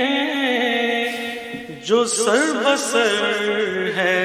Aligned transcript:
جو 1.88 2.00
سر 2.06 2.46
بسر 2.66 3.90
ہے 3.98 4.18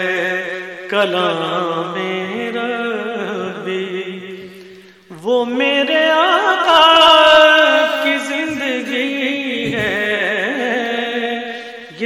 کلام 0.91 1.93
میرا 1.95 2.71
بھی 3.65 3.85
وہ 5.23 5.45
میرے 5.45 6.05
آقا 6.11 7.16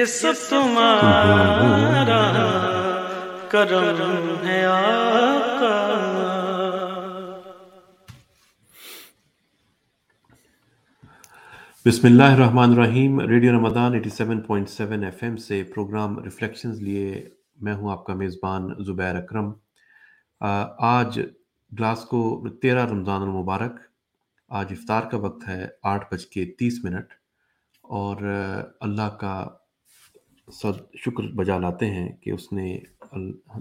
یہ 0.00 0.32
تمہارا 0.48 2.20
کرم 3.50 4.44
ہے 4.44 4.64
آقا 4.64 5.72
بسم 11.86 12.06
اللہ 12.06 12.22
الرحمن 12.22 12.70
الرحیم، 12.70 13.20
ریڈیو 13.20 13.52
رمضان 13.52 13.94
87.7 13.94 15.04
ایف 15.04 15.22
ایم 15.22 15.36
سے 15.36 15.62
پروگرام 15.74 16.18
ریفلیکشنز 16.24 16.82
لیے 16.82 17.28
میں 17.60 17.74
ہوں 17.74 17.90
آپ 17.90 18.04
کا 18.06 18.14
میزبان 18.14 18.72
زبیر 18.86 19.14
اکرم۔ 19.16 19.52
آج 20.88 21.20
گلاسکو 21.72 22.48
تیرہ 22.62 22.86
رمضان 22.86 23.22
المبارک، 23.22 23.74
آج 24.50 24.66
افطار 24.70 25.10
کا 25.10 25.18
وقت 25.18 25.48
ہے 25.48 25.66
آٹھ 25.92 26.14
بج 26.14 26.26
کے 26.26 26.44
تیس 26.58 26.84
منٹ 26.84 27.08
اور 27.84 28.16
اللہ 28.80 29.16
کا 29.20 29.34
سر 30.52 30.72
شکر 31.04 31.26
بجا 31.36 31.58
لاتے 31.58 31.90
ہیں 31.90 32.08
کہ 32.22 32.30
اس 32.30 32.52
نے 32.52 32.78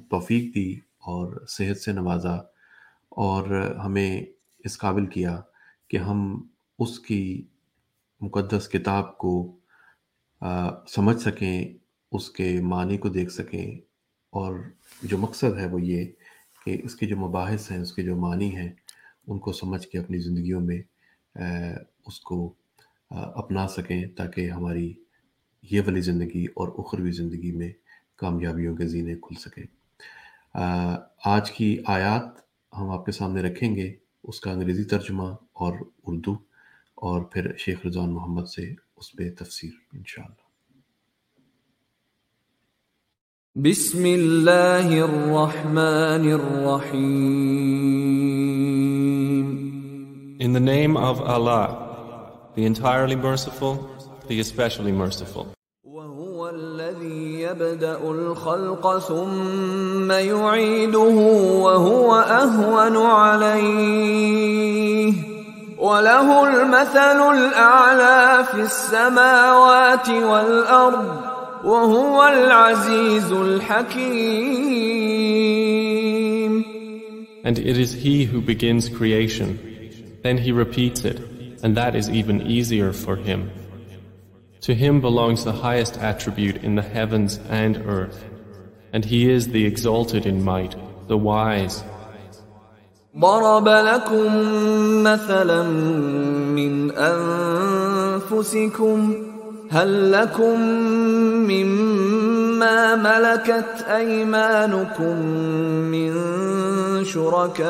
توفیق 0.10 0.54
دی 0.56 0.70
اور 1.12 1.46
صحت 1.50 1.78
سے 1.78 1.92
نوازا 1.92 2.36
اور 3.26 3.50
ہمیں 3.86 4.22
اس 4.66 4.78
قابل 4.78 5.06
کیا 5.16 5.36
کہ 5.90 5.98
ہم 5.98 6.20
اس 6.80 7.00
کی 7.00 7.22
مقدس 8.22 8.68
کتاب 8.70 9.18
کو 9.18 9.34
سمجھ 10.88 11.18
سکیں، 11.22 11.74
اس 12.12 12.30
کے 12.32 12.50
معنی 12.64 12.98
کو 12.98 13.10
دیکھ 13.10 13.32
سکیں 13.32 13.68
اور 14.34 14.56
جو 15.04 15.18
مقصد 15.18 15.58
ہے 15.58 15.68
وہ 15.72 15.82
یہ 15.82 16.06
کہ 16.66 16.78
اس 16.84 16.96
کے 16.96 17.06
جو 17.08 17.18
مباحث 17.18 17.72
ہیں، 17.72 17.80
اس 17.80 17.94
کے 17.94 18.04
جو 18.04 18.16
معنی 18.18 18.56
ہیں، 18.56 18.70
ان 19.28 19.40
کو 19.40 19.52
سمجھ 19.54 19.88
کے 19.88 20.00
اپنی 20.00 20.20
زندگیوں 20.20 20.62
میں 20.62 20.82
اس 22.08 22.20
کو 22.22 22.38
اپنا 23.12 23.68
سکیں 23.68 24.06
تاکہ 24.18 24.50
ہماری 24.52 24.94
یہ 25.62 25.82
والی 25.82 26.02
زندگی 26.02 26.46
اور 26.46 26.68
اخروی 26.78 27.12
زندگی 27.12 27.52
میں 27.52 27.72
کامیابیوں 28.18 28.76
کے 28.76 28.88
زینے 28.88 29.16
کھل 29.16 29.40
سکیں 29.40 29.66
آج 31.26 31.52
کی 31.52 31.78
آیات 31.86 32.40
ہم 32.78 32.90
آپ 32.90 33.06
کے 33.06 33.12
سامنے 33.12 33.42
رکھیں 33.42 33.76
گے 33.76 33.96
اس 34.24 34.40
کا 34.40 34.52
انگریزی 34.52 34.84
ترجمہ 34.84 35.28
اور 35.54 35.74
اردو 36.08 36.34
اور 36.96 37.22
پھر 37.22 37.56
شیخ 37.58 37.86
رضوان 37.86 38.14
محمد 38.14 38.46
سے 38.46 38.74
اس 38.96 39.12
پہ 39.16 39.30
تفسیر 39.40 39.70
انشاءاللہ۔ 39.94 40.48
بسم 43.56 44.04
اللہ 44.04 45.04
الرحمن 45.04 46.32
الرحیم۔ 46.32 47.30
In 50.42 50.54
the 50.54 50.64
name 50.66 50.98
of 50.98 51.22
Allah, 51.36 51.66
the 52.56 52.66
entirely 52.66 53.16
merciful, 53.16 53.99
the 54.29 54.41
especially 54.41 54.93
merciful. 54.93 55.47
وهو 55.85 56.49
الذي 56.49 57.41
يبدأ 57.41 57.99
الخلق 58.11 58.99
ثم 58.99 60.11
يعيده 60.11 61.17
وهو 61.65 62.15
أهون 62.17 62.97
عليه 62.97 64.35
وله 65.79 66.49
المثل 66.49 67.37
الأعلى 67.37 68.45
في 68.45 68.61
السماوات 68.61 70.09
والأرض 70.09 71.35
وهو 71.65 72.25
العزيز 72.25 73.33
الحكيم 73.33 75.05
And 77.45 77.59
it 77.59 77.77
is 77.77 77.93
He 77.93 78.25
who 78.25 78.41
begins 78.41 78.89
creation, 78.89 79.59
then 80.23 80.39
He 80.39 80.51
repeats 80.51 81.05
it, 81.05 81.21
and 81.63 81.77
that 81.77 81.95
is 81.95 82.09
even 82.09 82.41
easier 82.41 82.93
for 82.95 83.17
Him. 83.17 83.51
To 84.63 84.75
Him 84.75 85.01
belongs 85.01 85.45
the 85.45 85.53
highest 85.53 85.99
attribute 85.99 86.57
in 86.65 86.75
the 86.75 86.83
heavens 86.83 87.39
and 87.49 87.77
earth, 87.87 88.25
and 88.93 89.05
He 89.05 89.31
is 89.31 89.49
the 89.49 89.67
exalted 89.67 90.27
in 90.27 90.43
might, 90.43 90.75
the 91.07 91.19
wise. 91.19 91.85
ضرب 93.19 93.69
لكم 93.69 94.33
مثلا 95.03 95.63
من 96.51 96.91
أنفسكم 98.25 98.95
هل 99.72 100.12
لكم 100.12 100.60
مما 101.46 102.96
ملكت 102.96 103.86
أيمانكم 103.90 105.22
من 105.92 106.14
شركاء 107.06 107.70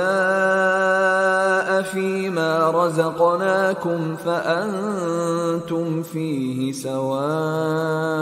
فيما 1.82 2.72
رزقناكم 2.72 4.16
فأنتم 4.26 6.04
فيه 6.04 6.72
سواء 6.72 8.20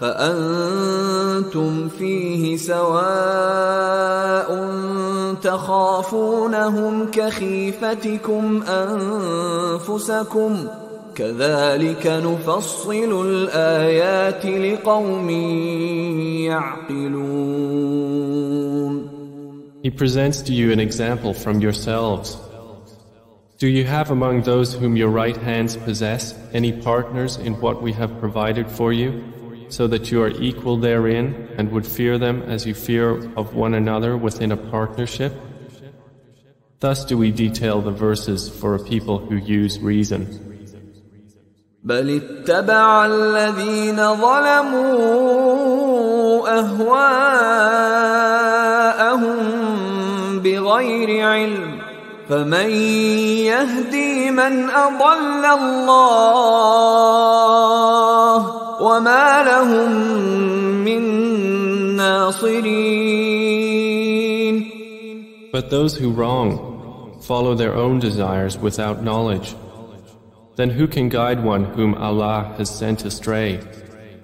فأنتم 0.00 1.88
فيه 1.88 2.56
سواء 2.56 4.02
تخافونهم 5.42 7.10
كخيفتكم 7.10 8.62
أنفسكم 9.82 10.56
كذلك 11.15 12.07
نفصل 12.07 13.25
الآيات 13.25 14.45
لقوم 14.45 15.29
يعقلون 16.49 17.87
He 19.83 19.89
presents 19.91 20.41
to 20.41 20.53
you 20.53 20.71
an 20.71 20.79
example 20.79 21.33
from 21.33 21.61
yourselves. 21.61 22.37
Do 23.57 23.67
you 23.67 23.85
have 23.85 24.11
among 24.11 24.41
those 24.41 24.73
whom 24.73 24.97
your 24.97 25.09
right 25.09 25.37
hands 25.37 25.77
possess 25.77 26.35
any 26.53 26.71
partners 26.73 27.37
in 27.37 27.53
what 27.61 27.81
we 27.81 27.93
have 27.93 28.19
provided 28.19 28.69
for 28.69 28.91
you, 28.91 29.23
so 29.69 29.87
that 29.87 30.11
you 30.11 30.21
are 30.21 30.29
equal 30.29 30.77
therein 30.77 31.49
and 31.57 31.71
would 31.71 31.85
fear 31.87 32.17
them 32.17 32.43
as 32.43 32.65
you 32.65 32.73
fear 32.73 33.31
of 33.35 33.55
one 33.55 33.73
another 33.75 34.17
within 34.17 34.51
a 34.51 34.57
partnership? 34.57 35.33
Thus 36.79 37.05
do 37.05 37.17
we 37.17 37.31
detail 37.31 37.81
the 37.81 37.91
verses 37.91 38.49
for 38.49 38.75
a 38.75 38.83
people 38.83 39.17
who 39.17 39.37
use 39.37 39.79
reason. 39.79 40.50
بل 41.84 42.20
اتبع 42.22 43.06
الذين 43.06 43.96
ظلموا 44.14 44.98
أهواءهم 46.58 47.02
بغير 50.40 51.26
علم 51.26 51.78
فمن 52.28 52.70
يهدي 53.50 54.30
من 54.30 54.70
أضل 54.70 55.44
الله 55.44 56.02
وما 58.82 59.42
لهم 59.42 59.90
من 60.86 61.02
ناصرين 61.96 63.42
But 65.52 65.68
those 65.68 65.96
who 65.98 66.12
wrong 66.12 67.18
follow 67.20 67.54
their 67.54 67.74
own 67.74 67.98
desires 67.98 68.56
without 68.56 69.02
knowledge. 69.02 69.54
Then 70.55 70.71
who 70.71 70.87
can 70.87 71.09
guide 71.09 71.43
one 71.43 71.65
whom 71.75 71.93
Allah 71.95 72.55
has 72.57 72.69
sent 72.69 73.05
astray? 73.05 73.59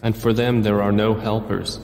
And 0.01 0.18
for 0.18 0.33
them 0.33 0.63
there 0.63 0.81
are 0.81 0.92
no 0.92 1.13
helpers. 1.13 1.80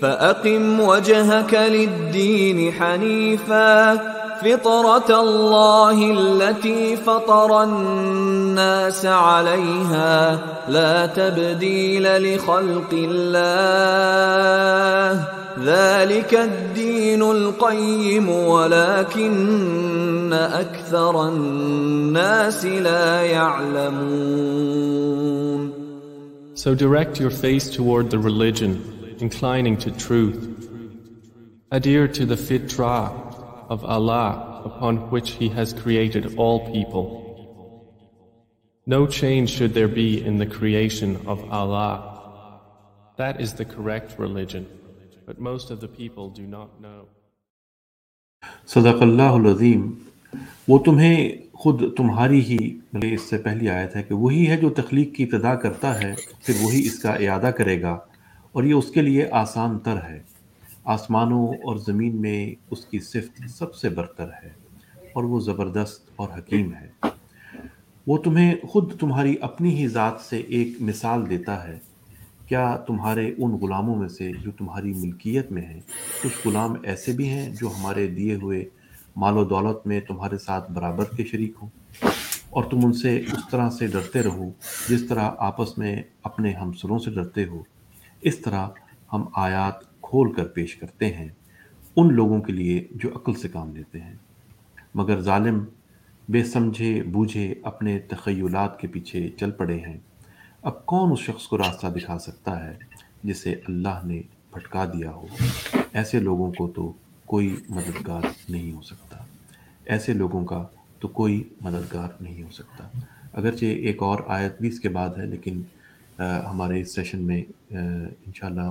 فأقم 0.00 0.80
وجهك 0.80 1.54
للدين 1.54 2.72
حنيفا 2.72 3.94
فطرة 4.42 5.20
الله 5.20 6.12
التي 6.12 6.96
فطر 6.96 7.62
الناس 7.62 9.06
عليها 9.06 10.38
لا 10.68 11.06
تبديل 11.06 12.34
لخلق 12.34 12.92
الله 12.92 13.68
ذلك 15.58 16.34
الدين 16.34 17.22
القيم 17.22 18.28
ولكن 18.28 20.32
أكثر 20.32 21.28
الناس 21.28 22.64
لا 22.64 23.22
يعلمون 23.22 24.78
So 26.54 26.74
direct 26.74 27.20
your 27.20 27.30
face 27.30 27.70
toward 27.70 28.10
the 28.10 28.18
religion, 28.18 29.14
inclining 29.20 29.76
to 29.78 29.92
truth. 29.92 30.58
Adhere 31.70 32.08
to 32.08 32.26
the 32.26 32.34
fitrah 32.34 33.12
of 33.68 33.84
Allah 33.84 34.62
upon 34.64 35.10
which 35.10 35.32
He 35.32 35.50
has 35.50 35.72
created 35.72 36.36
all 36.36 36.72
people. 36.72 37.24
No 38.86 39.06
change 39.06 39.50
should 39.50 39.74
there 39.74 39.86
be 39.86 40.20
in 40.24 40.38
the 40.38 40.46
creation 40.46 41.26
of 41.26 41.52
Allah. 41.52 42.16
That 43.18 43.40
is 43.40 43.54
the 43.54 43.64
correct 43.64 44.18
religion, 44.18 44.66
but 45.27 45.39
most 45.39 45.71
of 45.71 45.77
the 45.81 45.89
people 45.89 46.29
do 46.39 46.45
not 46.55 46.69
know. 46.83 47.01
صدق 48.67 49.01
اللہ 49.01 49.37
العظیم 49.39 49.91
وہ 50.67 50.77
تمہیں 50.77 51.17
خود 51.53 51.83
تمہاری 51.97 52.39
ہی 52.45 52.57
اس 53.13 53.21
سے 53.21 53.37
پہلی 53.37 53.69
آیت 53.69 53.95
ہے 53.95 54.03
کہ 54.03 54.15
وہی 54.15 54.47
ہے 54.49 54.57
جو 54.57 54.69
تخلیق 54.69 55.13
کی 55.15 55.23
ابتدا 55.23 55.53
کرتا 55.55 55.93
ہے، 56.01 56.13
پھر 56.45 56.53
وہی 56.61 56.85
اس 56.87 56.99
کا 56.99 57.13
اعادہ 57.13 57.51
کرے 57.57 57.81
گا، 57.81 57.97
اور 58.51 58.63
یہ 58.63 58.73
اس 58.73 58.91
کے 58.91 59.01
لیے 59.01 59.27
آسان 59.31 59.77
تر 59.79 59.97
ہے۔ 60.03 60.19
آسمانوں 60.85 61.47
اور 61.47 61.77
زمین 61.77 62.21
میں 62.21 62.55
اس 62.71 62.85
کی 62.85 62.99
صفت 62.99 63.49
سب 63.49 63.75
سے 63.75 63.89
برتر 63.89 64.29
ہے، 64.43 64.49
اور 65.13 65.23
وہ 65.23 65.39
زبردست 65.39 66.09
اور 66.15 66.29
حکیم 66.37 66.73
ہے۔ 66.73 66.89
وہ 68.07 68.17
تمہیں 68.17 68.53
خود 68.67 68.99
تمہاری 68.99 69.35
اپنی 69.41 69.75
ہی 69.77 69.87
ذات 69.87 70.21
سے 70.21 70.37
ایک 70.37 70.81
مثال 70.81 71.29
دیتا 71.29 71.67
ہے۔ 71.67 71.77
کیا 72.47 72.77
تمہارے 72.77 73.33
ان 73.37 73.51
غلاموں 73.51 73.95
میں 73.95 74.07
سے 74.07 74.31
جو 74.41 74.51
تمہاری 74.51 74.93
ملکیت 74.93 75.51
میں 75.51 75.61
ہیں، 75.61 75.79
کچھ 76.23 76.47
غلام 76.47 76.75
ایسے 76.83 77.11
بھی 77.11 77.29
ہیں 77.29 77.49
جو 77.61 77.67
ہمارے 77.67 78.07
دیے 78.07 78.35
ہوئے 78.35 78.65
مال 79.15 79.37
و 79.37 79.43
دولت 79.43 79.87
میں 79.87 79.99
تمہارے 79.99 80.37
ساتھ 80.37 80.71
برابر 80.71 81.03
کے 81.17 81.25
شریک 81.25 81.53
ہوں؟ 81.61 81.69
اور 82.49 82.63
تم 82.63 82.79
ان 82.83 82.93
سے 82.93 83.19
اس 83.19 83.49
طرح 83.51 83.69
سے 83.69 83.87
ڈرتے 83.87 84.23
رہو 84.23 84.51
جس 84.89 85.07
طرح 85.07 85.31
آپس 85.37 85.77
میں 85.77 86.01
اپنے 86.23 86.53
ہمسروں 86.53 86.99
سے 86.99 87.11
ڈرتے 87.11 87.45
ہو۔ 87.45 87.63
اس 88.21 88.39
طرح 88.39 88.67
ہم 89.13 89.25
آیات 89.35 90.01
کھول 90.01 90.33
کر 90.33 90.45
پیش 90.45 90.75
کرتے 90.75 91.13
ہیں 91.13 91.29
ان 91.95 92.13
لوگوں 92.13 92.41
کے 92.41 92.53
لیے 92.53 92.87
جو 92.91 93.09
عقل 93.15 93.33
سے 93.33 93.47
کام 93.47 93.75
لیتے 93.75 93.99
ہیں۔ 93.99 94.15
مگر 94.95 95.21
ظالم 95.21 95.65
بے 96.29 96.43
سمجھے 96.43 97.03
بوجھے 97.03 97.53
اپنے 97.63 97.99
تخیلات 97.99 98.79
کے 98.79 98.87
پیچھے 98.87 99.29
چل 99.29 99.51
پڑے 99.51 99.79
ہیں۔ 99.79 99.97
اب 100.69 100.85
کون 100.85 101.11
اس 101.11 101.19
شخص 101.19 101.47
کو 101.47 101.57
راستہ 101.57 101.87
دکھا 101.87 102.17
سکتا 102.19 102.65
ہے 102.65 102.73
جسے 103.23 103.51
اللہ 103.67 103.99
نے 104.03 104.21
پھٹکا 104.51 104.85
دیا 104.85 105.11
ہو؟ 105.11 105.25
ایسے 105.93 106.19
لوگوں 106.19 106.51
کو 106.51 106.67
تو 106.75 106.91
کوئی 107.25 107.55
مددگار 107.69 108.21
نہیں 108.49 108.71
ہو 108.71 108.81
سکتا۔ 108.81 109.17
ایسے 109.85 110.13
لوگوں 110.13 110.43
کا 110.45 110.63
تو 110.99 111.07
کوئی 111.07 111.43
مددگار 111.61 112.07
نہیں 112.21 112.43
ہو 112.43 112.51
سکتا۔ 112.53 112.87
اگرچہ 113.33 113.65
ایک 113.65 114.01
اور 114.03 114.19
آیت 114.27 114.59
بھی 114.59 114.67
اس 114.69 114.79
کے 114.79 114.89
بعد 114.89 115.09
ہے، 115.17 115.25
لیکن 115.25 115.61
ہمارے 116.19 116.79
اس 116.81 116.95
سیشن 116.95 117.21
میں 117.27 117.41
انشاءاللہ 117.71 118.69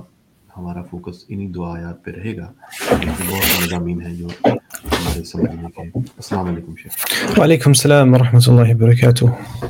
ہمارا 0.57 0.81
فوکس 0.81 1.23
انہی 1.29 1.47
دو 1.47 1.63
آیات 1.65 2.03
پہ 2.03 2.11
رہے 2.11 2.35
گا۔ 2.37 2.51
بہت 2.91 3.45
سارے 3.45 3.93
ہیں 4.05 4.15
جو 4.15 4.27
ہمارے 4.47 5.23
سمجھنے 5.23 5.69
کے۔ 5.75 5.81
السلام 5.95 6.47
علیکم 6.47 6.75
شیخ۔ 6.75 7.39
وعلیکم 7.39 7.69
السلام 7.69 8.13
ورحمۃ 8.13 8.47
اللہ 8.47 8.73
وبرکاتہ۔ 8.73 9.62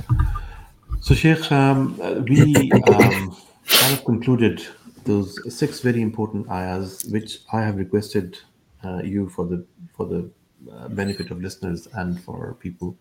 So 1.03 1.13
Sheikh, 1.13 1.51
um, 1.51 1.97
we 2.29 2.71
um, 2.71 3.35
kind 3.67 3.93
of 3.93 4.05
concluded 4.05 4.65
those 5.03 5.37
six 5.53 5.81
very 5.81 6.01
important 6.01 6.49
ayahs 6.49 7.03
which 7.11 7.39
I 7.51 7.59
have 7.59 7.75
requested 7.75 8.37
uh, 8.85 9.01
you 9.03 9.27
for 9.27 9.45
the 9.45 9.65
for 9.93 10.05
the 10.05 10.29
uh, 10.71 10.87
benefit 10.87 11.29
of 11.29 11.41
listeners 11.41 11.89
and 11.95 12.23
for 12.23 12.55
people. 12.61 12.95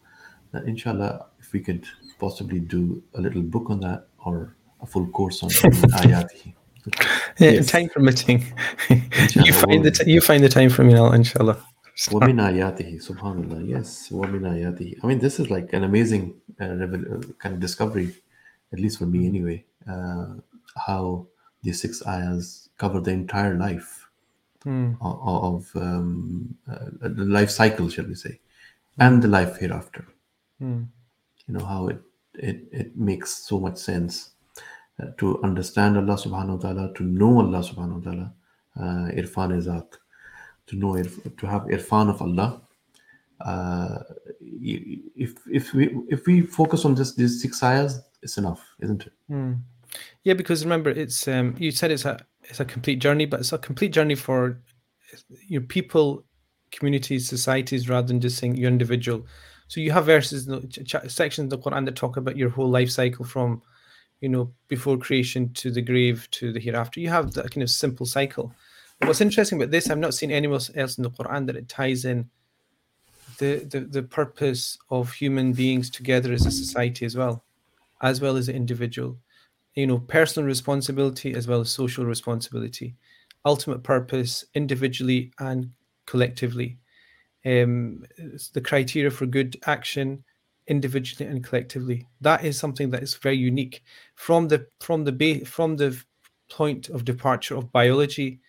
That 0.50 0.64
inshallah, 0.64 1.26
if 1.38 1.52
we 1.52 1.60
could 1.60 1.86
possibly 2.18 2.58
do 2.58 3.00
a 3.14 3.20
little 3.20 3.40
book 3.40 3.70
on 3.70 3.78
that 3.80 4.08
or 4.24 4.56
a 4.80 4.86
full 4.86 5.06
course 5.06 5.44
on 5.44 5.50
ayat. 6.02 6.28
Yeah, 7.38 7.50
yes. 7.50 7.70
time 7.70 7.88
permitting. 7.88 8.44
you 8.90 9.52
find 9.52 9.84
the 9.84 9.92
t- 9.92 10.10
you 10.10 10.20
find 10.20 10.42
the 10.42 10.48
time 10.48 10.70
for 10.70 10.82
me 10.82 10.94
now, 10.94 11.12
inshallah. 11.12 11.56
وَمِنْ 12.09 12.37
آيَاتِهِ 12.39 13.01
Subhanallah. 13.01 13.67
Yes, 13.67 14.09
وَمِنْ 14.09 14.41
آيَاتِهِ. 14.41 15.03
I 15.03 15.07
mean, 15.07 15.19
this 15.19 15.39
is 15.39 15.49
like 15.49 15.73
an 15.73 15.83
amazing 15.83 16.35
uh, 16.61 16.65
uh, 16.65 17.21
kind 17.39 17.55
of 17.55 17.59
discovery, 17.59 18.13
at 18.71 18.79
least 18.79 18.99
for 18.99 19.05
me 19.05 19.27
anyway, 19.27 19.65
uh, 19.89 20.35
how 20.75 21.25
these 21.63 21.81
six 21.81 22.05
ayahs 22.05 22.69
cover 22.77 22.99
the 23.01 23.11
entire 23.11 23.55
life 23.57 24.07
mm. 24.65 24.95
of 25.01 25.69
um, 25.75 26.55
uh, 26.69 26.85
the 27.01 27.25
life 27.25 27.49
cycle, 27.49 27.89
shall 27.89 28.05
we 28.05 28.15
say, 28.15 28.39
and 28.99 29.21
the 29.23 29.27
life 29.27 29.57
hereafter. 29.57 30.05
Mm. 30.61 30.87
You 31.47 31.53
know 31.55 31.65
how 31.65 31.87
it 31.87 32.01
it 32.33 32.67
it 32.71 32.97
makes 32.97 33.33
so 33.33 33.59
much 33.59 33.77
sense 33.77 34.31
uh, 35.01 35.07
to 35.17 35.41
understand 35.43 35.97
Allah 35.97 36.15
Subhanahu 36.15 36.61
wa 36.61 36.69
Taala, 36.69 36.95
to 36.95 37.03
know 37.03 37.39
Allah 37.39 37.59
Subhanahu 37.59 38.05
wa 38.05 38.11
Taala, 38.11 38.31
uh, 38.77 39.11
irfan 39.15 39.57
izat, 39.57 39.97
to 40.66 40.76
know 40.76 41.02
to 41.02 41.46
have 41.46 41.62
irfan 41.62 42.08
of 42.10 42.22
Allah. 42.22 42.62
Uh, 43.40 43.98
if 44.40 45.34
if 45.50 45.74
we 45.74 45.96
if 46.08 46.26
we 46.26 46.42
focus 46.42 46.84
on 46.84 46.94
just 46.94 47.16
these 47.16 47.40
six 47.42 47.62
ayahs, 47.62 48.00
it's 48.22 48.38
enough, 48.38 48.64
isn't 48.80 49.06
it? 49.06 49.12
Mm. 49.30 49.60
Yeah, 50.24 50.34
because 50.34 50.64
remember, 50.64 50.90
it's 50.90 51.26
um, 51.28 51.54
you 51.58 51.70
said 51.70 51.90
it's 51.90 52.04
a 52.04 52.18
it's 52.44 52.60
a 52.60 52.64
complete 52.64 52.96
journey, 52.96 53.26
but 53.26 53.40
it's 53.40 53.52
a 53.52 53.58
complete 53.58 53.92
journey 53.92 54.14
for 54.14 54.60
your 55.48 55.60
people, 55.62 56.24
communities, 56.70 57.28
societies, 57.28 57.88
rather 57.88 58.06
than 58.06 58.20
just 58.20 58.38
saying 58.38 58.56
your 58.56 58.70
individual. 58.70 59.26
So 59.68 59.80
you 59.80 59.90
have 59.92 60.06
verses, 60.06 60.48
sections 61.08 61.52
of 61.52 61.62
the 61.62 61.70
Quran 61.70 61.86
that 61.86 61.96
talk 61.96 62.16
about 62.16 62.36
your 62.36 62.50
whole 62.50 62.68
life 62.68 62.90
cycle 62.90 63.24
from, 63.24 63.62
you 64.20 64.28
know, 64.28 64.52
before 64.68 64.98
creation 64.98 65.52
to 65.54 65.70
the 65.70 65.80
grave 65.80 66.28
to 66.32 66.52
the 66.52 66.60
hereafter. 66.60 67.00
You 67.00 67.08
have 67.08 67.32
that 67.32 67.50
kind 67.50 67.62
of 67.62 67.70
simple 67.70 68.06
cycle. 68.06 68.52
What's 69.04 69.20
interesting 69.20 69.58
about 69.58 69.72
this, 69.72 69.90
I've 69.90 69.98
not 69.98 70.14
seen 70.14 70.30
anywhere 70.30 70.60
else 70.76 70.96
in 70.96 71.02
the 71.02 71.10
Quran 71.10 71.46
that 71.46 71.56
it 71.56 71.68
ties 71.68 72.04
in 72.04 72.30
the, 73.38 73.66
the 73.68 73.80
the 73.80 74.02
purpose 74.02 74.78
of 74.90 75.12
human 75.12 75.52
beings 75.52 75.90
together 75.90 76.32
as 76.32 76.46
a 76.46 76.50
society 76.50 77.04
as 77.04 77.16
well, 77.16 77.44
as 78.02 78.20
well 78.20 78.36
as 78.36 78.46
the 78.46 78.54
individual. 78.54 79.18
You 79.74 79.88
know 79.88 79.98
personal 79.98 80.46
responsibility 80.46 81.34
as 81.34 81.48
well 81.48 81.60
as 81.60 81.70
social 81.70 82.04
responsibility. 82.04 82.94
Ultimate 83.44 83.82
purpose 83.82 84.44
individually 84.54 85.32
and 85.40 85.72
collectively. 86.06 86.78
Um, 87.44 88.04
the 88.52 88.60
criteria 88.60 89.10
for 89.10 89.26
good 89.26 89.56
action 89.66 90.22
individually 90.68 91.28
and 91.28 91.42
collectively. 91.42 92.06
That 92.20 92.44
is 92.44 92.56
something 92.56 92.90
that 92.90 93.02
is 93.02 93.14
very 93.14 93.36
unique 93.36 93.82
from 94.14 94.46
the 94.46 94.66
from 94.80 95.02
the 95.04 95.42
from 95.44 95.76
the 95.76 96.00
point 96.48 96.88
of 96.90 97.04
departure 97.04 97.56
of 97.56 97.72
biology 97.72 98.40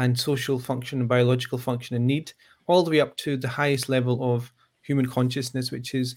and 0.00 0.18
social 0.18 0.58
function 0.58 1.00
and 1.00 1.08
biological 1.08 1.58
function 1.58 1.96
and 1.96 2.06
need 2.06 2.32
all 2.66 2.82
the 2.82 2.90
way 2.90 3.00
up 3.00 3.16
to 3.16 3.36
the 3.36 3.48
highest 3.48 3.88
level 3.88 4.16
of 4.34 4.52
human 4.82 5.06
consciousness 5.06 5.70
which 5.70 5.94
is 5.94 6.16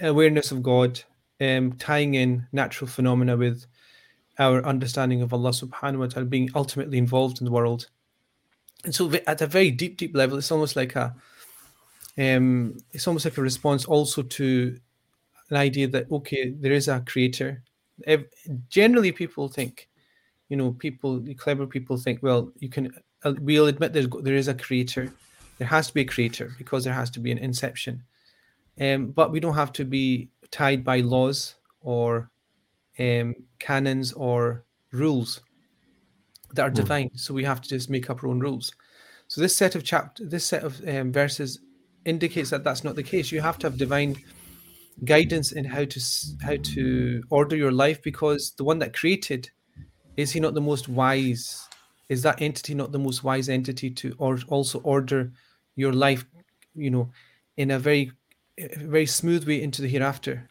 awareness 0.00 0.52
of 0.52 0.62
god 0.62 1.00
um, 1.40 1.72
tying 1.74 2.14
in 2.14 2.46
natural 2.52 2.88
phenomena 2.88 3.36
with 3.36 3.66
our 4.38 4.64
understanding 4.64 5.22
of 5.22 5.32
Allah 5.32 5.50
subhanahu 5.50 5.98
wa 5.98 6.06
ta'ala 6.06 6.26
being 6.26 6.50
ultimately 6.54 6.98
involved 6.98 7.40
in 7.40 7.44
the 7.44 7.50
world. 7.50 7.88
And 8.84 8.94
so 8.94 9.12
at 9.26 9.42
a 9.42 9.46
very 9.46 9.70
deep, 9.70 9.96
deep 9.96 10.14
level, 10.14 10.38
it's 10.38 10.52
almost 10.52 10.76
like 10.76 10.94
a 10.94 11.14
um, 12.16 12.76
it's 12.92 13.06
almost 13.06 13.24
like 13.24 13.38
a 13.38 13.42
response 13.42 13.84
also 13.84 14.22
to 14.22 14.78
an 15.50 15.56
idea 15.56 15.86
that 15.88 16.10
okay, 16.10 16.50
there 16.50 16.72
is 16.72 16.88
a 16.88 17.00
creator. 17.00 17.62
Generally, 18.68 19.12
people 19.12 19.48
think, 19.48 19.88
you 20.48 20.56
know, 20.56 20.72
people, 20.72 21.22
clever 21.36 21.66
people 21.66 21.96
think, 21.96 22.22
well, 22.22 22.50
you 22.58 22.68
can, 22.68 22.92
uh, 23.22 23.34
we'll 23.40 23.66
admit 23.66 23.92
there's 23.92 24.08
there 24.22 24.36
is 24.36 24.48
a 24.48 24.54
creator. 24.54 25.12
There 25.58 25.68
has 25.68 25.88
to 25.88 25.94
be 25.94 26.02
a 26.02 26.04
creator 26.04 26.52
because 26.56 26.84
there 26.84 26.94
has 26.94 27.10
to 27.10 27.20
be 27.20 27.32
an 27.32 27.38
inception. 27.38 28.04
Um, 28.80 29.06
but 29.08 29.32
we 29.32 29.40
don't 29.40 29.54
have 29.54 29.72
to 29.74 29.84
be 29.84 30.28
tied 30.50 30.84
by 30.84 31.00
laws 31.00 31.56
or 31.80 32.30
um, 32.98 33.34
canons 33.58 34.12
or 34.12 34.64
rules 34.92 35.40
that 36.54 36.62
are 36.62 36.70
mm. 36.70 36.74
divine. 36.74 37.10
So 37.14 37.34
we 37.34 37.44
have 37.44 37.60
to 37.60 37.68
just 37.68 37.90
make 37.90 38.08
up 38.08 38.22
our 38.22 38.30
own 38.30 38.40
rules. 38.40 38.72
So 39.26 39.40
this 39.40 39.56
set 39.56 39.74
of 39.74 39.84
chapter, 39.84 40.24
this 40.24 40.44
set 40.44 40.62
of 40.62 40.80
um, 40.88 41.12
verses 41.12 41.60
indicates 42.04 42.50
that 42.50 42.64
that's 42.64 42.84
not 42.84 42.96
the 42.96 43.02
case. 43.02 43.30
You 43.30 43.40
have 43.40 43.58
to 43.58 43.66
have 43.66 43.76
divine 43.76 44.16
guidance 45.04 45.52
in 45.52 45.64
how 45.64 45.84
to 45.84 46.00
how 46.42 46.56
to 46.56 47.22
order 47.30 47.56
your 47.56 47.70
life 47.70 48.02
because 48.02 48.52
the 48.52 48.64
one 48.64 48.78
that 48.80 48.94
created 48.94 49.50
is 50.18 50.30
he 50.32 50.40
not 50.40 50.52
the 50.52 50.60
most 50.60 50.88
wise 50.88 51.66
is 52.10 52.22
that 52.22 52.42
entity 52.42 52.74
not 52.74 52.92
the 52.92 52.98
most 52.98 53.24
wise 53.24 53.48
entity 53.48 53.90
to 53.90 54.14
or 54.18 54.38
also 54.48 54.80
order 54.80 55.32
your 55.76 55.94
life 55.94 56.26
you 56.74 56.90
know 56.90 57.10
in 57.56 57.70
a 57.70 57.78
very 57.78 58.12
very 58.76 59.06
smooth 59.06 59.46
way 59.48 59.62
into 59.62 59.80
the 59.80 59.88
hereafter 59.88 60.48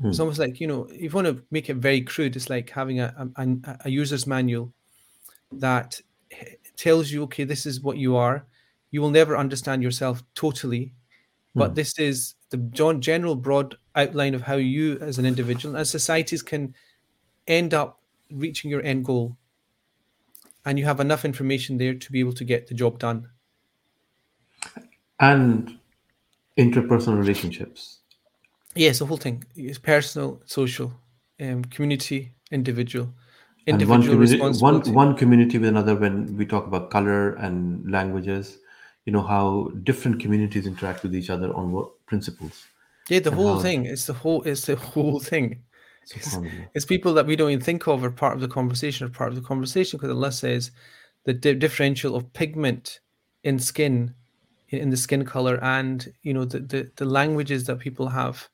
Hmm. 0.00 0.08
It's 0.08 0.20
almost 0.20 0.38
like 0.38 0.60
you 0.60 0.66
know, 0.66 0.86
if 0.90 1.00
you 1.00 1.10
want 1.10 1.26
to 1.26 1.42
make 1.50 1.70
it 1.70 1.76
very 1.76 2.00
crude, 2.00 2.36
it's 2.36 2.50
like 2.50 2.70
having 2.70 3.00
a, 3.00 3.28
a, 3.36 3.48
a 3.84 3.90
user's 3.90 4.26
manual 4.26 4.72
that 5.52 6.00
tells 6.76 7.10
you, 7.10 7.22
okay, 7.24 7.44
this 7.44 7.66
is 7.66 7.80
what 7.80 7.96
you 7.96 8.16
are. 8.16 8.44
You 8.90 9.00
will 9.00 9.10
never 9.10 9.36
understand 9.36 9.82
yourself 9.82 10.22
totally, 10.34 10.92
but 11.54 11.70
hmm. 11.70 11.74
this 11.74 11.98
is 11.98 12.34
the 12.50 12.58
general 13.00 13.34
broad 13.34 13.76
outline 13.96 14.34
of 14.34 14.42
how 14.42 14.56
you, 14.56 14.98
as 15.00 15.18
an 15.18 15.26
individual, 15.26 15.76
as 15.76 15.90
societies, 15.90 16.42
can 16.42 16.74
end 17.46 17.74
up 17.74 18.00
reaching 18.30 18.70
your 18.70 18.82
end 18.82 19.04
goal, 19.04 19.36
and 20.64 20.78
you 20.78 20.84
have 20.84 21.00
enough 21.00 21.24
information 21.24 21.78
there 21.78 21.94
to 21.94 22.12
be 22.12 22.20
able 22.20 22.32
to 22.34 22.44
get 22.44 22.66
the 22.66 22.74
job 22.74 22.98
done. 22.98 23.28
And 25.20 25.78
interpersonal 26.56 27.18
relationships 27.18 28.00
yes, 28.74 28.98
the 28.98 29.06
whole 29.06 29.16
thing 29.16 29.44
is 29.56 29.78
personal, 29.78 30.42
social, 30.46 30.92
um, 31.40 31.64
community, 31.64 32.34
individual, 32.50 33.14
individual 33.66 34.02
community 34.02 34.38
one 34.38 34.50
responsibility. 34.50 34.90
one 34.90 35.16
community 35.16 35.58
with 35.58 35.68
another 35.68 35.94
when 35.94 36.36
we 36.36 36.44
talk 36.44 36.66
about 36.66 36.90
color 36.90 37.34
and 37.36 37.90
languages 37.90 38.58
you 39.06 39.12
know 39.12 39.22
how 39.22 39.70
different 39.84 40.20
communities 40.20 40.66
interact 40.66 41.02
with 41.02 41.14
each 41.14 41.30
other 41.30 41.50
on 41.54 41.72
what 41.72 41.88
principles 42.04 42.66
Yeah, 43.08 43.20
the 43.20 43.30
whole 43.30 43.56
how 43.56 43.62
thing. 43.62 43.86
It's 43.86 44.06
the 44.06 44.12
whole. 44.12 44.42
It's 44.42 44.66
the 44.66 44.76
whole 44.76 45.20
thing. 45.20 45.62
It's, 46.10 46.38
it's 46.74 46.84
people 46.84 47.14
that 47.14 47.26
we 47.26 47.36
don't 47.36 47.50
even 47.50 47.64
think 47.64 47.86
of 47.86 48.04
are 48.04 48.10
part 48.10 48.34
of 48.34 48.40
the 48.40 48.48
conversation. 48.48 49.06
or 49.06 49.10
part 49.10 49.30
of 49.30 49.36
the 49.36 49.46
conversation 49.46 49.98
because 49.98 50.10
Allah 50.14 50.32
says 50.32 50.70
the 51.24 51.32
di- 51.32 51.54
differential 51.54 52.14
of 52.14 52.32
pigment 52.32 53.00
in 53.42 53.58
skin, 53.58 54.14
in 54.68 54.80
in 54.80 54.90
the 54.90 54.96
skin 54.96 55.24
color, 55.24 55.62
and 55.62 56.12
you 56.22 56.34
know 56.34 56.44
the, 56.44 56.60
the 56.60 56.90
the 56.96 57.04
languages 57.04 57.64
that 57.64 57.78
people 57.78 58.08
have. 58.08 58.48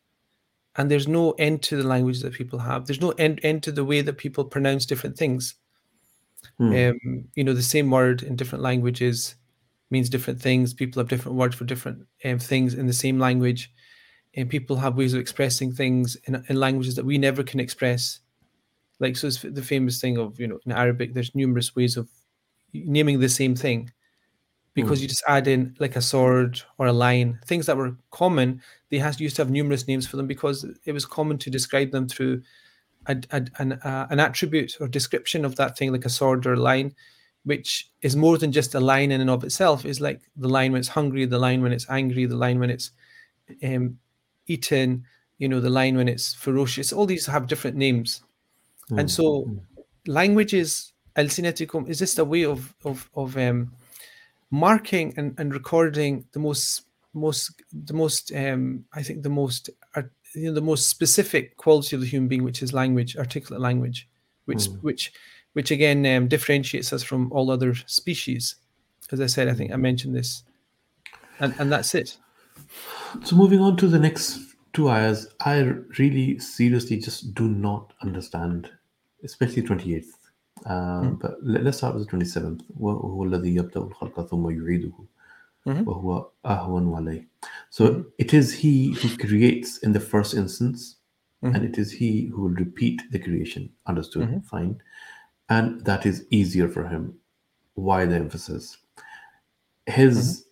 And 0.77 0.89
there's 0.89 1.09
no 1.09 1.33
end 1.33 1.63
to 1.65 1.77
the 1.77 1.87
languages 1.87 2.23
that 2.23 2.33
people 2.33 2.61
have. 2.61 2.87
There's 2.87 3.01
no 3.01 3.11
end 3.13 3.41
end 3.43 3.63
to 3.65 3.73
the 3.73 3.85
way 3.85 4.03
that 4.03 4.19
people 4.19 4.45
pronounce 4.45 4.87
different 4.87 5.17
things. 5.17 5.57
Hmm. 6.59 6.73
Um, 6.73 7.25
you 7.35 7.45
know, 7.45 7.55
the 7.55 7.63
same 7.63 7.91
word 7.91 8.23
in 8.23 8.37
different 8.37 8.63
languages 8.63 9.35
means 9.91 10.09
different 10.09 10.41
things. 10.41 10.73
People 10.73 11.01
have 11.01 11.09
different 11.09 11.37
words 11.37 11.55
for 11.57 11.65
different 11.65 12.07
um, 12.25 12.39
things 12.39 12.75
in 12.75 12.87
the 12.87 12.93
same 12.93 13.19
language, 13.19 13.73
and 14.35 14.49
people 14.49 14.77
have 14.77 14.97
ways 14.97 15.15
of 15.15 15.21
expressing 15.21 15.73
things 15.73 16.17
in, 16.25 16.45
in 16.49 16.57
languages 16.57 16.95
that 16.97 17.05
we 17.05 17.19
never 17.19 17.43
can 17.43 17.61
express. 17.61 18.21
Like 18.99 19.17
so, 19.17 19.27
it's 19.27 19.43
the 19.43 19.63
famous 19.63 20.01
thing 20.01 20.19
of 20.19 20.39
you 20.39 20.47
know 20.47 20.59
in 20.67 20.73
Arabic, 20.73 21.15
there's 21.15 21.35
numerous 21.35 21.75
ways 21.75 21.97
of 21.97 22.09
naming 22.73 23.19
the 23.19 23.29
same 23.29 23.55
thing 23.55 23.91
because 24.75 25.03
you 25.03 25.09
just 25.09 25.25
add 25.27 25.49
in 25.49 25.75
like 25.79 25.97
a 25.97 26.03
sword 26.03 26.63
or 26.79 26.87
a 26.87 26.93
line, 26.93 27.39
things 27.47 27.67
that 27.67 27.77
were 27.77 27.97
common. 28.11 28.63
They 28.91 28.99
has 28.99 29.21
used 29.21 29.37
to 29.37 29.43
have 29.43 29.51
numerous 29.51 29.89
names 29.89 30.07
for 30.07 30.17
them 30.17 30.27
because 30.27 30.65
it 30.85 30.93
was 30.93 31.05
common 31.05 31.39
to 31.39 31.51
describe 31.51 31.91
them 31.91 32.09
through 32.09 32.43
a, 33.07 33.17
a, 33.33 33.47
an, 33.59 33.73
uh, 33.73 34.07
an 34.11 34.21
attribute 34.21 34.77
or 34.81 34.89
description 34.89 35.45
of 35.45 35.57
that 35.57 35.77
thing, 35.77 35.93
like 35.93 36.05
a 36.05 36.11
sword 36.11 36.47
or 36.47 36.55
a 36.55 36.61
line, 36.61 36.95
which 37.45 37.91
is 38.03 38.17
more 38.17 38.39
than 38.39 38.53
just 38.53 38.75
a 38.75 38.81
line 38.81 39.11
in 39.11 39.21
and 39.21 39.31
of 39.31 39.45
itself. 39.45 39.85
Is 39.85 40.01
like 40.01 40.21
the 40.37 40.49
line 40.49 40.73
when 40.73 40.81
it's 40.81 40.89
hungry, 40.89 41.25
the 41.25 41.39
line 41.39 41.63
when 41.63 41.73
it's 41.73 41.89
angry, 41.91 42.27
the 42.27 42.37
line 42.37 42.59
when 42.59 42.71
it's 42.71 42.93
um, 43.65 43.99
eaten, 44.51 45.05
you 45.39 45.49
know, 45.49 45.61
the 45.61 45.71
line 45.71 45.97
when 45.97 46.09
it's 46.09 46.35
ferocious. 46.35 46.93
All 46.93 47.07
these 47.07 47.27
have 47.27 47.47
different 47.47 47.77
names, 47.77 48.23
and 48.99 49.11
so 49.11 49.47
languages, 50.07 50.93
alsinatikum, 51.17 51.89
is 51.89 51.99
just 51.99 52.19
a 52.19 52.25
way 52.25 52.45
of 52.45 52.75
of 52.85 53.09
of 53.15 53.37
um, 53.37 53.73
marking 54.51 55.15
and, 55.17 55.39
and 55.39 55.55
recording 55.55 56.25
the 56.33 56.41
most 56.41 56.83
most 57.13 57.63
the 57.73 57.93
most 57.93 58.33
um 58.37 58.85
i 58.93 59.03
think 59.03 59.23
the 59.23 59.29
most 59.29 59.71
art- 59.97 60.13
you 60.35 60.47
know 60.47 60.55
the 60.55 60.61
most 60.61 60.89
specific 60.89 61.57
quality 61.57 61.97
of 61.97 62.03
the 62.03 62.07
human 62.07 62.29
being 62.29 62.45
which 62.45 62.63
is 62.63 62.73
language 62.73 63.17
articulate 63.17 63.61
language 63.61 64.09
which 64.45 64.67
which 64.83 65.13
which 65.53 65.71
again 65.71 66.07
um, 66.07 66.29
differentiates 66.29 66.93
us 66.93 67.03
from 67.03 67.33
all 67.33 67.51
other 67.51 67.75
species. 67.87 68.57
As 69.13 69.21
i 69.21 69.27
said 69.27 69.49
i 69.49 69.55
think 69.55 69.73
i 69.73 69.77
mentioned 69.77 70.15
this. 70.15 70.45
And 71.41 71.55
and 71.59 71.73
that's 71.73 71.95
it 71.95 72.19
So 73.24 73.36
moving 73.36 73.60
on 73.60 73.78
to 73.78 73.88
the 73.88 74.00
next 74.00 74.40
two 74.74 74.90
ayahs, 74.90 75.28
I 75.40 75.60
really 75.98 76.38
seriously 76.40 76.98
just 76.98 77.34
do 77.34 77.48
not 77.48 77.94
understand, 78.02 78.70
especially 79.24 79.62
28th. 79.64 80.12
Uh, 80.66 81.10
But 81.22 81.38
let, 81.44 81.66
us 81.68 81.78
start 81.78 81.96
with 81.96 82.10
the 82.10 82.18
27th. 82.18 82.62
وهو 82.80 83.24
الذي 83.24 83.56
يبدأ 83.56 83.80
الخلق 83.80 84.28
ثم 84.30 84.50
يعيده 84.50 84.94
وهو 85.66 86.30
أهون 86.46 86.94
عليه. 86.96 87.28
So 87.70 88.06
it 88.18 88.34
is 88.34 88.54
he 88.54 88.92
who 88.94 89.18
creates 89.18 89.78
in 89.80 89.94
the 89.94 90.00
first 90.00 90.34
instance, 90.34 90.98
and 91.42 91.64
it 91.64 91.78
is 91.78 91.92
he 91.92 92.26
who 92.28 92.42
will 92.44 92.56
repeat 92.66 93.02
the 93.12 93.20
creation. 93.20 93.70
Understood? 93.88 94.24
Fine. 94.46 94.82
And 95.50 95.82
that 95.86 96.06
is 96.06 96.26
easier 96.32 96.68
for 96.68 96.88
him. 96.88 97.14
Why 97.76 98.06
the 98.06 98.16
emphasis? 98.16 98.78
His 99.86 100.46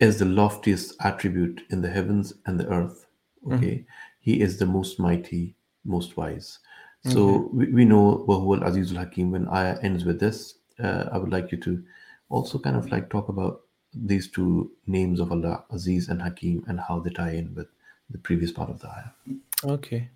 is 0.00 0.18
the 0.18 0.24
loftiest 0.24 0.94
attribute 1.00 1.62
in 1.70 1.80
the 1.80 1.90
heavens 1.90 2.34
and 2.46 2.60
the 2.60 2.68
earth. 2.68 3.06
Okay, 3.52 3.84
he 4.20 4.40
is 4.40 4.58
the 4.58 4.66
most 4.66 4.98
mighty, 4.98 5.54
most 5.84 6.16
wise. 6.16 6.58
So 7.04 7.48
we, 7.52 7.70
we 7.70 7.84
know 7.84 8.24
Wahuwa 8.28 8.62
al 8.62 8.72
Azizul 8.72 8.96
Hakim. 8.96 9.30
When 9.30 9.46
ayah 9.48 9.78
ends 9.82 10.04
with 10.04 10.18
this, 10.18 10.54
uh, 10.82 11.04
I 11.12 11.18
would 11.18 11.30
like 11.30 11.52
you 11.52 11.58
to 11.58 11.82
also 12.28 12.58
kind 12.58 12.76
of 12.76 12.90
like 12.90 13.08
talk 13.10 13.28
about 13.28 13.62
these 13.94 14.28
two 14.28 14.72
names 14.86 15.20
of 15.20 15.30
Allah, 15.30 15.64
Aziz 15.70 16.08
and 16.08 16.20
Hakim, 16.20 16.64
and 16.66 16.80
how 16.80 16.98
they 16.98 17.10
tie 17.10 17.32
in 17.32 17.54
with 17.54 17.68
the 18.10 18.18
previous 18.18 18.50
part 18.50 18.70
of 18.70 18.80
the 18.80 18.88
ayah. 18.88 19.36
Okay. 19.64 20.10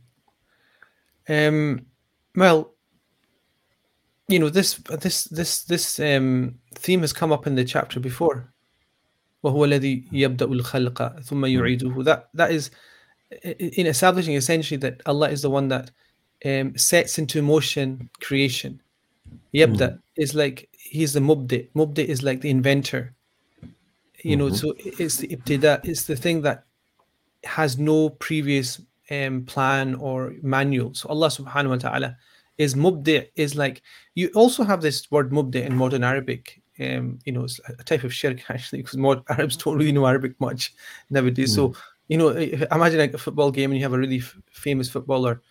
Um, 1.28 1.86
well, 2.34 2.72
you 4.28 4.38
know 4.38 4.48
this 4.48 4.74
this 5.00 5.24
this 5.24 5.62
this 5.64 6.00
um, 6.00 6.58
theme 6.74 7.00
has 7.00 7.12
come 7.12 7.32
up 7.32 7.46
in 7.46 7.54
the 7.54 7.64
chapter 7.64 8.00
before. 8.00 8.52
وهو 9.43 9.65
الذي 9.65 10.03
يبدأ 10.11 10.45
الخلق 10.45 11.19
ثم 11.21 11.45
يعيده. 11.45 12.03
That 12.03 12.29
that 12.33 12.51
is 12.51 12.71
i- 13.31 13.55
i- 13.59 13.71
in 13.79 13.85
establishing 13.87 14.35
essentially 14.35 14.77
that 14.79 15.01
Allah 15.05 15.29
is 15.29 15.41
the 15.41 15.49
one 15.49 15.67
that 15.69 15.91
um, 16.45 16.77
sets 16.77 17.17
into 17.17 17.41
motion 17.41 18.09
creation. 18.21 18.81
Yabda 19.53 19.99
is 20.17 20.33
like 20.35 20.69
he's 20.73 21.13
the 21.13 21.19
mubdi. 21.19 21.69
Mubdi 21.75 22.03
is 22.05 22.23
like 22.23 22.41
the 22.41 22.49
inventor. 22.49 23.13
You 24.23 24.35
know, 24.37 24.49
so 24.49 24.73
it's 24.77 25.17
the 25.17 25.27
ibtida. 25.27 25.81
It's 25.85 26.03
the 26.03 26.15
thing 26.15 26.41
that 26.41 26.63
has 27.43 27.77
no 27.77 28.09
previous 28.09 28.81
um, 29.11 29.45
plan 29.45 29.93
or 29.95 30.33
manual. 30.41 30.93
So 30.95 31.09
Allah 31.09 31.27
subhanahu 31.27 31.69
wa 31.69 31.75
ta'ala 31.77 32.17
is 32.57 32.73
mubdi 32.73 33.27
is 33.35 33.55
like 33.55 33.81
you 34.15 34.29
also 34.33 34.63
have 34.63 34.81
this 34.81 35.11
word 35.11 35.31
mubdi 35.31 35.61
in 35.63 35.75
modern 35.75 36.03
Arabic. 36.03 36.58
Um, 36.80 37.18
you 37.24 37.32
know, 37.32 37.44
it's 37.44 37.60
a 37.68 37.84
type 37.84 38.04
of 38.04 38.12
shirk 38.14 38.38
actually, 38.50 38.82
because 38.82 38.96
more 38.96 39.22
Arabs 39.28 39.56
don't 39.56 39.76
really 39.78 39.92
know 39.92 40.06
Arabic 40.06 40.40
much 40.40 40.74
nowadays. 41.10 41.54
So, 41.54 41.74
you 42.08 42.16
know, 42.18 42.28
imagine 42.30 42.98
like 42.98 43.14
a 43.14 43.18
football 43.18 43.50
game 43.50 43.70
and 43.70 43.78
you 43.78 43.84
have 43.84 43.92
a 43.92 43.98
really 43.98 44.18
f- 44.18 44.36
famous 44.50 44.88
footballer 44.88 45.42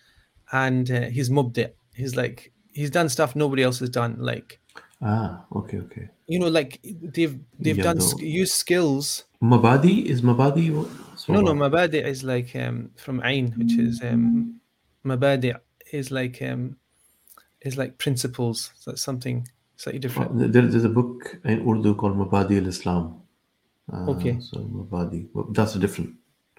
and 0.51 0.89
uh, 0.91 1.01
he's 1.09 1.29
mubdi. 1.29 1.71
He's 1.93 2.15
like 2.15 2.51
he's 2.73 2.89
done 2.91 3.09
stuff 3.09 3.35
nobody 3.35 3.63
else 3.63 3.79
has 3.79 3.89
done. 3.89 4.17
Like 4.19 4.59
Ah, 5.01 5.45
okay, 5.55 5.77
okay. 5.77 6.09
you 6.27 6.39
know, 6.39 6.47
like 6.49 6.79
they've 6.83 7.39
they've 7.59 7.77
Yeah, 7.77 7.83
done 7.83 7.97
no. 7.99 8.45
skills 8.45 9.25
Mabadi 9.41 10.05
is 10.05 10.21
Mabadi. 10.21 10.71
what- 10.75 10.89
No, 11.29 11.41
no, 11.41 11.53
mabadi 11.53 12.03
is 12.03 12.23
like 12.23 12.55
um, 12.55 12.91
from 12.97 13.21
Ain, 13.23 13.53
which 13.57 13.73
is 13.77 14.01
um, 14.01 14.59
mabadi 15.05 15.55
is 15.93 16.11
like 16.11 16.41
um, 16.41 16.75
is 17.61 17.77
like 17.77 17.97
principles. 17.97 18.71
So 18.79 18.91
that's 18.91 19.01
something 19.03 19.47
slightly 19.79 19.99
different. 19.99 20.31
Uh, 20.31 20.47
There, 20.53 20.67
there's 20.71 20.83
a 20.83 20.89
book 20.89 21.39
in 21.45 21.57
Urdu 21.67 21.95
called 21.95 22.15
Mabadi 22.17 22.57
al 22.61 22.67
Islam. 22.67 23.21
Uh, 23.91 24.11
Okay. 24.11 24.37
So 24.41 24.59
Mabadi. 24.59 25.27
Well, 25.33 25.47
That's 25.57 25.75
a 25.75 25.79
different. 25.79 26.11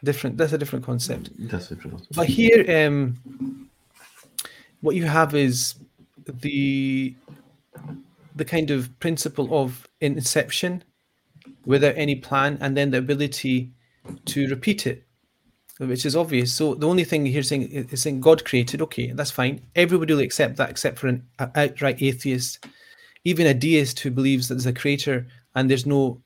Different. 0.03 0.39
That's 0.39 0.55
a 0.55 0.59
different 0.59 0.85
concept. 0.85 1.25
That's 1.51 1.71
a 1.71 1.75
different. 1.75 2.07
But 2.17 2.27
here, 2.27 2.65
um, 2.79 2.99
what 4.81 4.95
you 4.97 5.05
have 5.05 5.35
is 5.35 5.75
the 6.43 7.15
the 8.35 8.45
kind 8.45 8.71
of 8.71 8.89
principle 9.01 9.49
of 9.63 9.87
inception 10.01 10.83
without 11.67 11.95
any 11.97 12.15
plan, 12.15 12.57
and 12.63 12.75
then 12.77 12.91
the 12.91 12.99
ability 12.99 13.71
to 14.25 14.49
repeat 14.49 14.87
it, 14.87 15.05
which 15.79 16.07
is 16.07 16.17
obvious. 16.17 16.55
So 16.55 16.75
the 16.75 16.89
only 16.89 17.05
thing 17.05 17.27
here 17.27 17.43
saying 17.43 17.65
is 17.71 18.01
saying 18.01 18.23
God 18.23 18.47
created. 18.47 18.81
Okay, 18.81 19.13
that's 19.13 19.31
fine. 19.31 19.61
Everybody 19.77 20.15
will 20.15 20.23
accept 20.23 20.57
that, 20.57 20.71
except 20.71 20.99
for 20.99 21.09
an 21.09 21.27
outright 21.39 22.01
atheist, 22.01 22.67
even 23.25 23.47
a 23.47 23.55
deist 23.55 24.01
who 24.01 24.11
believes 24.11 24.49
that 24.49 24.55
there's 24.55 24.67
a 24.67 24.73
creator 24.73 25.27
and 25.55 25.69
there's 25.69 25.87
no 25.87 26.21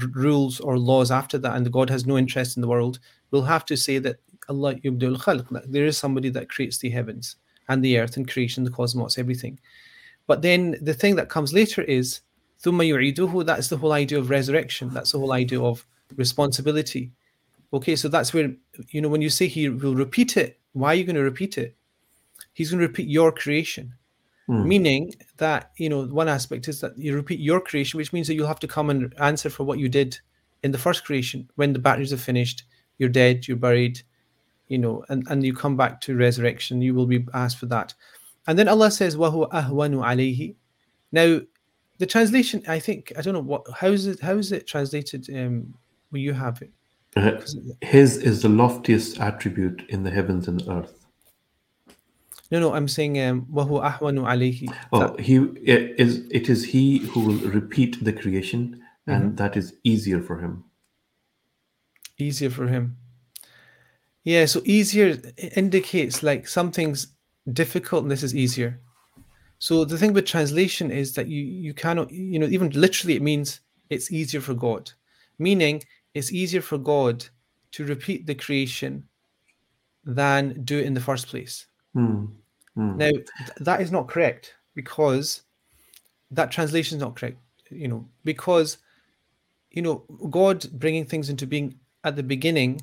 r- 0.00 0.08
rules 0.14 0.60
or 0.60 0.78
laws 0.78 1.10
after 1.10 1.38
that, 1.38 1.56
and 1.56 1.72
God 1.72 1.90
has 1.90 2.06
no 2.06 2.18
interest 2.18 2.56
in 2.56 2.60
the 2.60 2.68
world, 2.68 2.98
will 3.30 3.42
have 3.42 3.64
to 3.66 3.76
say 3.76 3.98
that 3.98 4.16
Allah 4.48 4.74
yubdul 4.76 5.16
khalq, 5.18 5.62
there 5.66 5.86
is 5.86 5.96
somebody 5.96 6.28
that 6.30 6.50
creates 6.50 6.78
the 6.78 6.90
heavens 6.90 7.36
and 7.68 7.82
the 7.82 7.98
earth 7.98 8.16
and 8.16 8.30
creation, 8.30 8.64
the 8.64 8.70
cosmos, 8.70 9.18
everything. 9.18 9.58
But 10.26 10.42
then 10.42 10.76
the 10.80 10.94
thing 10.94 11.16
that 11.16 11.30
comes 11.30 11.52
later 11.52 11.82
is 11.82 12.20
thumma 12.62 12.86
yu'iduhu, 12.86 13.44
that's 13.46 13.68
the 13.68 13.76
whole 13.76 13.92
idea 13.92 14.18
of 14.18 14.30
resurrection. 14.30 14.90
That's 14.92 15.12
the 15.12 15.18
whole 15.18 15.32
idea 15.32 15.60
of 15.60 15.86
responsibility. 16.16 17.10
Okay, 17.72 17.96
so 17.96 18.08
that's 18.08 18.32
where, 18.32 18.54
you 18.90 19.00
know, 19.00 19.08
when 19.08 19.22
you 19.22 19.30
say 19.30 19.46
he 19.46 19.68
will 19.68 19.94
repeat 19.94 20.36
it, 20.36 20.58
why 20.72 20.92
are 20.92 20.94
you 20.94 21.04
going 21.04 21.16
to 21.16 21.22
repeat 21.22 21.58
it? 21.58 21.74
He's 22.52 22.70
going 22.70 22.80
to 22.80 22.86
repeat 22.86 23.08
your 23.08 23.32
creation. 23.32 23.94
Mm. 24.48 24.66
Meaning 24.66 25.14
that, 25.38 25.70
you 25.78 25.88
know, 25.88 26.04
one 26.04 26.28
aspect 26.28 26.68
is 26.68 26.80
that 26.80 26.96
you 26.98 27.14
repeat 27.14 27.40
your 27.40 27.60
creation, 27.60 27.96
which 27.96 28.12
means 28.12 28.26
that 28.26 28.34
you'll 28.34 28.46
have 28.46 28.60
to 28.60 28.68
come 28.68 28.90
and 28.90 29.14
answer 29.18 29.48
for 29.48 29.64
what 29.64 29.78
you 29.78 29.88
did 29.88 30.18
in 30.62 30.70
the 30.70 30.78
first 30.78 31.04
creation. 31.04 31.48
When 31.54 31.72
the 31.72 31.78
batteries 31.78 32.12
are 32.12 32.18
finished, 32.18 32.64
you're 32.98 33.08
dead, 33.08 33.48
you're 33.48 33.56
buried, 33.56 34.02
you 34.68 34.78
know, 34.78 35.04
and, 35.08 35.26
and 35.28 35.44
you 35.44 35.54
come 35.54 35.76
back 35.76 36.00
to 36.02 36.16
resurrection, 36.16 36.82
you 36.82 36.94
will 36.94 37.06
be 37.06 37.26
asked 37.32 37.58
for 37.58 37.66
that. 37.66 37.94
And 38.46 38.58
then 38.58 38.68
Allah 38.68 38.90
says, 38.90 39.16
Wahu 39.16 39.50
alayhi. 39.50 40.56
Now, 41.10 41.40
the 41.98 42.06
translation, 42.06 42.62
I 42.68 42.78
think, 42.78 43.12
I 43.16 43.22
don't 43.22 43.34
know 43.34 43.40
what 43.40 43.66
how 43.70 43.88
is 43.88 44.06
it 44.06 44.20
how 44.20 44.36
is 44.36 44.52
it 44.52 44.66
translated 44.66 45.28
um 45.34 45.74
will 46.10 46.18
you 46.18 46.32
have 46.32 46.60
it? 46.60 46.70
Uh, 47.16 47.40
his 47.80 48.16
is 48.16 48.42
the 48.42 48.48
loftiest 48.48 49.20
attribute 49.20 49.84
in 49.88 50.02
the 50.02 50.10
heavens 50.10 50.48
and 50.48 50.62
earth. 50.68 51.03
No, 52.53 52.59
no, 52.59 52.73
I'm 52.73 52.87
saying 52.87 53.19
um, 53.21 53.45
وَهُوَ 53.51 53.83
أَحْوَنُ 53.83 54.19
عَلَيْهِ. 54.25 54.73
Oh, 54.91 55.15
he 55.17 55.35
it 55.63 55.99
is 55.99 56.27
it 56.31 56.49
is 56.49 56.65
he 56.65 56.99
who 56.99 57.19
will 57.21 57.37
repeat 57.49 58.03
the 58.03 58.13
creation, 58.13 58.81
and 59.05 59.37
that 59.37 59.55
is 59.55 59.75
easier 59.83 60.21
for 60.21 60.39
him. 60.39 60.63
easier 62.19 62.49
for 62.49 62.67
him. 62.67 62.97
Yeah, 64.23 64.45
so 64.45 64.61
easier 64.65 65.17
indicates 65.55 66.21
like 66.21 66.47
something's 66.47 67.07
difficult 67.51 68.03
and 68.03 68.11
this 68.11 68.23
is 68.23 68.35
easier. 68.35 68.79
So 69.59 69.85
the 69.85 69.97
thing 69.97 70.13
with 70.13 70.25
translation 70.25 70.91
is 70.91 71.13
that 71.13 71.27
you 71.27 71.41
you 71.41 71.73
cannot 71.73 72.11
you 72.11 72.39
know 72.39 72.47
even 72.47 72.69
literally 72.71 73.15
it 73.15 73.21
means 73.21 73.61
it's 73.89 74.11
easier 74.11 74.41
for 74.41 74.53
God, 74.53 74.91
meaning 75.37 75.83
it's 76.13 76.31
easier 76.31 76.61
for 76.61 76.77
God 76.77 77.25
to 77.71 77.85
repeat 77.85 78.25
the 78.25 78.35
creation 78.35 79.03
than 80.03 80.63
do 80.63 80.79
it 80.79 80.85
in 80.85 80.93
the 80.93 81.01
first 81.01 81.27
place. 81.27 81.65
Hmm. 82.74 82.96
Now 82.96 83.10
th- 83.10 83.28
that 83.60 83.80
is 83.80 83.92
not 83.92 84.08
correct 84.08 84.54
because 84.74 85.42
that 86.30 86.50
translation 86.50 86.96
is 86.98 87.02
not 87.02 87.16
correct. 87.16 87.38
You 87.70 87.88
know 87.88 88.08
because 88.24 88.78
you 89.70 89.82
know 89.82 90.04
God 90.30 90.66
bringing 90.72 91.04
things 91.06 91.28
into 91.28 91.46
being 91.46 91.78
at 92.04 92.16
the 92.16 92.22
beginning 92.22 92.80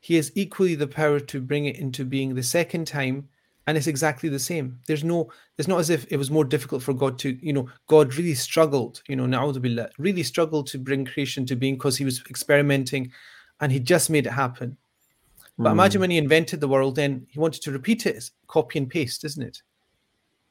he 0.00 0.14
has 0.14 0.30
equally 0.34 0.74
the 0.74 0.86
power 0.86 1.20
to 1.20 1.40
bring 1.40 1.64
it 1.64 1.76
into 1.76 2.04
being 2.04 2.34
the 2.34 2.42
second 2.42 2.86
time 2.86 3.28
and 3.66 3.76
it's 3.76 3.86
exactly 3.86 4.28
the 4.28 4.38
same 4.38 4.78
there's 4.86 5.04
no 5.04 5.30
it's 5.56 5.68
not 5.68 5.80
as 5.80 5.90
if 5.90 6.06
it 6.10 6.16
was 6.16 6.30
more 6.30 6.44
difficult 6.44 6.82
for 6.82 6.94
god 6.94 7.18
to 7.18 7.38
you 7.42 7.52
know 7.52 7.68
god 7.88 8.14
really 8.14 8.34
struggled 8.34 9.02
you 9.08 9.16
know 9.16 9.26
na'udhu 9.26 9.88
really 9.98 10.22
struggled 10.22 10.66
to 10.66 10.78
bring 10.78 11.04
creation 11.04 11.44
to 11.44 11.56
being 11.56 11.74
because 11.74 11.96
he 11.96 12.04
was 12.04 12.22
experimenting 12.30 13.10
and 13.60 13.72
he 13.72 13.80
just 13.80 14.08
made 14.08 14.26
it 14.26 14.32
happen 14.32 14.76
but 15.57 15.71
imagine 15.71 16.01
when 16.01 16.09
he 16.11 16.17
invented 16.17 16.59
the 16.61 16.67
world 16.67 16.95
then 16.95 17.25
he 17.29 17.39
wanted 17.39 17.61
to 17.61 17.71
repeat 17.71 18.05
it 18.05 18.15
as 18.15 18.31
copy 18.47 18.79
and 18.79 18.89
paste 18.89 19.23
isn't 19.23 19.43
it 19.43 19.61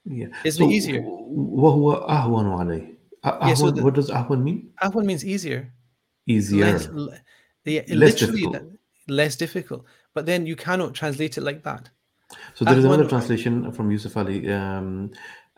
Yeah. 0.04 0.28
Isn't 0.44 0.68
it 0.68 0.72
easier? 0.74 1.02
وهو 1.02 2.06
أهون 2.08 2.46
عليه. 2.58 2.86
أ- 3.24 3.48
Yeah, 3.48 3.54
so 3.54 3.66
أهون- 3.66 3.76
the- 3.76 3.82
what 3.84 3.94
does 3.94 4.10
أهون 4.10 4.42
mean? 4.42 4.70
ahwan 4.82 5.04
means 5.06 5.24
easier 5.24 5.72
Easier. 6.26 6.64
less, 6.64 6.88
l- 6.88 7.14
yeah, 7.64 7.82
Less 7.88 8.20
literally 8.20 8.40
difficult. 8.42 8.52
that- 8.52 9.12
less 9.20 9.36
difficult 9.36 9.84
but 10.14 10.26
then 10.26 10.40
you 10.46 10.56
cannot 10.56 10.90
translate 10.94 11.34
it 11.38 11.42
like 11.42 11.62
that 11.62 11.84
So 12.54 12.64
there 12.64 12.78
is 12.78 12.84
Ahwan- 12.84 12.94
another 12.94 13.08
translation 13.08 13.70
from 13.76 13.90
Yusuf 13.94 14.16
Ali, 14.16 14.38
um, 14.50 15.10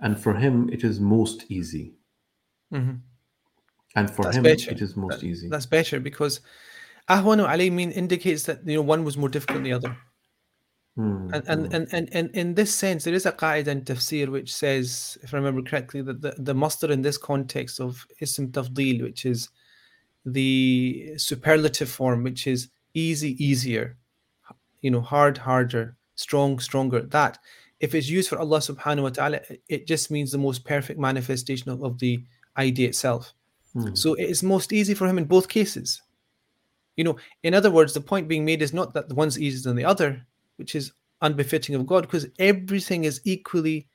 and 0.04 0.12
for 0.24 0.34
him 0.44 0.54
it 0.76 0.82
is 0.84 1.00
most 1.00 1.38
easy. 1.48 1.86
Mhm. 2.72 2.96
And 3.98 4.06
for 4.14 4.22
That's 4.24 4.36
him 4.38 4.42
better. 4.42 4.70
it 4.72 4.80
is 4.86 4.92
most 4.96 5.20
That- 5.20 5.26
easy. 5.30 5.46
That's 5.48 5.66
better 5.78 6.00
because 6.00 6.34
ahwanu 7.09 7.47
alayh 7.47 7.71
mean 7.71 7.91
indicates 7.91 8.43
that 8.43 8.59
you 8.65 8.75
know 8.77 8.81
one 8.81 9.03
was 9.03 9.17
more 9.17 9.29
difficult 9.29 9.57
than 9.57 9.63
the 9.63 9.73
other. 9.73 9.97
Hmm, 10.95 11.29
And 11.33 11.43
and, 11.47 11.73
and, 11.73 11.87
and, 11.93 12.09
and 12.13 12.29
in 12.33 12.55
this 12.55 12.73
sense, 12.73 13.03
there 13.03 13.13
is 13.13 13.25
a 13.25 13.31
qaida 13.31 13.67
in 13.67 13.81
tafsir 13.83 14.27
which 14.29 14.53
says, 14.53 15.17
if 15.23 15.33
I 15.33 15.37
remember 15.37 15.61
correctly, 15.61 16.01
that 16.01 16.21
the, 16.21 16.33
the 16.37 16.53
muster 16.53 16.91
in 16.91 17.01
this 17.03 17.17
context 17.17 17.79
of 17.79 18.05
ism 18.19 18.51
tafdil, 18.51 19.01
which 19.03 19.25
is 19.25 19.49
the 20.25 21.13
superlative 21.17 21.89
form, 21.89 22.23
which 22.23 22.47
is 22.47 22.69
easy, 22.93 23.31
easier, 23.43 23.97
you 24.81 24.91
know, 24.91 25.01
hard, 25.01 25.37
harder, 25.37 25.95
strong, 26.15 26.59
stronger. 26.59 27.01
That 27.01 27.39
if 27.79 27.95
it's 27.95 28.09
used 28.09 28.29
for 28.29 28.37
Allah 28.39 28.59
subhanahu 28.59 29.03
wa 29.03 29.09
ta'ala, 29.09 29.39
it- 29.69 29.87
just 29.87 30.11
means 30.11 30.31
the 30.31 30.37
most 30.37 30.65
perfect 30.65 30.99
manifestation 30.99 31.69
of, 31.71 31.81
of 31.83 31.99
the 31.99 32.23
idea 32.57 32.89
itself. 32.89 33.33
hmm. 33.73 33.93
So 33.93 34.15
it 34.15 34.29
is 34.29 34.43
most 34.43 34.73
easy 34.73 34.93
for 34.93 35.07
him 35.07 35.17
in 35.17 35.25
both 35.25 35.47
cases. 35.47 36.01
You 36.95 37.03
know, 37.03 37.17
in 37.43 37.53
other 37.53 37.71
words, 37.71 37.93
the 37.93 38.01
point 38.01 38.27
being 38.27 38.45
made 38.45 38.61
is 38.61 38.73
not 38.73 38.93
that 38.93 39.09
the 39.09 39.15
one's 39.15 39.39
easier 39.39 39.69
than 39.69 39.77
the 39.77 39.85
other, 39.85 40.25
which 40.57 40.75
is 40.75 40.91
unbefitting 41.21 41.75
of 41.75 41.85
God, 41.85 42.01
because 42.01 42.27
everything 42.39 43.05
is 43.05 43.21
equally 43.23 43.87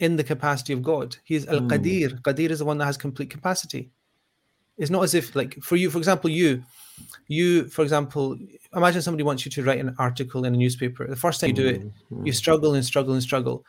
in 0.00 0.16
the 0.16 0.24
capacity 0.24 0.72
of 0.72 0.82
God. 0.82 1.16
He 1.24 1.34
is 1.34 1.44
hmm. 1.44 1.54
Al 1.54 1.60
Qadir. 1.60 2.20
Qadir 2.22 2.50
is 2.50 2.58
the 2.58 2.64
one 2.64 2.78
that 2.78 2.86
has 2.86 2.96
complete 2.96 3.30
capacity. 3.30 3.90
It's 4.78 4.90
not 4.90 5.02
as 5.04 5.14
if, 5.14 5.34
like, 5.34 5.58
for 5.62 5.76
you, 5.76 5.90
for 5.90 5.98
example, 5.98 6.28
you, 6.28 6.62
you, 7.28 7.68
for 7.68 7.82
example, 7.82 8.38
imagine 8.74 9.00
somebody 9.00 9.22
wants 9.22 9.44
you 9.44 9.50
to 9.52 9.62
write 9.62 9.80
an 9.80 9.94
article 9.98 10.44
in 10.44 10.54
a 10.54 10.56
newspaper. 10.56 11.06
The 11.06 11.16
first 11.16 11.40
time 11.40 11.48
you 11.48 11.54
do 11.54 11.68
hmm. 11.74 11.88
it, 11.88 12.26
you 12.26 12.32
struggle 12.32 12.74
and 12.74 12.84
struggle 12.84 13.14
and 13.14 13.22
struggle, 13.22 13.64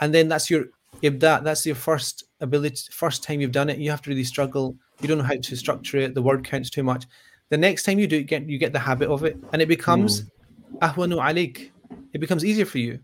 and 0.00 0.14
then 0.14 0.28
that's 0.28 0.50
your 0.50 0.66
ibda. 1.02 1.42
That's 1.42 1.66
your 1.66 1.74
first 1.74 2.24
ability, 2.40 2.82
first 2.90 3.24
time 3.24 3.40
you've 3.40 3.52
done 3.52 3.70
it. 3.70 3.78
You 3.78 3.90
have 3.90 4.02
to 4.02 4.10
really 4.10 4.24
struggle. 4.24 4.76
You 5.00 5.08
don't 5.08 5.18
know 5.18 5.24
how 5.24 5.36
to 5.36 5.56
structure 5.56 5.98
it. 5.98 6.14
The 6.14 6.22
word 6.22 6.44
counts 6.44 6.70
too 6.70 6.84
much. 6.84 7.06
The 7.52 7.58
next 7.58 7.82
time 7.82 7.98
you 7.98 8.06
do 8.06 8.16
it, 8.16 8.28
get 8.28 8.48
you 8.48 8.56
get 8.56 8.72
the 8.72 8.78
habit 8.78 9.10
of 9.10 9.24
it, 9.24 9.36
and 9.52 9.60
it 9.60 9.68
becomes 9.68 10.24
ahwanu 10.80 11.20
alik. 11.20 11.70
It 12.14 12.18
becomes 12.18 12.46
easier 12.46 12.64
for 12.64 12.78
you. 12.78 12.98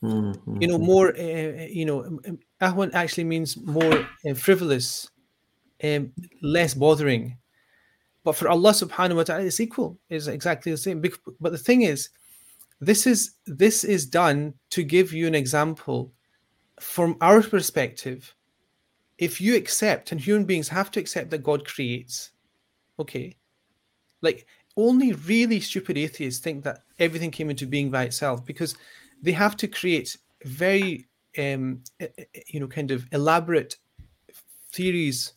Hmm, 0.00 0.32
you 0.60 0.66
know 0.66 0.78
more 0.78 1.14
uh, 1.14 1.68
you 1.68 1.84
know 1.84 2.18
ahwan 2.62 2.88
actually 2.94 3.24
means 3.24 3.58
more 3.58 4.08
uh, 4.26 4.32
frivolous 4.32 5.10
um, 5.84 6.10
less 6.40 6.72
bothering. 6.72 7.36
But 8.24 8.36
for 8.36 8.48
allah 8.48 8.72
subhanahu 8.72 9.16
wa 9.16 9.24
ta'ala 9.24 9.44
it's 9.44 9.60
equal. 9.60 9.98
It's 10.08 10.26
exactly 10.26 10.72
the 10.72 10.78
same. 10.78 11.04
But 11.38 11.52
the 11.52 11.58
thing 11.58 11.82
is 11.82 12.08
this 12.80 13.06
is 13.06 13.36
this 13.44 13.84
is 13.84 14.06
done 14.06 14.54
to 14.70 14.82
give 14.82 15.12
you 15.12 15.26
an 15.26 15.34
example 15.34 16.14
from 16.80 17.18
our 17.20 17.42
perspective. 17.42 18.34
If 19.18 19.38
you 19.38 19.54
accept 19.54 20.12
and 20.12 20.18
human 20.18 20.46
beings 20.46 20.68
have 20.68 20.90
to 20.92 21.00
accept 21.00 21.28
that 21.28 21.44
god 21.44 21.66
creates 21.68 22.32
okay 22.98 23.36
like 24.22 24.46
only 24.76 25.12
really 25.12 25.60
stupid 25.60 25.98
atheists 25.98 26.40
think 26.40 26.64
that 26.64 26.80
everything 26.98 27.30
came 27.30 27.50
into 27.50 27.66
being 27.66 27.90
by 27.90 28.04
itself 28.04 28.44
because 28.44 28.74
they 29.20 29.32
have 29.32 29.56
to 29.56 29.68
create 29.68 30.16
very 30.44 31.06
um 31.38 31.82
you 32.46 32.58
know 32.58 32.66
kind 32.66 32.90
of 32.90 33.06
elaborate 33.12 33.76
theories 34.72 35.34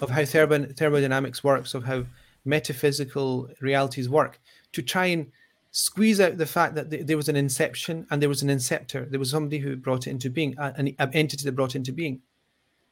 of 0.00 0.10
how 0.10 0.24
thermo- 0.24 0.66
thermodynamics 0.76 1.44
works 1.44 1.74
of 1.74 1.84
how 1.84 2.04
metaphysical 2.44 3.48
realities 3.60 4.08
work 4.08 4.40
to 4.72 4.82
try 4.82 5.06
and 5.06 5.30
squeeze 5.70 6.20
out 6.20 6.38
the 6.38 6.46
fact 6.46 6.74
that 6.74 6.90
th- 6.90 7.06
there 7.06 7.16
was 7.16 7.28
an 7.28 7.36
inception 7.36 8.06
and 8.10 8.22
there 8.22 8.28
was 8.28 8.42
an 8.42 8.48
inceptor. 8.48 9.08
There 9.08 9.20
was 9.20 9.30
somebody 9.30 9.58
who 9.58 9.76
brought 9.76 10.06
it 10.06 10.10
into 10.10 10.30
being 10.30 10.54
an 10.58 10.96
entity 11.12 11.44
that 11.44 11.52
brought 11.52 11.74
it 11.74 11.78
into 11.78 11.92
being. 11.92 12.22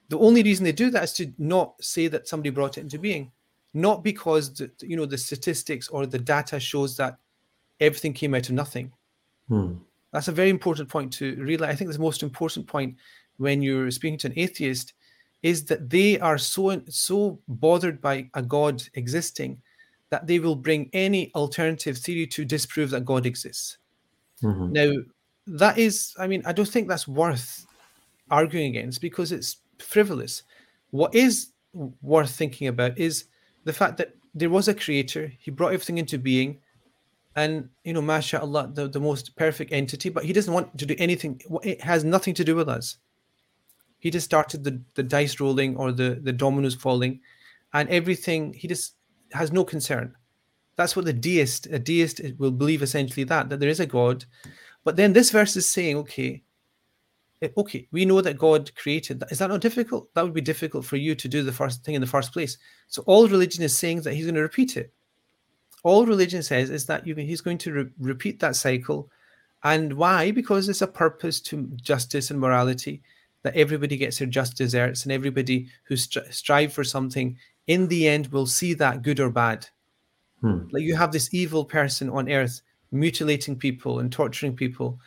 The 0.08 0.18
only 0.18 0.42
reason 0.42 0.64
they 0.64 0.72
do 0.72 0.90
that 0.90 1.04
is 1.04 1.12
to 1.14 1.32
not 1.38 1.82
say 1.82 2.06
that 2.08 2.28
somebody 2.28 2.50
brought 2.50 2.78
it 2.78 2.82
into 2.82 2.98
being 2.98 3.32
not 3.74 4.02
because 4.02 4.54
the, 4.54 4.70
you 4.80 4.96
know 4.96 5.06
the 5.06 5.18
statistics 5.18 5.88
or 5.88 6.06
the 6.06 6.18
data 6.18 6.58
shows 6.58 6.96
that 6.96 7.18
everything 7.80 8.12
came 8.12 8.34
out 8.34 8.48
of 8.48 8.54
nothing 8.54 8.90
hmm. 9.48 9.74
that's 10.12 10.28
a 10.28 10.32
very 10.32 10.50
important 10.50 10.88
point 10.88 11.12
to 11.12 11.36
realize. 11.36 11.70
I 11.70 11.74
think 11.74 11.92
the 11.92 11.98
most 11.98 12.22
important 12.22 12.66
point 12.66 12.96
when 13.36 13.62
you're 13.62 13.90
speaking 13.90 14.18
to 14.18 14.28
an 14.28 14.32
atheist 14.36 14.94
is 15.42 15.64
that 15.66 15.90
they 15.90 16.18
are 16.18 16.38
so 16.38 16.80
so 16.88 17.38
bothered 17.48 18.00
by 18.00 18.28
a 18.34 18.42
God 18.42 18.82
existing 18.94 19.60
that 20.10 20.26
they 20.26 20.38
will 20.38 20.56
bring 20.56 20.88
any 20.92 21.32
alternative 21.34 21.98
theory 21.98 22.26
to 22.28 22.44
disprove 22.44 22.90
that 22.90 23.04
God 23.04 23.26
exists. 23.26 23.78
Mhm. 24.42 24.70
Now, 24.70 24.92
that 25.46 25.78
is, 25.78 26.14
I 26.18 26.26
mean, 26.26 26.42
I 26.44 26.52
don't 26.52 26.68
think 26.68 26.88
that's 26.88 27.08
worth 27.08 27.66
arguing 28.30 28.66
against 28.66 29.00
because 29.00 29.32
it's 29.32 29.58
frivolous. 29.78 30.42
What 30.90 31.14
is 31.14 31.52
worth 31.72 32.30
thinking 32.30 32.68
about 32.68 32.98
is 32.98 33.24
the 33.66 33.72
fact 33.72 33.98
that 33.98 34.14
there 34.32 34.48
was 34.48 34.68
a 34.68 34.74
creator, 34.74 35.32
he 35.38 35.50
brought 35.50 35.74
everything 35.74 35.98
into 35.98 36.18
being, 36.18 36.60
and 37.34 37.68
you 37.84 37.92
know, 37.92 38.00
mashallah, 38.00 38.70
the, 38.72 38.88
the 38.88 39.00
most 39.00 39.36
perfect 39.36 39.72
entity, 39.72 40.08
but 40.08 40.24
he 40.24 40.32
doesn't 40.32 40.54
want 40.54 40.78
to 40.78 40.86
do 40.86 40.94
anything, 40.98 41.42
it 41.64 41.80
has 41.80 42.04
nothing 42.04 42.32
to 42.34 42.44
do 42.44 42.54
with 42.54 42.68
us. 42.68 42.96
He 43.98 44.10
just 44.10 44.24
started 44.24 44.62
the, 44.62 44.80
the 44.94 45.02
dice 45.02 45.40
rolling 45.40 45.76
or 45.76 45.90
the, 45.90 46.20
the 46.22 46.32
dominoes 46.32 46.76
falling, 46.76 47.20
and 47.74 47.88
everything, 47.88 48.54
he 48.54 48.68
just 48.68 48.94
has 49.32 49.50
no 49.50 49.64
concern. 49.64 50.14
That's 50.76 50.94
what 50.94 51.04
the 51.04 51.12
deist, 51.12 51.66
a 51.66 51.78
deist 51.80 52.20
will 52.38 52.52
believe 52.52 52.82
essentially 52.82 53.24
that, 53.24 53.48
that 53.48 53.58
there 53.58 53.68
is 53.68 53.80
a 53.80 53.86
God. 53.86 54.26
But 54.84 54.94
then 54.94 55.12
this 55.12 55.30
verse 55.30 55.56
is 55.56 55.68
saying, 55.68 55.96
okay, 55.96 56.44
okay, 57.42 57.86
we 57.92 58.04
know 58.04 58.20
that 58.20 58.38
God 58.38 58.74
created 58.76 59.20
that. 59.20 59.32
Is 59.32 59.38
that 59.38 59.48
not 59.50 59.60
difficult? 59.60 60.12
That 60.14 60.22
would 60.22 60.34
be 60.34 60.40
difficult 60.40 60.84
for 60.84 60.96
you 60.96 61.14
to 61.14 61.28
do 61.28 61.42
the 61.42 61.52
first 61.52 61.84
thing 61.84 61.94
in 61.94 62.00
the 62.00 62.06
first 62.06 62.32
place. 62.32 62.58
So 62.88 63.02
all 63.06 63.28
religion 63.28 63.62
is 63.62 63.76
saying 63.76 64.02
that 64.02 64.14
he's 64.14 64.24
going 64.24 64.36
to 64.36 64.42
repeat 64.42 64.76
it. 64.76 64.92
All 65.82 66.06
religion 66.06 66.42
says 66.42 66.70
is 66.70 66.86
that 66.86 67.06
you, 67.06 67.14
he's 67.14 67.40
going 67.40 67.58
to 67.58 67.72
re- 67.72 67.90
repeat 67.98 68.40
that 68.40 68.56
cycle. 68.56 69.10
And 69.62 69.92
why? 69.92 70.30
Because 70.30 70.68
it's 70.68 70.82
a 70.82 70.86
purpose 70.86 71.40
to 71.42 71.68
justice 71.82 72.30
and 72.30 72.40
morality, 72.40 73.02
that 73.42 73.54
everybody 73.54 73.96
gets 73.96 74.18
their 74.18 74.26
just 74.26 74.56
deserts 74.56 75.04
and 75.04 75.12
everybody 75.12 75.68
who 75.84 75.94
stri- 75.94 76.32
strive 76.32 76.72
for 76.72 76.82
something 76.82 77.36
in 77.66 77.86
the 77.88 78.08
end 78.08 78.28
will 78.28 78.46
see 78.46 78.74
that 78.74 79.02
good 79.02 79.20
or 79.20 79.30
bad. 79.30 79.68
Hmm. 80.40 80.64
Like 80.70 80.82
you 80.82 80.96
have 80.96 81.12
this 81.12 81.32
evil 81.32 81.64
person 81.64 82.10
on 82.10 82.30
earth 82.30 82.60
mutilating 82.90 83.56
people 83.56 84.00
and 84.00 84.10
torturing 84.10 84.56
people, 84.56 84.98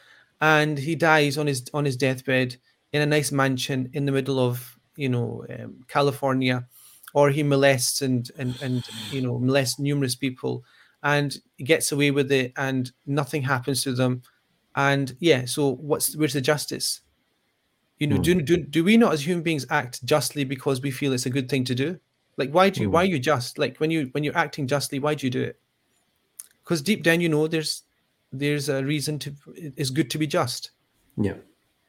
and 0.41 0.77
he 0.77 0.95
dies 0.95 1.37
on 1.37 1.47
his 1.47 1.65
on 1.73 1.85
his 1.85 1.97
deathbed 1.97 2.57
in 2.93 3.01
a 3.01 3.05
nice 3.05 3.31
mansion 3.31 3.89
in 3.93 4.05
the 4.05 4.11
middle 4.11 4.39
of 4.39 4.77
you 4.95 5.09
know 5.09 5.45
um, 5.49 5.83
California, 5.87 6.65
or 7.13 7.29
he 7.29 7.43
molests 7.43 8.01
and 8.01 8.29
and 8.37 8.59
and 8.61 8.87
you 9.11 9.21
know 9.21 9.39
molests 9.39 9.79
numerous 9.79 10.15
people, 10.15 10.63
and 11.03 11.37
gets 11.59 11.91
away 11.91 12.11
with 12.11 12.31
it, 12.31 12.53
and 12.57 12.91
nothing 13.05 13.41
happens 13.41 13.83
to 13.83 13.93
them. 13.93 14.21
And 14.75 15.15
yeah, 15.19 15.45
so 15.45 15.75
what's 15.75 16.15
where's 16.15 16.33
the 16.33 16.41
justice? 16.41 17.01
You 17.97 18.07
know, 18.07 18.17
do, 18.17 18.41
do 18.41 18.57
do 18.57 18.83
we 18.83 18.95
not 18.95 19.11
as 19.11 19.27
human 19.27 19.43
beings 19.43 19.65
act 19.69 20.05
justly 20.05 20.45
because 20.45 20.81
we 20.81 20.89
feel 20.89 21.11
it's 21.11 21.25
a 21.25 21.29
good 21.29 21.49
thing 21.49 21.65
to 21.65 21.75
do? 21.75 21.99
Like 22.37 22.51
why 22.51 22.69
do 22.69 22.81
you 22.81 22.89
why 22.89 23.01
are 23.01 23.05
you 23.05 23.19
just? 23.19 23.57
Like 23.57 23.77
when 23.77 23.91
you 23.91 24.07
when 24.13 24.23
you're 24.23 24.37
acting 24.37 24.67
justly, 24.67 24.99
why 24.99 25.15
do 25.15 25.27
you 25.27 25.31
do 25.31 25.41
it? 25.41 25.59
Because 26.63 26.81
deep 26.81 27.03
down 27.03 27.19
you 27.19 27.27
know 27.27 27.47
there's 27.47 27.83
there's 28.31 28.69
a 28.69 28.83
reason 28.83 29.19
to 29.19 29.33
it's 29.55 29.89
good 29.89 30.09
to 30.11 30.17
be 30.17 30.27
just. 30.27 30.71
Yeah. 31.17 31.35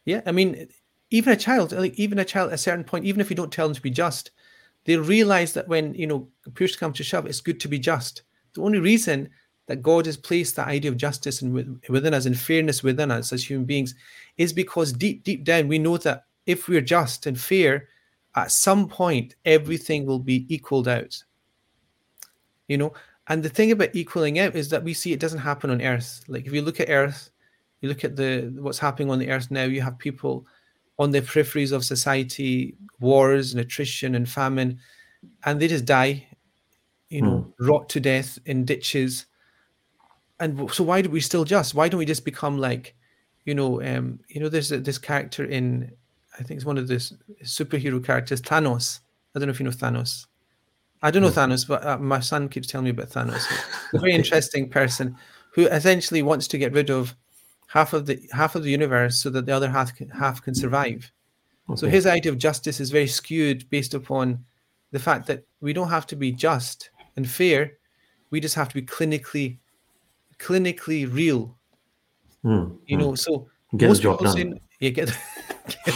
Yeah, 0.04 0.22
I 0.26 0.32
mean, 0.32 0.68
even 1.10 1.32
a 1.32 1.36
child, 1.36 1.72
like 1.72 1.94
even 1.98 2.18
a 2.18 2.24
child 2.24 2.50
at 2.50 2.54
a 2.54 2.58
certain 2.58 2.84
point, 2.84 3.04
even 3.04 3.20
if 3.20 3.30
you 3.30 3.36
don't 3.36 3.52
tell 3.52 3.66
them 3.66 3.74
to 3.74 3.82
be 3.82 3.90
just, 3.90 4.30
they'll 4.84 5.02
realize 5.02 5.52
that 5.52 5.68
when 5.68 5.94
you 5.94 6.06
know 6.06 6.28
push 6.54 6.76
comes 6.76 6.96
to 6.96 7.04
shove, 7.04 7.26
it's 7.26 7.40
good 7.40 7.60
to 7.60 7.68
be 7.68 7.78
just. 7.78 8.22
The 8.54 8.62
only 8.62 8.78
reason 8.78 9.28
that 9.66 9.82
God 9.82 10.06
has 10.06 10.16
placed 10.16 10.56
that 10.56 10.66
idea 10.66 10.90
of 10.90 10.96
justice 10.96 11.42
and 11.42 11.80
within 11.88 12.14
us 12.14 12.26
and 12.26 12.36
fairness 12.36 12.82
within 12.82 13.10
us 13.10 13.32
as 13.32 13.48
human 13.48 13.66
beings 13.66 13.94
is 14.36 14.52
because 14.52 14.92
deep, 14.92 15.22
deep 15.22 15.44
down 15.44 15.68
we 15.68 15.78
know 15.78 15.96
that 15.98 16.24
if 16.46 16.66
we're 16.66 16.80
just 16.80 17.26
and 17.26 17.38
fair, 17.38 17.86
at 18.34 18.50
some 18.50 18.88
point 18.88 19.36
everything 19.44 20.06
will 20.06 20.18
be 20.18 20.44
equaled 20.52 20.88
out. 20.88 21.22
You 22.66 22.78
know, 22.78 22.92
and 23.30 23.42
the 23.42 23.48
thing 23.48 23.72
about 23.72 23.94
equaling 23.94 24.38
out 24.38 24.54
is 24.54 24.68
that 24.68 24.84
we 24.84 24.92
see 24.92 25.12
it 25.12 25.20
doesn't 25.20 25.38
happen 25.38 25.70
on 25.70 25.80
Earth. 25.80 26.22
Like 26.28 26.46
if 26.46 26.52
you 26.52 26.60
look 26.60 26.80
at 26.80 26.90
Earth, 26.90 27.30
you 27.80 27.88
look 27.88 28.04
at 28.04 28.16
the 28.16 28.52
what's 28.58 28.78
happening 28.78 29.10
on 29.10 29.18
the 29.18 29.30
Earth 29.30 29.50
now. 29.50 29.64
You 29.64 29.80
have 29.80 29.98
people 29.98 30.46
on 30.98 31.10
the 31.10 31.22
peripheries 31.22 31.72
of 31.72 31.84
society, 31.84 32.76
wars 33.00 33.52
and 33.52 33.60
attrition 33.60 34.14
and 34.14 34.28
famine, 34.28 34.78
and 35.46 35.58
they 35.58 35.68
just 35.68 35.86
die. 35.86 36.26
You 37.08 37.22
know, 37.22 37.46
mm. 37.58 37.66
rot 37.66 37.88
to 37.88 38.00
death 38.00 38.38
in 38.44 38.66
ditches 38.66 39.26
and 40.40 40.72
so 40.72 40.82
why 40.82 41.02
do 41.02 41.10
we 41.10 41.20
still 41.20 41.44
just 41.44 41.74
why 41.74 41.88
don't 41.88 41.98
we 41.98 42.06
just 42.06 42.24
become 42.24 42.58
like 42.58 42.96
you 43.44 43.54
know 43.54 43.80
um 43.82 44.18
you 44.28 44.40
know 44.40 44.48
there's 44.48 44.72
a, 44.72 44.80
this 44.80 44.98
character 44.98 45.44
in 45.44 45.92
i 46.38 46.42
think 46.42 46.56
it's 46.56 46.64
one 46.64 46.78
of 46.78 46.88
the 46.88 46.96
superhero 47.44 48.04
characters 48.04 48.40
thanos 48.40 49.00
i 49.34 49.38
don't 49.38 49.46
know 49.46 49.52
if 49.52 49.60
you 49.60 49.64
know 49.64 49.70
thanos 49.70 50.26
i 51.02 51.10
don't 51.10 51.22
know 51.22 51.30
thanos 51.30 51.66
but 51.66 51.84
uh, 51.84 51.98
my 51.98 52.20
son 52.20 52.48
keeps 52.48 52.66
telling 52.66 52.84
me 52.84 52.90
about 52.90 53.10
thanos. 53.10 53.44
A 53.94 53.98
very 53.98 54.12
interesting 54.12 54.68
person 54.68 55.16
who 55.52 55.66
essentially 55.66 56.22
wants 56.22 56.46
to 56.48 56.58
get 56.58 56.72
rid 56.72 56.90
of 56.90 57.14
half 57.66 57.92
of 57.92 58.06
the 58.06 58.20
half 58.32 58.54
of 58.54 58.62
the 58.62 58.70
universe 58.70 59.22
so 59.22 59.30
that 59.30 59.46
the 59.46 59.52
other 59.52 59.70
half 59.70 59.94
can, 59.94 60.08
half 60.10 60.42
can 60.42 60.54
survive. 60.54 61.10
Okay. 61.68 61.80
so 61.80 61.88
his 61.88 62.06
idea 62.06 62.32
of 62.32 62.38
justice 62.38 62.80
is 62.80 62.90
very 62.90 63.06
skewed 63.06 63.68
based 63.70 63.94
upon 63.94 64.44
the 64.90 64.98
fact 64.98 65.26
that 65.28 65.44
we 65.60 65.72
don't 65.72 65.88
have 65.88 66.06
to 66.08 66.16
be 66.16 66.32
just 66.32 66.90
and 67.16 67.28
fair. 67.28 67.78
We 68.30 68.40
just 68.40 68.54
have 68.54 68.68
to 68.68 68.74
be 68.74 68.82
clinically 68.82 69.58
clinically 70.38 71.12
real. 71.12 71.56
Mm, 72.44 72.78
you 72.86 72.96
know, 72.96 73.14
so 73.14 73.48
get 73.76 73.88
most 73.88 74.02
people 74.02 74.26
say, 74.32 74.52
yeah, 74.80 74.90
get, 74.90 75.16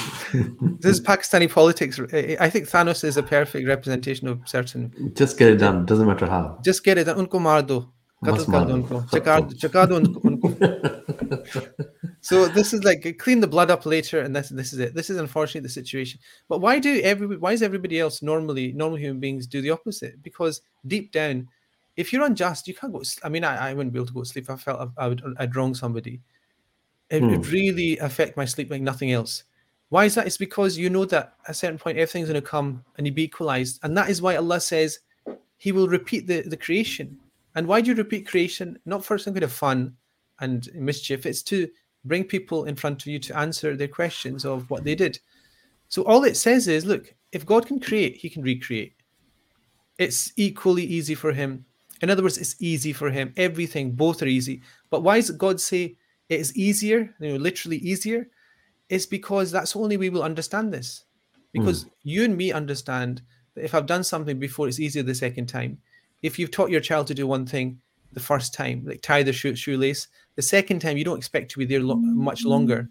this 0.80 0.98
is 0.98 1.00
Pakistani 1.00 1.50
politics. 1.50 1.98
I 2.40 2.50
think 2.50 2.68
Thanos 2.68 3.04
is 3.04 3.16
a 3.16 3.22
perfect 3.22 3.66
representation 3.66 4.28
of 4.28 4.40
certain. 4.46 5.12
Just 5.14 5.38
get 5.38 5.50
it 5.50 5.56
done. 5.56 5.86
Doesn't 5.86 6.06
matter 6.06 6.26
how. 6.26 6.58
Just 6.64 6.84
get 6.84 6.98
it 6.98 7.04
done. 7.04 7.26
Unko 7.26 7.40
maar 7.40 7.62
do. 7.62 7.88
so 12.22 12.48
this 12.48 12.72
is 12.72 12.82
like 12.84 13.18
clean 13.18 13.40
the 13.40 13.46
blood 13.46 13.70
up 13.70 13.84
later, 13.84 14.20
and 14.20 14.34
this 14.34 14.48
this 14.48 14.72
is 14.72 14.78
it. 14.78 14.94
This 14.94 15.10
is 15.10 15.18
unfortunately 15.18 15.60
the 15.60 15.68
situation. 15.68 16.20
But 16.48 16.62
why 16.62 16.78
do 16.78 17.02
every 17.02 17.36
why 17.36 17.52
is 17.52 17.60
everybody 17.60 18.00
else 18.00 18.22
normally 18.22 18.72
normal 18.72 18.98
human 18.98 19.20
beings 19.20 19.46
do 19.46 19.60
the 19.60 19.72
opposite? 19.72 20.22
Because 20.22 20.62
deep 20.86 21.12
down 21.12 21.48
if 21.96 22.12
you're 22.12 22.24
unjust, 22.24 22.66
you 22.66 22.74
can't 22.74 22.92
go. 22.92 23.02
I 23.22 23.28
mean, 23.28 23.44
I, 23.44 23.70
I 23.70 23.74
wouldn't 23.74 23.92
be 23.92 23.98
able 23.98 24.06
to 24.06 24.12
go 24.12 24.22
to 24.22 24.26
sleep. 24.26 24.44
If 24.44 24.50
I 24.50 24.56
felt 24.56 24.90
I, 24.98 25.04
I 25.04 25.08
would 25.08 25.22
I'd 25.38 25.54
wrong 25.54 25.74
somebody. 25.74 26.20
It 27.10 27.22
would 27.22 27.44
hmm. 27.44 27.52
really 27.52 27.98
affect 27.98 28.36
my 28.36 28.44
sleep 28.44 28.70
like 28.70 28.80
nothing 28.80 29.12
else. 29.12 29.44
Why 29.88 30.04
is 30.06 30.14
that? 30.14 30.26
It's 30.26 30.36
because 30.36 30.76
you 30.76 30.90
know 30.90 31.04
that 31.06 31.34
at 31.44 31.50
a 31.50 31.54
certain 31.54 31.78
point 31.78 31.98
everything's 31.98 32.28
going 32.28 32.40
to 32.40 32.46
come 32.46 32.84
and 32.96 33.14
be 33.14 33.24
equalized, 33.24 33.80
and 33.82 33.96
that 33.96 34.08
is 34.08 34.22
why 34.22 34.36
Allah 34.36 34.60
says 34.60 35.00
He 35.56 35.72
will 35.72 35.88
repeat 35.88 36.26
the 36.26 36.42
the 36.42 36.56
creation. 36.56 37.18
And 37.54 37.68
why 37.68 37.80
do 37.80 37.90
you 37.90 37.96
repeat 37.96 38.26
creation? 38.26 38.78
Not 38.84 39.04
for 39.04 39.16
some 39.16 39.34
kind 39.34 39.44
of 39.44 39.52
fun 39.52 39.96
and 40.40 40.68
mischief. 40.74 41.24
It's 41.24 41.42
to 41.44 41.68
bring 42.04 42.24
people 42.24 42.64
in 42.64 42.74
front 42.74 43.02
of 43.02 43.06
you 43.06 43.18
to 43.20 43.38
answer 43.38 43.76
their 43.76 43.88
questions 43.88 44.44
of 44.44 44.68
what 44.70 44.82
they 44.82 44.96
did. 44.96 45.20
So 45.88 46.02
all 46.02 46.24
it 46.24 46.36
says 46.36 46.66
is, 46.66 46.84
look, 46.84 47.14
if 47.30 47.46
God 47.46 47.66
can 47.66 47.78
create, 47.78 48.16
He 48.16 48.28
can 48.28 48.42
recreate. 48.42 48.94
It's 49.98 50.32
equally 50.36 50.82
easy 50.82 51.14
for 51.14 51.32
Him 51.32 51.64
in 52.04 52.10
other 52.10 52.22
words, 52.22 52.36
it's 52.38 52.56
easy 52.60 52.92
for 52.92 53.10
him. 53.10 53.32
Everything, 53.36 53.92
both 53.92 54.22
are 54.22 54.26
easy. 54.26 54.60
But 54.90 55.02
why 55.02 55.16
does 55.16 55.30
God 55.30 55.58
say 55.58 55.96
it 56.28 56.40
is 56.40 56.56
easier, 56.56 57.14
you 57.18 57.32
know, 57.32 57.36
literally 57.36 57.78
easier? 57.78 58.28
it's 58.88 59.06
because 59.06 59.50
that's 59.50 59.76
only 59.76 59.96
we 59.96 60.10
will 60.10 60.22
understand 60.22 60.72
this. 60.72 61.04
Because 61.52 61.84
mm. 61.84 61.90
you 62.02 62.24
and 62.24 62.36
me 62.36 62.52
understand 62.52 63.22
that 63.54 63.64
if 63.64 63.74
I've 63.74 63.86
done 63.86 64.04
something 64.04 64.38
before, 64.38 64.68
it's 64.68 64.80
easier 64.80 65.02
the 65.02 65.14
second 65.14 65.46
time. 65.46 65.78
If 66.22 66.38
you've 66.38 66.50
taught 66.50 66.70
your 66.70 66.80
child 66.80 67.06
to 67.08 67.14
do 67.14 67.26
one 67.26 67.46
thing 67.46 67.80
the 68.12 68.20
first 68.20 68.54
time, 68.54 68.84
like 68.86 69.02
tie 69.02 69.22
the 69.22 69.32
shoe, 69.32 69.54
shoelace, 69.54 70.08
the 70.36 70.42
second 70.42 70.80
time 70.80 70.96
you 70.96 71.04
don't 71.04 71.18
expect 71.18 71.50
to 71.52 71.58
be 71.58 71.64
there 71.64 71.80
lo- 71.80 71.96
much 71.96 72.44
longer. 72.44 72.88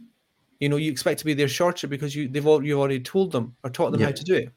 You 0.60 0.70
know, 0.70 0.78
you 0.78 0.92
expect 0.92 1.20
to 1.20 1.26
be 1.26 1.34
there 1.34 1.48
shorter 1.48 1.88
because 1.88 2.16
you 2.16 2.28
they've 2.30 2.46
all, 2.46 2.64
you've 2.64 2.80
already 2.80 3.00
told 3.00 3.32
them 3.32 3.56
or 3.64 3.70
taught 3.70 3.92
them 3.92 4.00
yeah. 4.00 4.08
how 4.08 4.14
to 4.14 4.24
do 4.24 4.36
it. 4.36 4.52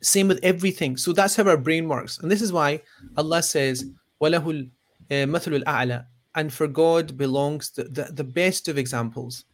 Same 0.00 0.28
with 0.28 0.38
everything. 0.42 0.96
So 0.96 1.12
that's 1.12 1.34
how 1.34 1.48
our 1.48 1.56
brain 1.56 1.88
works, 1.88 2.18
and 2.18 2.30
this 2.30 2.42
is 2.42 2.52
why 2.52 2.82
Allah 3.16 3.42
says, 3.42 3.90
"Walahul 4.22 4.70
eh, 5.10 5.24
mathalul 5.24 5.64
a'la," 5.64 6.06
and 6.34 6.52
for 6.52 6.68
God 6.68 7.16
belongs 7.16 7.70
the, 7.70 7.84
the, 7.84 8.04
the 8.12 8.24
best 8.24 8.68
of 8.68 8.78
examples. 8.78 9.44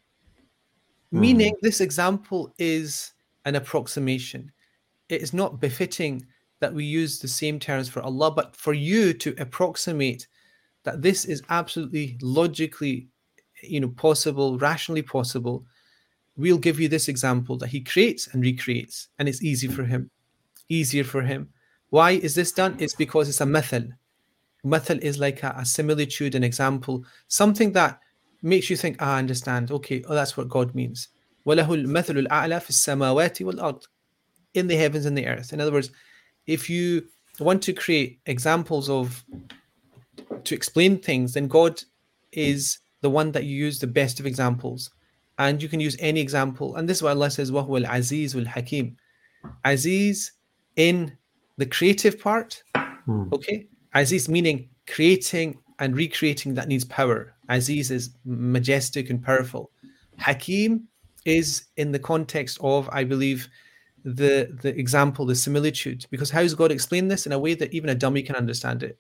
Mm. 1.12 1.18
Meaning 1.18 1.56
this 1.62 1.80
example 1.80 2.52
is 2.58 3.12
an 3.44 3.56
approximation. 3.56 4.50
It 5.08 5.22
is 5.22 5.32
not 5.32 5.60
befitting 5.60 6.26
that 6.60 6.72
we 6.72 6.84
use 6.84 7.18
the 7.18 7.28
same 7.28 7.58
terms 7.58 7.88
for 7.88 8.02
Allah, 8.02 8.30
but 8.30 8.54
for 8.56 8.72
you 8.72 9.12
to 9.14 9.34
approximate 9.38 10.26
that 10.84 11.02
this 11.02 11.24
is 11.24 11.42
absolutely 11.48 12.16
logically 12.22 13.08
you 13.62 13.78
know 13.78 13.90
possible 13.90 14.58
rationally 14.58 15.02
possible 15.02 15.64
we'll 16.36 16.58
give 16.58 16.80
you 16.80 16.88
this 16.88 17.06
example 17.06 17.56
that 17.56 17.68
he 17.68 17.80
creates 17.80 18.26
and 18.32 18.42
recreates 18.42 19.06
and 19.20 19.28
it's 19.28 19.40
easy 19.40 19.68
for 19.68 19.84
him 19.84 20.10
easier 20.72 21.04
for 21.04 21.22
him. 21.22 21.48
Why 21.90 22.12
is 22.12 22.34
this 22.34 22.52
done? 22.52 22.76
It's 22.78 22.94
because 22.94 23.28
it's 23.28 23.40
a 23.40 23.44
mathal. 23.46 23.90
Mathal 24.64 24.98
is 25.00 25.18
like 25.18 25.42
a, 25.42 25.54
a 25.58 25.64
similitude, 25.64 26.34
an 26.34 26.44
example, 26.44 27.04
something 27.28 27.72
that 27.72 28.00
makes 28.41 28.69
you 28.69 28.77
think, 28.77 28.97
ah, 28.99 29.15
I 29.15 29.19
understand. 29.19 29.71
Okay, 29.71 30.03
oh, 30.07 30.13
that's 30.13 30.37
what 30.37 30.49
God 30.49 30.75
means. 30.75 31.07
In 31.45 31.57
the 34.67 34.75
heavens 34.75 35.05
and 35.05 35.17
the 35.17 35.27
earth. 35.27 35.53
In 35.53 35.61
other 35.61 35.71
words, 35.71 35.91
if 36.45 36.69
you 36.69 37.07
want 37.39 37.61
to 37.63 37.73
create 37.73 38.19
examples 38.25 38.89
of 38.89 39.23
to 40.43 40.55
explain 40.55 40.99
things, 40.99 41.33
then 41.33 41.47
God 41.47 41.81
is 42.31 42.79
the 43.01 43.09
one 43.09 43.31
that 43.31 43.45
you 43.45 43.55
use 43.55 43.79
the 43.79 43.87
best 43.87 44.19
of 44.19 44.25
examples. 44.25 44.89
And 45.39 45.61
you 45.61 45.69
can 45.69 45.79
use 45.79 45.95
any 45.99 46.19
example. 46.19 46.75
And 46.75 46.89
this 46.89 46.97
is 46.97 47.03
why 47.03 47.11
Allah 47.11 47.29
says, 47.29 47.51
وَهُوَ 47.51 47.85
الْعَزِيزُ 47.85 48.43
الْحَكِيمُ 48.43 48.95
Aziz 49.63 50.31
in 50.75 51.15
the 51.57 51.65
creative 51.65 52.19
part, 52.19 52.61
mm. 52.75 53.31
okay, 53.33 53.67
Aziz 53.93 54.29
meaning 54.29 54.69
creating 54.87 55.57
and 55.79 55.95
recreating 55.95 56.53
that 56.55 56.67
needs 56.67 56.85
power. 56.85 57.33
Aziz 57.56 57.90
is 57.90 58.10
majestic 58.24 59.10
and 59.10 59.22
powerful. 59.22 59.70
Hakim 60.18 60.88
is 61.24 61.66
in 61.76 61.92
the 61.92 61.98
context 61.98 62.58
of, 62.60 62.88
I 62.92 63.04
believe, 63.04 63.48
the 64.04 64.56
the 64.62 64.76
example, 64.78 65.26
the 65.26 65.34
similitude. 65.34 66.06
Because 66.10 66.30
how 66.30 66.42
does 66.42 66.54
God 66.54 66.72
explain 66.72 67.08
this 67.08 67.26
in 67.26 67.32
a 67.32 67.38
way 67.38 67.54
that 67.54 67.72
even 67.72 67.90
a 67.90 67.94
dummy 67.94 68.22
can 68.22 68.36
understand 68.36 68.82
it? 68.82 68.98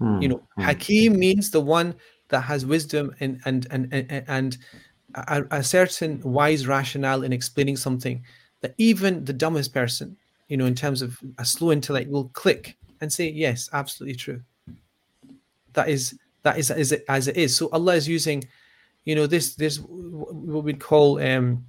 Mm. 0.00 0.22
You 0.22 0.28
know, 0.28 0.42
mm. 0.58 0.64
Hakim 0.64 1.18
means 1.18 1.50
the 1.50 1.60
one 1.60 1.94
that 2.28 2.40
has 2.40 2.66
wisdom 2.66 3.14
and 3.20 3.40
and 3.44 3.66
and 3.70 3.88
and, 3.92 4.24
and 4.26 4.58
a, 5.14 5.44
a 5.50 5.62
certain 5.62 6.20
wise 6.22 6.66
rationale 6.66 7.22
in 7.22 7.32
explaining 7.32 7.76
something 7.76 8.22
that 8.60 8.74
even 8.78 9.24
the 9.24 9.32
dumbest 9.32 9.72
person, 9.72 10.16
you 10.48 10.56
know, 10.56 10.66
in 10.66 10.74
terms 10.74 11.02
of 11.02 11.18
a 11.38 11.44
slow 11.44 11.72
intellect, 11.72 12.10
will 12.10 12.28
click 12.30 12.76
and 13.00 13.12
say, 13.12 13.28
"Yes, 13.28 13.70
absolutely 13.72 14.16
true." 14.16 14.42
That 15.74 15.88
is 15.88 16.18
that 16.46 16.58
is 16.58 16.70
as 16.70 16.92
it 16.92 17.04
as 17.08 17.26
it 17.26 17.36
is. 17.36 17.56
So 17.56 17.68
Allah 17.72 17.94
is 17.96 18.06
using, 18.06 18.44
you 19.04 19.14
know, 19.16 19.26
this 19.26 19.56
this 19.56 19.78
what 19.78 20.62
we'd 20.64 20.78
call, 20.78 21.18
um, 21.20 21.66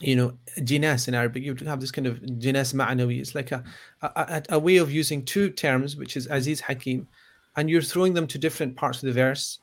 you 0.00 0.14
know, 0.14 0.28
jinas 0.58 1.08
in 1.08 1.14
Arabic. 1.14 1.42
You 1.42 1.54
have 1.66 1.80
this 1.80 1.90
kind 1.90 2.06
of 2.06 2.20
jinas 2.42 2.74
ma'nawi. 2.74 3.20
It's 3.20 3.34
like 3.34 3.50
a, 3.52 3.64
a 4.02 4.42
a 4.50 4.58
way 4.58 4.76
of 4.76 4.92
using 4.92 5.24
two 5.24 5.48
terms, 5.48 5.96
which 5.96 6.14
is 6.18 6.26
Aziz 6.26 6.60
Hakim, 6.60 7.08
and 7.56 7.70
you're 7.70 7.88
throwing 7.92 8.14
them 8.14 8.26
to 8.26 8.38
different 8.38 8.76
parts 8.76 9.02
of 9.02 9.06
the 9.06 9.16
verse. 9.24 9.58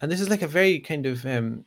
And 0.00 0.10
this 0.10 0.20
is 0.20 0.30
like 0.30 0.42
a 0.42 0.48
very 0.60 0.80
kind 0.80 1.04
of 1.04 1.24
um, 1.26 1.64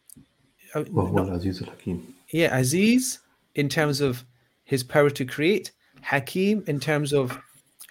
well, 0.76 1.08
well 1.14 1.30
Aziz 1.30 1.60
Hakim. 1.60 2.16
Yeah, 2.32 2.58
Aziz 2.58 3.20
in 3.54 3.70
terms 3.70 4.02
of 4.02 4.26
his 4.64 4.84
power 4.84 5.12
to 5.12 5.26
create, 5.26 5.72
Hakim 6.02 6.64
in 6.68 6.80
terms 6.80 7.14
of 7.14 7.40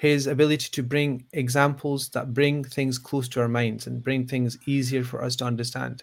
his 0.05 0.33
ability 0.33 0.81
to 0.81 0.85
bring 0.85 1.11
examples 1.43 1.97
that 1.97 2.27
bring 2.27 2.55
things 2.55 2.91
close 2.91 3.25
to 3.25 3.43
our 3.43 3.51
minds 3.51 3.93
and 3.93 3.97
bring 3.97 4.21
things 4.21 4.49
easier 4.49 5.03
for 5.15 5.21
us 5.21 5.31
to 5.31 5.47
understand. 5.47 5.95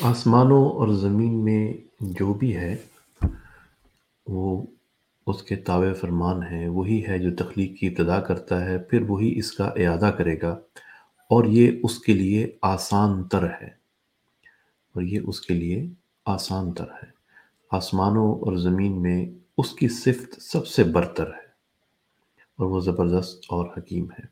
آسمانوں 0.00 0.70
اور 0.70 0.88
زمین 0.88 1.44
میں 1.44 1.72
جو 2.00 2.34
بھی 2.34 2.56
ہے، 2.56 2.76
وہ 4.26 4.66
اس 5.26 5.42
کے 5.42 5.56
تابع 5.56 5.92
فرمان 5.92 6.42
ہے 6.42 6.68
وہی 6.68 7.06
ہے 7.06 7.18
جو 7.18 7.36
تخلیق 7.36 7.80
کی 7.80 7.86
ابتدا 7.86 8.20
کرتا 8.20 8.64
ہے، 8.64 8.78
پھر 8.78 9.00
وہی 9.00 9.38
اس 9.38 9.52
کا 9.52 9.64
اعادہ 9.64 10.10
کرے 10.18 10.40
گا۔ 10.42 10.60
اور 11.30 11.44
یہ 11.44 11.70
اس 11.82 11.98
کے 11.98 12.12
لیے 12.12 12.56
آسان 12.62 13.24
تر 13.24 13.42
ہے۔ 13.42 13.66
اور 14.94 15.02
یہ 15.02 15.20
اس 15.26 15.40
کے 15.40 15.54
لیے 15.54 15.86
آسان 16.26 16.72
تر 16.72 16.84
ہے۔ 16.84 17.06
آسمانوں 17.70 18.34
اور 18.34 18.56
زمین 18.56 19.02
میں 19.02 19.26
اس 19.58 19.72
کی 19.72 19.88
صفت 19.88 20.42
سب 20.42 20.66
سے 20.66 20.84
برتر 20.84 21.26
ہے۔ 21.26 21.47
اور 22.58 22.70
وہ 22.70 22.80
زبردست 22.80 23.44
اور 23.50 23.66
حکیم 23.76 24.10
ہے 24.10 24.26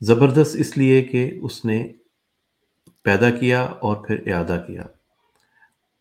زبردست 0.00 0.56
اس 0.58 0.76
لیے 0.76 1.02
کہ 1.02 1.30
اس 1.42 1.64
نے 1.64 1.82
پیدا 3.02 3.30
کیا 3.30 3.62
اور 3.62 3.96
پھر 4.06 4.22
اعادہ 4.26 4.62
کیا 4.66 4.82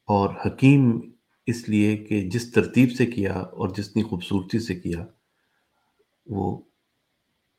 اور 0.10 0.30
حکیم 0.46 0.90
اس 1.48 1.68
لیے 1.70 1.96
کہ 1.98 2.22
جس 2.30 2.52
ترتیب 2.52 2.92
سے 2.98 3.06
کیا 3.06 3.34
اور 3.34 3.70
جتنی 3.70 4.04
خوبصورتی 4.04 4.60
سے 4.60 4.76
کیا 4.76 5.06
وہ 6.28 6.60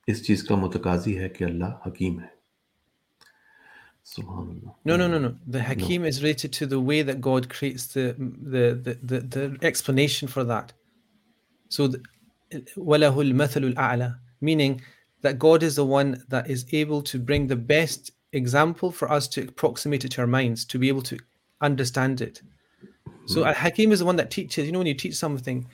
اس 0.09 0.26
چیز 0.26 0.42
کا 0.42 0.57
متقاضی 0.57 1.18
ہے 1.18 1.28
کہ 1.28 1.44
اللہ 1.44 1.81
حکیم 1.87 2.20
ہے 2.20 2.31
سبحان 4.05 4.48
اللہ 4.48 4.70
No, 4.85 4.96
no, 4.96 5.07
no, 5.09 5.18
no. 5.18 5.35
The 5.46 5.62
Hakim 5.62 6.02
no. 6.02 6.09
is 6.09 6.22
related 6.22 6.52
to 6.55 6.66
the 6.66 6.81
way 6.81 7.02
that 7.02 7.20
God 7.20 7.48
creates 7.48 7.87
the, 7.88 8.14
the, 8.55 8.64
the, 8.87 8.94
the, 9.02 9.20
the 9.35 9.44
explanation 9.62 10.28
for 10.28 10.44
that. 10.44 10.72
So, 11.72 11.90
meaning 14.40 14.82
that 15.22 15.38
God 15.38 15.62
is 15.62 15.76
the 15.76 15.87
one 15.87 16.22
that 16.28 16.50
is 16.50 16.66
able 16.72 17.00
to 17.02 17.18
bring 17.18 17.46
the 17.46 17.56
best 17.56 18.11
example 18.32 18.92
for 18.92 19.11
us 19.11 19.26
to 19.28 19.48
approximate 19.48 20.04
it 20.04 20.11
to 20.12 20.20
our 20.20 20.26
minds, 20.26 20.66
to 20.66 20.78
be 20.78 20.88
able 20.88 21.00
to 21.02 21.18
understand 21.62 22.20
it. 22.20 22.42
So 23.26 23.40
hmm. 23.40 23.48
Al 23.48 23.54
Hakim 23.54 23.90
is 23.90 24.00
the 24.00 24.04
one 24.04 24.16
that 24.16 24.30
teaches. 24.30 24.66
You 24.66 24.72
know, 24.72 24.80
when 24.80 24.87
you 24.87 24.94
teach 24.94 25.14
something, 25.14 25.66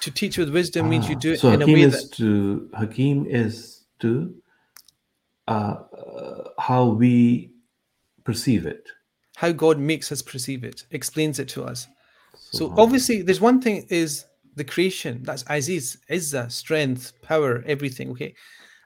to 0.00 0.10
teach 0.10 0.36
with 0.36 0.50
wisdom 0.52 0.86
ah, 0.86 0.90
means 0.90 1.08
you 1.08 1.16
do 1.16 1.32
it 1.32 1.38
ah, 1.38 1.40
so 1.40 1.48
in 1.52 1.60
Hakim 1.60 1.74
a 1.74 1.78
way 1.78 1.82
is 1.82 2.10
that. 2.10 2.16
To, 2.16 2.70
Hakim 2.74 3.26
is 3.26 3.84
to 4.00 4.34
uh, 5.48 5.50
uh, 5.50 6.48
how 6.58 6.84
we 6.88 7.50
perceive 8.24 8.66
it. 8.66 8.88
How 9.36 9.52
God 9.52 9.78
makes 9.78 10.12
us 10.12 10.20
perceive 10.20 10.64
it, 10.64 10.84
explains 10.90 11.38
it 11.38 11.48
to 11.50 11.64
us. 11.64 11.86
So, 12.34 12.58
so 12.58 12.74
obviously, 12.76 13.22
there's 13.22 13.40
one 13.40 13.62
thing 13.62 13.86
is 13.88 14.26
the 14.56 14.64
creation. 14.64 15.22
That's 15.22 15.44
Aziz, 15.48 15.98
Izzah, 16.10 16.50
strength, 16.50 17.12
power, 17.22 17.62
everything. 17.66 18.10
Okay, 18.10 18.34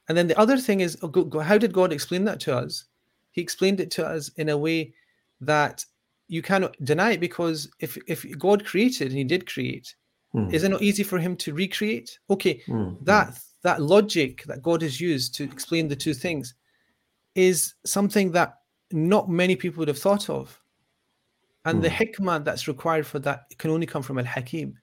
and 0.09 0.16
then 0.16 0.26
the 0.26 0.38
other 0.38 0.59
thing 0.59 0.81
is, 0.81 0.96
oh, 1.02 1.40
how 1.40 1.59
did 1.59 1.72
God 1.72 1.92
explain 1.92 2.24
that 2.24 2.40
to 2.40 2.57
us? 2.57 2.85
He 3.33 3.42
explained 3.42 3.81
it 3.81 3.90
to 3.92 4.07
us 4.07 4.31
in 4.37 4.48
a 4.48 4.59
way 4.59 4.94
that 5.40 5.85
you 6.28 6.42
cannot 6.42 6.76
deny 6.85 7.12
it 7.12 7.20
because 7.20 7.70
if 7.81 7.96
if 8.07 8.26
God 8.38 8.64
created 8.64 9.09
and 9.09 9.18
He 9.18 9.24
did 9.24 9.46
create, 9.46 9.94
Hmm. 10.33 10.50
is 10.50 10.62
it 10.62 10.68
not 10.68 10.83
easy 10.83 11.02
for 11.02 11.18
Him 11.18 11.37
to 11.37 11.54
recreate? 11.54 12.18
Okay, 12.28 12.62
Hmm. 12.66 12.94
that 13.02 13.38
that 13.62 13.83
logic 13.83 14.44
that 14.44 14.62
God 14.62 14.83
has 14.83 15.00
used 15.00 15.35
to 15.37 15.44
explain 15.44 15.88
the 15.88 15.96
two 15.96 16.14
things 16.14 16.54
is 17.35 17.74
something 17.85 18.31
that 18.33 18.59
not 18.92 19.28
many 19.28 19.57
people 19.57 19.81
would 19.81 19.88
have 19.88 19.98
thought 19.98 20.31
of. 20.31 20.61
And 21.64 21.83
the 21.83 21.88
hikmah 21.88 22.44
that's 22.44 22.68
required 22.68 23.07
for 23.07 23.18
that 23.20 23.44
can 23.59 23.70
only 23.70 23.87
come 23.87 24.02
from 24.02 24.18
Al 24.18 24.24
Hakim. 24.24 24.78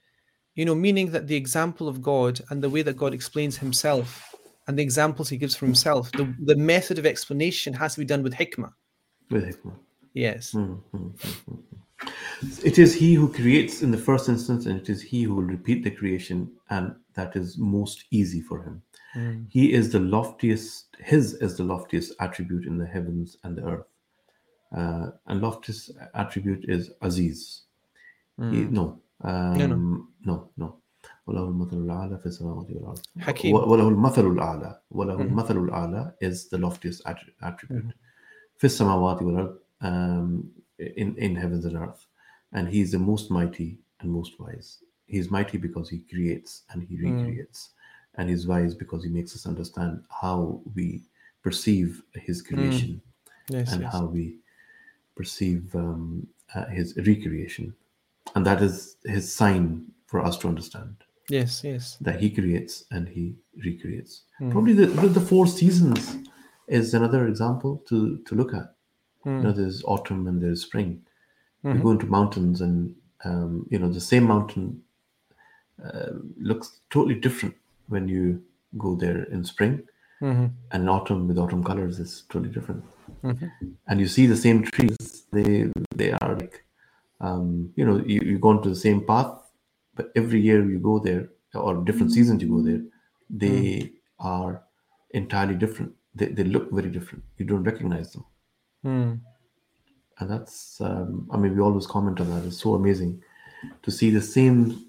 You 0.56 0.66
know, 0.66 0.76
meaning 0.76 1.12
that 1.12 1.28
the 1.28 1.36
example 1.36 1.88
of 1.88 2.02
God 2.02 2.40
and 2.50 2.64
the 2.64 2.70
way 2.70 2.82
that 2.82 2.98
God 2.98 3.14
explains 3.14 3.58
himself 3.58 4.34
and 4.68 4.80
the 4.80 4.84
examples 4.84 5.30
he 5.30 5.38
gives 5.38 5.56
for 5.56 5.66
himself, 5.66 6.12
the, 6.14 6.34
the 6.44 6.56
method 6.56 6.98
of 6.98 7.06
explanation 7.06 7.74
has 7.74 7.94
to 7.94 8.00
be 8.00 8.06
done 8.06 8.24
with 8.24 8.34
hikmah. 8.34 8.74
With 9.30 9.46
hikmah. 9.46 9.76
Yes. 10.14 10.52
Hmm, 10.54 10.76
hmm, 10.92 11.08
hmm, 11.08 11.60
it 12.64 12.80
is 12.80 12.94
he 12.94 13.14
who 13.14 13.32
creates 13.32 13.82
in 13.82 13.92
the 13.92 13.98
first 13.98 14.30
instance, 14.30 14.66
and 14.66 14.80
it 14.80 14.90
is 14.90 15.02
he 15.02 15.24
who 15.24 15.36
will 15.36 15.44
repeat 15.44 15.84
the 15.84 15.92
creation, 15.92 16.52
and 16.70 16.96
that 17.14 17.36
is 17.36 17.58
most 17.58 18.06
easy 18.12 18.42
for 18.42 18.64
him. 18.64 18.82
He 19.50 19.72
is 19.72 19.92
the 19.94 20.00
loftiest, 20.00 20.98
his 21.00 21.36
is 21.36 21.56
the 21.56 21.64
loftiest 21.64 22.14
attribute 22.20 22.66
in 22.66 22.78
the 22.78 22.86
heavens 22.86 23.38
and 23.44 23.58
the 23.58 23.64
earth. 23.64 23.86
Uh, 24.76 25.12
and 25.28 25.42
loftiest 25.42 25.92
attribute 26.14 26.66
is 26.68 26.92
Aziz. 27.02 27.62
He, 28.38 28.66
no, 28.66 29.00
um, 29.25 30.09
no. 30.25 30.35
no, 30.35 30.49
no. 30.59 30.77
وله 31.27 31.49
المثل 31.49 31.77
الأعلى 31.77 32.19
في 32.19 32.27
السماوات 32.27 32.71
والأرض. 32.71 32.99
حكيم. 33.19 33.55
و- 33.55 33.59
وله 33.73 33.89
المثل 33.89 34.27
الأعلى 34.27 34.81
وله 34.91 35.15
المثل 35.23 35.57
الأعلى 35.57 36.15
is 36.23 36.49
the 36.49 36.59
loftiest 36.59 37.03
attri- 37.07 37.35
attribute. 37.43 37.93
في 38.59 38.65
السماوات 38.65 39.23
والأرض 39.23 39.59
um, 39.83 40.45
in, 40.79 41.15
in 41.17 41.37
heavens 41.37 41.65
and 41.65 41.77
earth. 41.77 42.07
And 42.53 42.69
he 42.69 42.81
is 42.81 42.91
the 42.91 42.99
most 42.99 43.31
mighty 43.31 43.79
and 44.01 44.11
most 44.11 44.41
wise. 44.41 44.83
He 45.07 45.19
is 45.19 45.31
mighty 45.31 45.57
because 45.59 45.89
he 45.89 45.99
creates 46.13 46.63
and 46.71 46.83
he 46.83 46.97
recreates. 46.97 47.71
And 48.17 48.29
he's 48.29 48.47
wise 48.47 48.75
because 48.75 49.05
he 49.05 49.11
makes 49.11 49.35
us 49.37 49.47
understand 49.47 50.03
how 50.23 50.61
we 50.75 50.87
perceive 51.43 52.03
his 52.15 52.43
creation 52.43 53.01
Yes. 53.49 53.73
and 53.73 53.83
yes. 53.83 53.93
how 53.93 54.05
we 54.07 54.25
perceive 55.15 55.75
um, 55.75 56.27
uh, 56.55 56.67
his 56.67 56.97
recreation. 56.97 57.73
And 58.34 58.46
that 58.46 58.62
is 58.62 58.98
his 59.06 59.34
sign 59.34 59.92
for 60.08 60.24
us 60.24 60.38
to 60.40 60.48
understand 60.48 60.96
Yes, 61.30 61.64
yes. 61.64 61.98
that 62.02 62.20
he 62.20 62.30
creates 62.30 62.86
and 62.92 63.08
he 63.08 63.36
recreates. 63.64 64.24
Hmm. 64.38 64.52
Probably 64.52 64.74
the, 64.74 64.88
the 64.88 65.22
four 65.22 65.48
seasons 65.48 66.18
is 66.68 66.94
another 66.94 67.28
example 67.28 67.84
to, 67.88 68.20
to 68.26 68.36
look 68.36 68.54
at. 68.54 68.76
You 69.26 69.32
hmm. 69.32 69.44
know, 69.44 69.52
there's 69.52 69.84
autumn 69.86 70.28
and 70.28 70.42
there's 70.42 70.62
spring. 70.62 71.02
You 71.64 71.72
mm-hmm. 71.72 71.82
go 71.82 71.92
into 71.92 72.06
mountains 72.06 72.62
and, 72.62 72.96
um, 73.24 73.66
you 73.72 73.80
know, 73.80 73.92
the 73.92 74.00
same 74.00 74.26
mountain 74.26 74.84
uh, 75.84 76.12
looks 76.40 76.80
totally 76.92 77.16
different 77.16 77.56
when 77.88 78.08
you 78.08 78.44
go 78.78 78.96
there 78.96 79.24
in 79.24 79.44
spring. 79.44 79.82
Mm-hmm. 80.22 80.46
And 80.72 80.84
in 80.84 80.90
autumn 80.90 81.28
with 81.28 81.40
autumn 81.40 81.64
colors 81.64 82.00
is 82.00 82.24
totally 82.30 82.54
different. 82.54 82.84
Mm-hmm. 83.24 83.48
And 83.88 84.00
you 84.00 84.08
see 84.08 84.28
the 84.28 84.38
same 84.38 84.64
trees, 84.64 85.26
they 85.32 85.72
they 85.96 86.12
are 86.12 86.36
like 86.36 86.65
um, 87.22 87.72
you 87.76 87.86
know, 87.86 88.04
you, 88.06 88.22
you 88.22 88.40
go 88.40 88.52
into 88.52 88.70
the 88.70 88.76
same 88.76 89.06
path, 89.06 89.32
but 89.96 90.12
every 90.16 90.42
year 90.42 90.64
you 90.70 90.80
go 90.80 91.00
there, 91.00 91.30
or 91.54 91.76
different 91.84 92.12
seasons 92.12 92.42
you 92.42 92.50
go 92.50 92.62
there, 92.62 92.82
they 93.30 93.92
are 94.20 94.64
entirely 95.12 95.56
different. 95.56 95.94
They, 96.14 96.28
they 96.28 96.44
look 96.44 96.72
very 96.72 96.90
different. 96.90 97.24
You 97.38 97.46
don't 97.46 97.64
recognize 97.64 98.12
them. 98.14 98.26
Mm. 98.86 99.20
And 100.20 100.30
that's, 100.30 100.80
um, 100.82 101.28
I 101.32 101.38
mean, 101.38 101.56
we 101.56 101.62
always 101.62 101.88
comment 101.88 102.20
on 102.20 102.30
that. 102.30 102.46
It's 102.46 102.62
so 102.62 102.76
amazing 102.76 103.22
to 103.84 103.92
see 103.92 104.10
the 104.12 104.22
same 104.22 104.86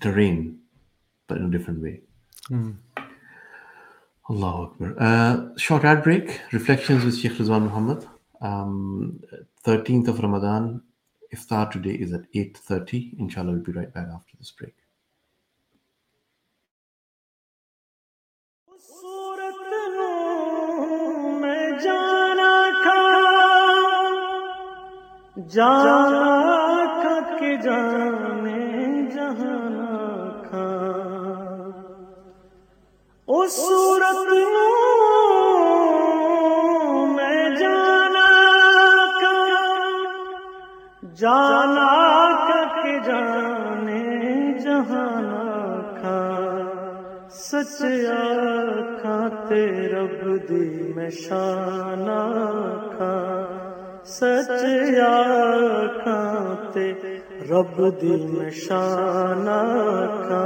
terrain, 0.00 0.58
but 1.26 1.38
in 1.38 1.46
a 1.46 1.50
different 1.50 1.80
way. 1.82 2.00
Allahu 4.30 4.62
Akbar. 4.64 4.94
Uh, 4.98 5.48
short 5.56 5.84
ad 5.84 6.02
break. 6.02 6.40
Reflections 6.52 7.04
with 7.04 7.18
Sheikh 7.18 7.32
Rizwan 7.32 7.62
Muhammad. 7.62 8.06
Um, 8.40 9.20
13th 9.64 10.08
of 10.08 10.20
Ramadan 10.20 10.82
Iftar 11.35 11.71
today 11.71 11.91
is 11.91 12.13
at 12.13 12.31
8.30. 12.33 13.19
Inshallah, 13.19 13.51
we'll 13.51 13.61
be 13.61 13.71
right 13.73 13.93
back 13.93 14.07
after 14.13 14.37
this 14.37 14.51
break. 14.51 14.75
सूरत 18.79 19.59
नूं 19.95 21.39
मैं 21.41 21.79
जाना 21.83 22.51
था 22.83 22.99
जाना 25.55 26.35
था 27.03 27.19
के 27.39 27.55
जाने 27.63 28.59
जहाना 29.15 29.91
खा 30.47 30.67
ओ 33.27 33.45
सूरत 33.57 34.27
नूं 34.55 34.80
جانا 41.22 41.90
کے 42.76 42.92
جانے 42.98 43.98
جہانا 44.62 45.42
کھا 46.00 46.22
سچیا 47.32 48.22
کھاتے 49.02 49.60
رب 49.88 50.24
دی 50.48 50.92
میں 50.96 51.10
شانا 51.18 52.18
کھا 52.96 53.12
سچیا 54.08 55.12
کھاتے 56.02 56.90
رب 57.50 57.80
دی 58.02 58.16
میں 58.26 58.50
شانا 58.58 59.62
کھا 60.26 60.44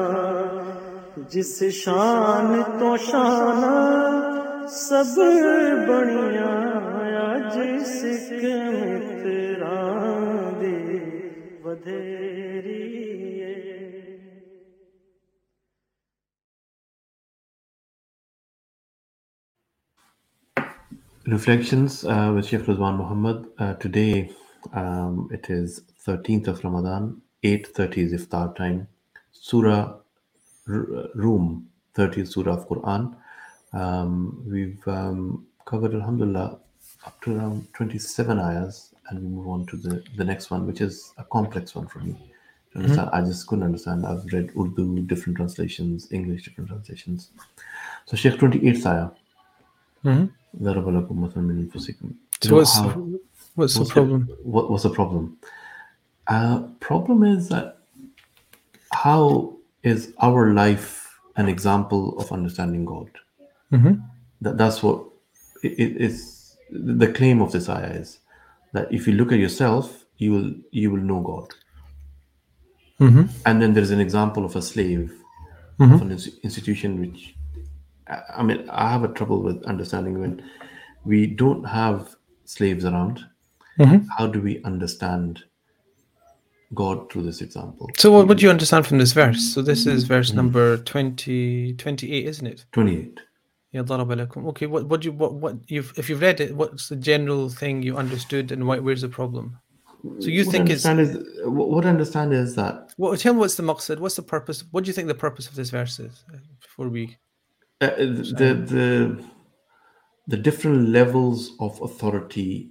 جس 1.31 1.63
شان 1.75 2.63
تو 2.79 2.97
شانا 3.11 3.75
سب 4.77 5.19
بنیا 5.89 6.55
جس 7.51 8.01
میں 8.33 9.06
Reflections 21.27 22.05
uh, 22.05 22.33
with 22.35 22.47
Sheikh 22.47 22.63
Rizwan 22.63 22.97
Muhammad. 22.99 23.47
Uh, 23.59 23.75
today 23.75 24.31
um, 24.73 25.29
it 25.33 25.51
is 25.51 25.83
13th 26.07 26.47
of 26.49 26.63
Ramadan, 26.65 27.21
8.30 27.43 27.99
is 27.99 28.13
iftar 28.13 28.55
time. 28.55 28.87
Surah 29.33 29.95
R- 30.69 30.97
uh, 30.97 31.09
Room, 31.15 31.69
30th 31.97 32.29
Surah 32.29 32.55
of 32.55 32.69
Quran. 32.69 33.17
Um, 33.73 34.45
we've 34.49 34.87
um, 34.87 35.47
covered, 35.65 35.95
alhamdulillah, 35.95 36.61
up 37.07 37.21
to 37.23 37.37
around 37.37 37.73
27 37.75 38.39
ayahs 38.39 38.95
and 39.09 39.21
we 39.21 39.29
move 39.29 39.49
on 39.49 39.67
to 39.67 39.77
the, 39.77 40.03
the 40.17 40.25
next 40.25 40.51
one, 40.51 40.67
which 40.67 40.81
is 40.81 41.13
a 41.19 41.25
complex 41.25 41.75
one 41.75 41.87
for 41.87 42.01
me. 42.01 42.13
To 42.13 42.19
mm-hmm. 42.19 42.79
understand, 42.81 43.09
mm-hmm. 43.09 43.25
I 43.25 43.29
just 43.29 43.47
couldn't 43.47 43.65
understand. 43.65 44.07
I've 44.07 44.25
read 44.33 44.51
Urdu, 44.59 45.03
different 45.03 45.37
translations, 45.37 46.11
English, 46.13 46.45
different 46.45 46.69
translations. 46.69 47.31
So 48.07 48.17
Sheikh 48.17 48.39
28 48.39 48.87
ayah. 48.87 49.11
Mm-hmm. 50.05 50.27
So 52.43 52.57
what's, 52.57 52.77
how, 52.77 52.89
the, 52.89 53.21
what's, 53.55 53.75
the 53.75 53.85
problem? 53.85 54.27
The, 54.27 54.35
what, 54.43 54.71
what's 54.71 54.83
the 54.83 54.91
problem? 54.91 55.39
Uh, 56.27 56.63
problem 56.81 57.23
is 57.23 57.49
that 57.49 57.79
how 58.93 59.57
is 59.83 60.13
our 60.19 60.53
life 60.53 61.19
an 61.37 61.49
example 61.49 62.19
of 62.19 62.33
understanding 62.33 62.85
God? 62.85 63.11
Mm-hmm. 63.73 64.01
That, 64.41 64.59
that's 64.59 64.83
what 64.83 65.05
it, 65.63 65.97
it's 66.01 66.36
the 66.71 67.13
claim 67.13 67.41
of 67.41 67.53
this 67.53 67.69
ayah 67.69 67.93
is 67.93 68.19
that 68.73 68.93
if 68.93 69.07
you 69.07 69.15
look 69.15 69.33
at 69.33 69.39
yourself, 69.39 70.05
you 70.19 70.33
will 70.33 70.51
you 70.71 70.91
will 70.91 71.01
know 71.03 71.21
God. 71.21 71.49
Mhm. 73.01 73.29
And 73.45 73.61
then 73.63 73.75
there's 73.75 73.91
an 73.91 74.01
example 74.01 74.45
of 74.45 74.57
a 74.57 74.63
slave 74.63 75.13
Mhm. 75.79 75.95
of 75.95 76.03
an 76.03 76.11
ins- 76.13 76.39
institution 76.43 77.01
which 77.01 77.35
I 78.35 78.43
mean 78.43 78.69
I 78.71 78.91
have 78.91 79.05
a 79.05 79.09
trouble 79.13 79.43
with 79.43 79.63
understanding 79.65 80.19
when 80.21 80.43
we 81.05 81.27
don't 81.27 81.65
have 81.65 82.17
slaves 82.45 82.85
around. 82.85 83.25
Mhm. 83.79 84.07
How 84.17 84.27
do 84.27 84.41
we 84.41 84.63
understand 84.63 85.45
God 86.75 87.11
through 87.13 87.25
this 87.25 87.43
example? 87.43 87.91
So 87.99 88.11
what, 88.11 88.27
what 88.29 88.39
do 88.39 88.45
you 88.45 88.51
understand 88.51 88.87
from 88.87 88.99
this 88.99 89.13
verse? 89.13 89.53
So 89.55 89.61
this 89.63 89.87
is 89.87 90.05
verse 90.05 90.33
number 90.33 90.79
20, 90.79 91.75
28, 91.75 92.27
isn't 92.27 92.47
it? 92.47 92.65
28. 92.73 93.21
Yeah, 93.73 93.83
alaikum. 93.83 94.47
Okay, 94.49 94.67
what 94.67 94.87
what 94.87 95.05
you 95.05 95.13
what 95.13 95.35
what 95.35 95.57
you've 95.69 95.93
if 95.99 96.09
you've 96.09 96.21
read 96.21 96.41
it, 96.41 96.55
what's 96.55 96.89
the 96.89 96.97
general 96.97 97.49
thing 97.49 97.83
you 97.83 97.97
understood 97.97 98.53
and 98.53 98.67
why, 98.67 98.79
where's 98.79 99.03
the 99.03 99.09
problem? 99.09 99.59
So 100.21 100.29
you 100.29 100.45
what 100.45 100.53
think 100.53 100.71
it's 100.71 100.85
is, 100.87 101.19
what 101.45 101.85
I 101.85 101.89
understand 101.89 102.33
is 102.33 102.55
that 102.55 102.95
well, 102.97 103.17
tell 103.17 103.35
me 103.35 103.41
what's 103.41 103.57
the 103.57 103.63
maqsad, 103.63 103.99
what's 103.99 104.17
the 104.17 104.23
purpose? 104.23 104.65
What 104.71 104.85
do 104.85 104.89
you 104.89 104.95
think 104.95 105.09
the 105.09 105.15
purpose 105.15 105.49
of 105.49 105.57
this 105.57 105.71
verse 105.71 105.99
is? 105.99 106.25
Uh, 106.33 106.39
before 106.61 106.89
we 106.89 107.17
uh, 107.81 107.87
uh 107.87 107.97
the 107.97 108.55
the 108.75 109.25
the 110.29 110.37
different 110.37 110.89
levels 110.89 111.53
of 111.61 111.81
authority 111.83 112.71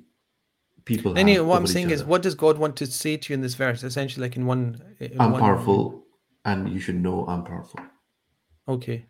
people. 0.85 1.17
Any 1.17 1.39
what 1.39 1.57
I'm 1.57 1.67
saying 1.67 1.89
is, 1.89 2.03
what 2.03 2.21
does 2.21 2.35
God 2.35 2.57
want 2.57 2.75
to 2.77 2.85
say 2.85 3.17
to 3.17 3.33
you 3.33 3.35
in 3.35 3.41
this 3.41 3.55
verse? 3.55 3.83
Essentially, 3.83 4.25
like 4.25 4.37
in 4.37 4.45
one. 4.45 4.81
In 4.99 5.19
I'm 5.19 5.31
one... 5.31 5.41
powerful, 5.41 6.05
and 6.45 6.69
you 6.69 6.79
should 6.79 7.01
know 7.01 7.25
I'm 7.27 7.43
powerful. 7.43 7.79
Okay. 8.67 9.05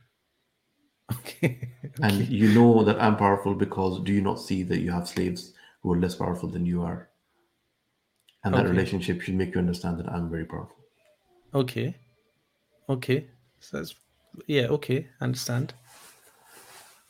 Okay. 1.11 1.69
And 2.01 2.27
you 2.27 2.49
know 2.53 2.83
that 2.83 3.01
I'm 3.01 3.15
powerful 3.15 3.55
because 3.55 4.01
do 4.03 4.11
you 4.11 4.21
not 4.21 4.39
see 4.39 4.63
that 4.63 4.79
you 4.79 4.91
have 4.91 5.07
slaves 5.07 5.53
who 5.81 5.93
are 5.93 5.99
less 5.99 6.15
powerful 6.15 6.49
than 6.49 6.65
you 6.65 6.81
are? 6.81 7.09
And 8.43 8.53
that 8.53 8.65
Okay. 8.65 8.69
relationship 8.71 9.21
should 9.21 9.35
make 9.35 9.53
you 9.55 9.59
understand 9.59 9.99
that 9.99 10.09
I'm 10.09 10.29
very 10.29 10.45
powerful. 10.45 10.75
Okay. 11.53 11.95
Okay. 12.89 13.27
So 13.59 13.77
that's 13.77 13.95
yeah. 14.47 14.67
Okay. 14.67 15.07
Understand. 15.21 15.73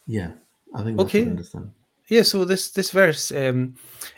Yeah, 0.08 0.32
I 0.76 0.84
think 0.84 1.00
Okay. 1.00 1.24
understand. 1.24 1.72
Yeah. 2.08 2.22
So 2.24 2.46
this 2.46 2.72
this 2.72 2.92
verse 2.92 3.32
um, 3.32 3.76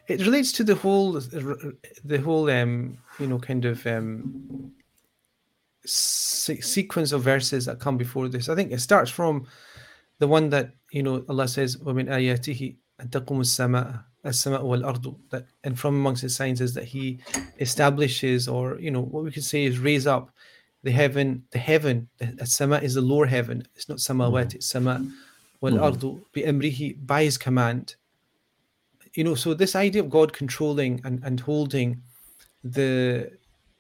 it 0.08 0.20
relates 0.20 0.52
to 0.54 0.64
the 0.64 0.76
whole 0.76 1.14
the 1.14 2.22
whole 2.24 2.50
um 2.50 2.98
you 3.20 3.28
know 3.28 3.40
kind 3.40 3.64
of 3.66 3.88
um 3.88 4.74
se- 5.87 6.61
sequence 6.61 7.13
of 7.13 7.23
verses 7.23 7.67
that 7.67 7.81
come 7.81 7.97
before 7.97 8.29
this. 8.29 8.49
I 8.49 8.55
think 8.55 8.73
it 8.73 8.81
starts 8.81 9.11
from 9.11 9.47
the 10.19 10.29
one 10.29 10.51
that 10.51 10.71
you 10.91 11.03
know 11.03 11.25
Allah 11.29 11.49
says 11.49 11.77
وَمِنْ 11.77 12.09
آيَاتِهِ 12.09 12.77
أَن 13.01 13.11
تَقُومُ 13.11 13.41
السَّمَاء 13.41 14.05
السَّمَاء 14.25 14.63
وَالْأَرْضُ 14.63 15.17
that 15.31 15.47
and 15.65 15.79
from 15.79 15.97
amongst 15.97 16.23
his 16.23 16.37
signs 16.37 16.61
is 16.61 16.75
that 16.75 16.85
he 16.85 17.19
establishes 17.59 18.47
or 18.47 18.79
you 18.79 18.91
know 18.91 19.03
what 19.03 19.25
we 19.25 19.33
could 19.33 19.45
say 19.45 19.65
is 19.65 19.79
raise 19.79 20.07
up 20.07 20.31
the 20.85 20.91
heaven 20.91 21.43
the 21.51 21.59
heaven 21.59 22.09
the 22.19 22.47
sama 22.47 22.77
is 22.79 22.95
the 22.95 23.01
lower 23.01 23.27
heaven 23.27 23.67
it's 23.75 23.89
not 23.89 23.99
samawat 23.99 24.55
it's 24.55 24.67
sama 24.67 25.05
وَالْأَرْضُ 25.63 26.23
بِأَمْرِهِ 26.35 27.07
by 27.07 27.25
his 27.25 27.39
command 27.39 27.97
you 29.15 29.25
know 29.25 29.35
so 29.35 29.55
this 29.55 29.75
idea 29.75 30.03
of 30.03 30.11
God 30.11 30.33
controlling 30.33 31.01
and, 31.05 31.23
and 31.25 31.41
holding 31.41 32.01
the 32.63 33.31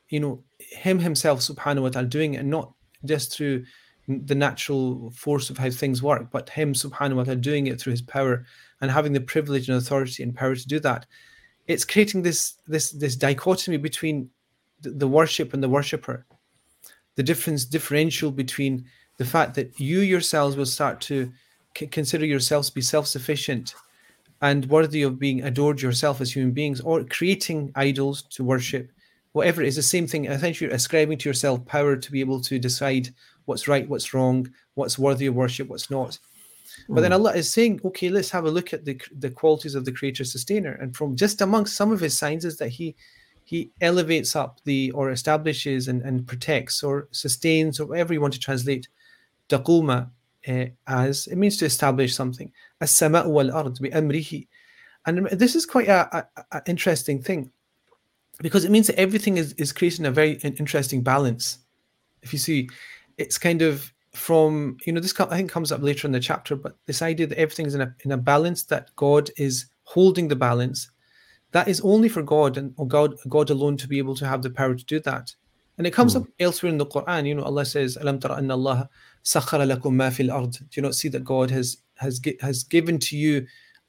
you 0.08 0.20
know 0.20 0.42
him 0.59 0.99
himself 0.99 1.39
subhanahu 1.39 1.83
wa 1.83 1.89
ta'ala 1.89 2.07
doing 2.07 2.33
it 2.33 2.45
not 2.45 2.73
just 3.05 3.35
through 3.35 3.63
the 4.07 4.35
natural 4.35 5.11
force 5.11 5.49
of 5.49 5.57
how 5.57 5.69
things 5.69 6.01
work 6.01 6.31
but 6.31 6.49
him 6.49 6.73
subhanahu 6.73 7.17
wa 7.17 7.23
ta'ala 7.23 7.39
doing 7.39 7.67
it 7.67 7.79
through 7.79 7.91
his 7.91 8.01
power 8.01 8.45
and 8.81 8.91
having 8.91 9.13
the 9.13 9.21
privilege 9.21 9.69
and 9.69 9.77
authority 9.77 10.23
and 10.23 10.35
power 10.35 10.55
to 10.55 10.67
do 10.67 10.79
that. 10.79 11.05
It's 11.67 11.85
creating 11.85 12.21
this 12.21 12.55
this 12.67 12.91
this 12.91 13.15
dichotomy 13.15 13.77
between 13.77 14.29
the, 14.81 14.91
the 14.91 15.07
worship 15.07 15.53
and 15.53 15.61
the 15.61 15.69
worshipper. 15.69 16.25
The 17.15 17.23
difference 17.23 17.65
differential 17.65 18.31
between 18.31 18.85
the 19.17 19.25
fact 19.25 19.55
that 19.55 19.79
you 19.79 19.99
yourselves 19.99 20.55
will 20.55 20.67
start 20.67 21.01
to 21.01 21.31
c- 21.75 21.87
consider 21.87 22.25
yourselves 22.25 22.69
to 22.69 22.75
be 22.75 22.81
self-sufficient 22.81 23.73
and 24.41 24.67
worthy 24.67 25.01
of 25.01 25.17
being 25.17 25.41
adored 25.43 25.81
yourself 25.81 26.21
as 26.21 26.31
human 26.31 26.51
beings 26.51 26.79
or 26.81 27.03
creating 27.03 27.71
idols 27.75 28.21
to 28.21 28.43
worship 28.43 28.91
whatever 29.37 29.61
it 29.61 29.67
is 29.67 29.75
the 29.75 29.81
same 29.81 30.07
thing. 30.07 30.25
Essentially 30.25 30.71
ascribing 30.71 31.17
to 31.19 31.29
yourself 31.29 31.65
power 31.65 31.95
to 31.95 32.11
be 32.11 32.19
able 32.19 32.41
to 32.41 32.59
decide 32.59 33.09
what's 33.45 33.67
right 33.67 33.87
what's 33.87 34.13
wrong 34.13 34.45
what's 34.75 34.99
worthy 34.99 35.27
of 35.27 35.35
worship 35.35 35.67
what's 35.69 35.89
not. 35.89 36.19
But 36.89 37.01
then 37.01 37.13
allah 37.13 37.33
is 37.33 37.51
saying 37.51 37.79
okay 37.85 38.09
let's 38.09 38.29
have 38.31 38.45
a 38.45 38.51
look 38.51 38.73
at 38.73 38.85
the 38.85 38.99
the 39.17 39.29
qualities 39.29 39.75
of 39.75 39.85
the 39.85 39.91
creator 39.91 40.25
sustainer. 40.25 40.73
And 40.73 40.95
from 40.95 41.15
just 41.15 41.41
amongst 41.41 41.75
some 41.75 41.91
of 41.91 41.99
his 41.99 42.17
signs 42.17 42.43
is 42.45 42.57
that 42.57 42.69
he 42.69 42.95
he 43.45 43.71
elevates 43.79 44.35
up 44.35 44.59
the 44.65 44.91
or 44.91 45.11
establishes 45.11 45.87
and, 45.87 46.01
and 46.01 46.27
protects 46.27 46.83
or 46.83 47.07
sustains 47.11 47.79
or 47.79 47.85
whatever 47.85 48.13
you 48.13 48.19
want 48.19 48.33
to 48.33 48.39
translate 48.39 48.89
taquma 49.47 50.09
uh, 50.47 50.65
as 50.87 51.27
it 51.27 51.37
means 51.37 51.55
to 51.57 51.65
establish 51.65 52.13
something. 52.13 52.51
As-sama' 52.81 53.27
wal-ard 53.29 53.79
bi-amrihi 53.79 54.47
and 55.05 55.25
this 55.27 55.55
is 55.55 55.65
quite 55.65 55.87
a, 55.87 56.17
a, 56.17 56.43
a 56.51 56.61
interesting 56.67 57.21
thing 57.21 57.49
because 58.41 58.65
it 58.65 58.71
means 58.71 58.87
that 58.87 58.99
everything 58.99 59.37
is, 59.37 59.53
is 59.53 59.71
creating 59.71 60.05
a 60.05 60.11
very 60.11 60.33
interesting 60.33 61.01
balance. 61.01 61.59
If 62.21 62.33
you 62.33 62.39
see 62.39 62.69
it's 63.17 63.37
kind 63.37 63.61
of 63.61 63.91
from 64.13 64.77
you 64.85 64.91
know 64.91 64.99
this 64.99 65.19
i 65.19 65.37
think 65.37 65.51
comes 65.51 65.71
up 65.71 65.81
later 65.83 66.07
in 66.07 66.11
the 66.11 66.19
chapter 66.19 66.55
but 66.55 66.75
this 66.87 67.03
idea 67.03 67.27
that 67.27 67.37
everything's 67.37 67.75
in 67.75 67.81
a, 67.81 67.95
in 68.03 68.11
a 68.13 68.17
balance 68.17 68.63
that 68.63 68.89
god 68.95 69.29
is 69.37 69.67
holding 69.83 70.27
the 70.27 70.35
balance 70.35 70.89
that 71.51 71.67
is 71.67 71.81
only 71.81 72.09
for 72.09 72.21
god 72.21 72.57
and 72.57 72.73
or 72.77 72.87
god 72.87 73.15
god 73.29 73.49
alone 73.49 73.77
to 73.77 73.87
be 73.87 73.97
able 73.97 74.15
to 74.15 74.27
have 74.27 74.41
the 74.41 74.49
power 74.49 74.75
to 74.75 74.85
do 74.85 74.99
that. 74.99 75.33
And 75.77 75.85
it 75.85 75.93
comes 75.93 76.15
up 76.15 76.23
elsewhere 76.39 76.71
in 76.71 76.77
the 76.77 76.85
quran 76.85 77.27
you 77.27 77.35
know 77.35 77.43
allah 77.43 77.65
says 77.65 77.97
alam 77.97 78.19
tara 78.19 78.37
anna 78.37 78.55
allah 78.55 78.89
sakhara 79.23 79.65
lakum 79.71 79.93
ma 79.93 80.09
fil 80.09 80.31
ard. 80.31 80.51
Do 80.51 80.67
you 80.73 80.81
not 80.81 80.95
see 80.95 81.07
that 81.09 81.23
god 81.23 81.51
has 81.51 81.77
has 81.95 82.19
has 82.41 82.63
given 82.63 82.99
to 82.99 83.17
you 83.17 83.45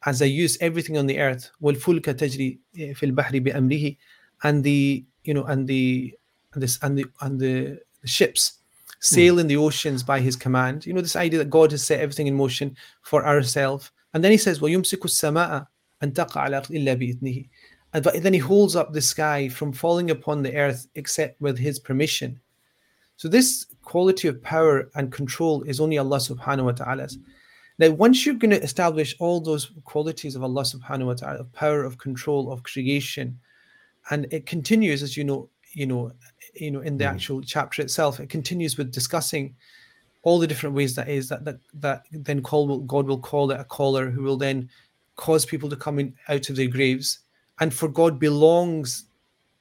as 0.07 0.23
i 0.23 0.27
use 0.27 0.59
everything 0.61 0.99
on 0.99 1.07
the 1.07 1.19
earth? 1.19 1.51
Wal 1.61 1.75
fulka 1.75 2.15
tajri 2.15 2.59
eh, 2.79 2.93
fil 2.95 3.11
bahri 3.11 3.43
bi 3.43 3.51
amrihi 3.51 3.97
and 4.44 4.64
the 4.64 5.04
you 5.24 5.34
know 5.34 5.44
and 5.46 5.68
the 5.68 6.14
and 6.54 6.64
this 6.64 6.80
and 6.82 6.98
the 6.98 7.06
and 7.22 7.40
the, 7.40 7.80
the 8.02 8.08
ships 8.08 8.60
sail 9.00 9.40
in 9.40 9.48
the 9.48 9.58
oceans 9.58 10.02
by 10.02 10.20
his 10.20 10.36
command 10.36 10.86
you 10.86 10.94
know 10.94 11.02
this 11.02 11.18
idea 11.18 11.38
that 11.38 11.50
god 11.50 11.72
has 11.72 11.84
set 11.84 12.00
everything 12.00 12.28
in 12.28 12.36
motion 12.36 12.76
for 13.02 13.26
ourselves 13.26 13.92
and 14.14 14.24
then 14.24 14.32
he 14.32 14.38
says 14.38 14.60
وَيُمْسِكُ 14.60 15.00
السَّمَاءَ 15.00 15.68
أَن 16.02 16.14
تَقَعَ 16.14 16.48
عَلَى 16.48 16.66
الْأَرْضِ 16.66 16.70
إِلَّا 16.70 16.96
بِإِذْنِهِ 16.96 17.50
and 17.94 18.04
but 18.04 18.24
then 18.24 18.34
he 18.34 18.40
holds 18.40 18.76
up 18.76 18.94
the 18.94 19.02
sky 19.02 19.50
from 19.50 19.74
falling 19.74 20.10
upon 20.10 20.42
the 20.42 20.56
earth 20.56 20.88
except 20.96 21.42
with 21.42 21.58
his 21.58 21.80
permission 21.80 22.40
so 23.18 23.28
this 23.28 23.68
quality 23.84 24.28
of 24.28 24.42
power 24.42 24.90
and 24.96 25.12
control 25.12 25.64
is 25.64 25.80
only 25.80 25.98
Allah 25.98 26.18
subhanahu 26.18 26.66
wa 26.66 26.72
ta'ala's. 26.72 27.18
Now, 27.80 27.90
once 27.92 28.26
you're 28.26 28.36
going 28.36 28.52
to 28.52 28.62
establish 28.62 29.16
all 29.20 29.40
those 29.40 29.72
qualities 29.84 30.36
of 30.36 30.44
Allah 30.44 30.64
subhanahu 30.64 31.08
wa 31.08 31.14
ta'ala, 31.14 31.40
of 31.40 31.54
power, 31.54 31.84
of 31.84 31.98
control, 31.98 32.52
of 32.52 32.64
creation, 32.64 33.40
and 34.11 34.27
it 34.31 34.47
continues 34.47 35.03
as 35.03 35.17
you 35.17 35.25
know, 35.25 35.49
you 35.73 35.87
know, 35.87 36.13
you 36.55 36.71
know, 36.71 36.81
in 36.81 36.97
the 36.97 37.05
mm. 37.05 37.11
actual 37.11 37.41
chapter 37.43 37.83
itself, 37.83 38.21
it 38.21 38.29
continues 38.29 38.77
with 38.77 38.93
discussing 38.93 39.55
all 40.23 40.39
the 40.39 40.47
different 40.47 40.75
ways 40.75 40.95
that 40.97 41.09
is 41.09 41.29
that 41.29 41.45
that 41.45 41.59
that 41.75 42.07
then 42.11 42.43
call 42.43 42.67
will, 42.67 42.81
God 42.81 43.07
will 43.07 43.19
call 43.19 43.51
it 43.51 43.61
a 43.61 43.65
caller 43.65 44.11
who 44.11 44.23
will 44.23 44.37
then 44.37 44.69
cause 45.17 45.45
people 45.45 45.69
to 45.69 45.77
come 45.77 45.99
in 45.99 46.15
out 46.29 46.49
of 46.49 46.57
their 46.57 46.69
graves, 46.69 47.21
and 47.61 47.73
for 47.73 47.89
God 47.89 48.19
belongs 48.19 49.05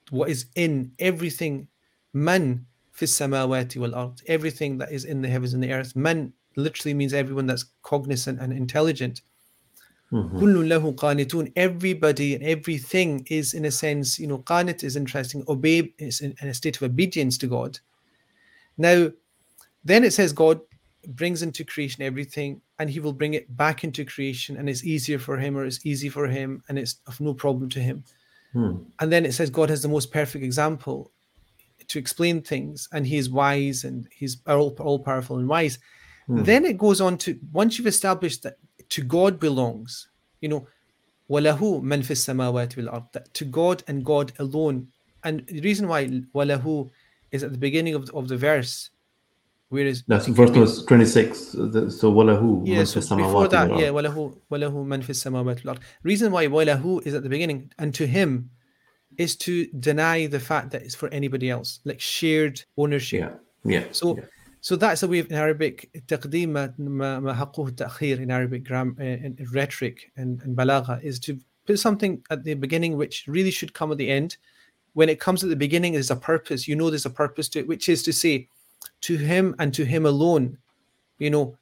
what 0.09 0.29
is 0.29 0.45
in 0.55 0.91
everything. 0.99 1.67
Man 2.13 2.65
fi 2.91 3.05
samawati 3.05 3.77
wal 3.77 3.93
ard 3.93 4.21
everything 4.27 4.77
that 4.79 4.91
is 4.91 5.05
in 5.05 5.21
the 5.21 5.29
heavens 5.29 5.53
and 5.53 5.63
the 5.63 5.73
earth. 5.73 5.95
Man 5.95 6.33
literally 6.55 6.93
means 6.93 7.13
everyone 7.13 7.45
that's 7.45 7.65
cognizant 7.83 8.39
and 8.39 8.51
intelligent 8.51 9.21
Mm-hmm. 10.11 11.51
Everybody 11.55 12.35
and 12.35 12.43
everything 12.43 13.27
is, 13.29 13.53
in 13.53 13.65
a 13.65 13.71
sense, 13.71 14.17
you 14.17 14.27
know, 14.27 14.39
qanit 14.39 14.83
is 14.83 14.95
interesting, 14.95 15.43
obey 15.47 15.93
is 15.97 16.21
in, 16.21 16.35
a 16.41 16.53
state 16.53 16.77
of 16.77 16.83
obedience 16.83 17.37
to 17.39 17.47
God. 17.47 17.79
Now, 18.77 19.09
then 19.83 20.03
it 20.03 20.13
says 20.13 20.31
God 20.31 20.61
brings 21.07 21.41
into 21.41 21.63
creation 21.63 22.03
everything 22.03 22.61
and 22.79 22.89
he 22.89 22.99
will 22.99 23.13
bring 23.13 23.33
it 23.33 23.55
back 23.55 23.83
into 23.83 24.05
creation 24.05 24.57
and 24.57 24.69
it's 24.69 24.83
easier 24.83 25.19
for 25.19 25.37
him 25.37 25.57
or 25.57 25.65
it's 25.65 25.85
easy 25.85 26.09
for 26.09 26.27
him 26.27 26.63
and 26.67 26.77
it's 26.77 26.97
of 27.07 27.19
no 27.19 27.33
problem 27.33 27.69
to 27.69 27.79
him. 27.79 28.03
Hmm. 28.53 28.77
And 28.99 29.11
then 29.11 29.25
it 29.25 29.33
says 29.33 29.49
God 29.49 29.69
has 29.69 29.81
the 29.81 29.87
most 29.87 30.11
perfect 30.11 30.43
example 30.43 31.11
to 31.87 31.99
explain 31.99 32.41
things 32.41 32.89
and 32.91 33.07
he 33.07 33.17
is 33.17 33.29
wise 33.29 33.83
and 33.83 34.07
he's 34.11 34.37
all, 34.47 34.75
all 34.79 34.99
powerful 34.99 35.37
and 35.37 35.47
wise. 35.47 35.79
Hmm. 36.27 36.43
Then 36.43 36.65
it 36.65 36.77
goes 36.77 37.01
on 37.01 37.17
to 37.19 37.39
once 37.51 37.77
you've 37.77 37.87
established 37.87 38.43
that 38.43 38.57
to 38.89 39.03
God 39.03 39.39
belongs. 39.39 40.07
You 40.41 40.49
know, 40.49 40.67
walahu 41.29 41.81
man 41.81 42.03
fis 42.03 42.25
samawati 42.25 42.77
wal 42.77 42.89
ard. 42.89 43.03
To 43.33 43.45
God 43.45 43.83
and 43.87 44.05
God 44.05 44.33
alone. 44.39 44.87
And 45.23 45.45
the 45.47 45.61
reason 45.61 45.87
why 45.87 46.07
walahu 46.33 46.89
is 47.31 47.43
at 47.43 47.51
the 47.51 47.57
beginning 47.57 47.95
of 47.95 48.05
the, 48.05 48.13
of 48.13 48.27
the 48.27 48.37
verse, 48.37 48.89
where 49.69 49.85
is 49.85 50.03
that's 50.07 50.27
verse 50.27 50.51
was 50.51 50.85
twenty 50.85 51.05
six. 51.05 51.51
So 51.51 52.11
walahu 52.13 52.65
yeah, 52.65 52.77
man 52.77 52.85
so 52.85 53.01
fis 53.01 53.09
before 53.09 53.47
that, 53.49 53.77
yeah, 53.77 53.89
walahu 53.89 54.37
walahu 54.51 54.85
man 54.85 55.01
fis 55.01 55.23
samawati 55.23 55.65
wal 55.65 55.75
ard. 55.75 55.79
Reason 56.03 56.31
why 56.31 56.47
walahu 56.47 57.05
is 57.05 57.13
at 57.13 57.23
the 57.23 57.29
beginning, 57.29 57.71
and 57.77 57.93
to 57.95 58.07
Him 58.07 58.51
is 59.17 59.35
to 59.35 59.65
deny 59.79 60.27
the 60.27 60.39
fact 60.39 60.71
that 60.71 60.83
it's 60.83 60.95
for 60.95 61.09
anybody 61.09 61.49
else, 61.49 61.79
like 61.83 61.99
shared 61.99 62.63
ownership. 62.77 63.19
Yeah. 63.65 63.79
Yeah. 63.79 63.85
So 63.91 64.15
yeah. 64.15 64.23
so 64.66 64.76
that's 64.76 65.02
a 65.02 65.08
way 65.08 65.18
of, 65.18 65.30
in 65.30 65.36
Arabic 65.36 65.90
تقديم 66.08 66.48
ما 66.48 66.74
ما 66.78 67.20
ما 67.20 67.34
حقه 67.34 67.68
التأخير 67.68 68.20
in 68.20 68.30
Arabic 68.30 68.64
gram, 68.64 68.96
uh, 69.00 69.04
in, 69.04 69.36
in 69.38 69.46
rhetoric 69.52 70.10
and, 70.16 70.40
and 70.42 70.56
balagha 70.56 71.02
is 71.02 71.18
to 71.18 71.38
put 71.66 71.78
something 71.78 72.22
at 72.30 72.44
the 72.44 72.54
beginning 72.54 72.96
which 72.96 73.24
really 73.26 73.50
should 73.50 73.72
come 73.74 73.92
at 73.92 73.98
the 73.98 74.10
end. 74.10 74.36
When 74.94 75.08
it 75.08 75.20
comes 75.20 75.42
at 75.42 75.48
the 75.48 75.56
beginning, 75.56 75.94
there's 75.94 76.10
a 76.10 76.16
purpose. 76.16 76.68
You 76.68 76.76
know, 76.76 76.90
there's 76.90 77.06
a 77.06 77.10
purpose 77.10 77.48
to 77.50 77.60
it, 77.60 77.68
which 77.68 77.88
is 77.88 78.02
to 78.02 78.12
say, 78.12 78.48
to 79.02 79.16
him 79.16 79.54
and 79.58 79.72
to 79.74 79.84
him 79.84 80.04
alone. 80.06 80.58
You 81.18 81.30
know, 81.30 81.56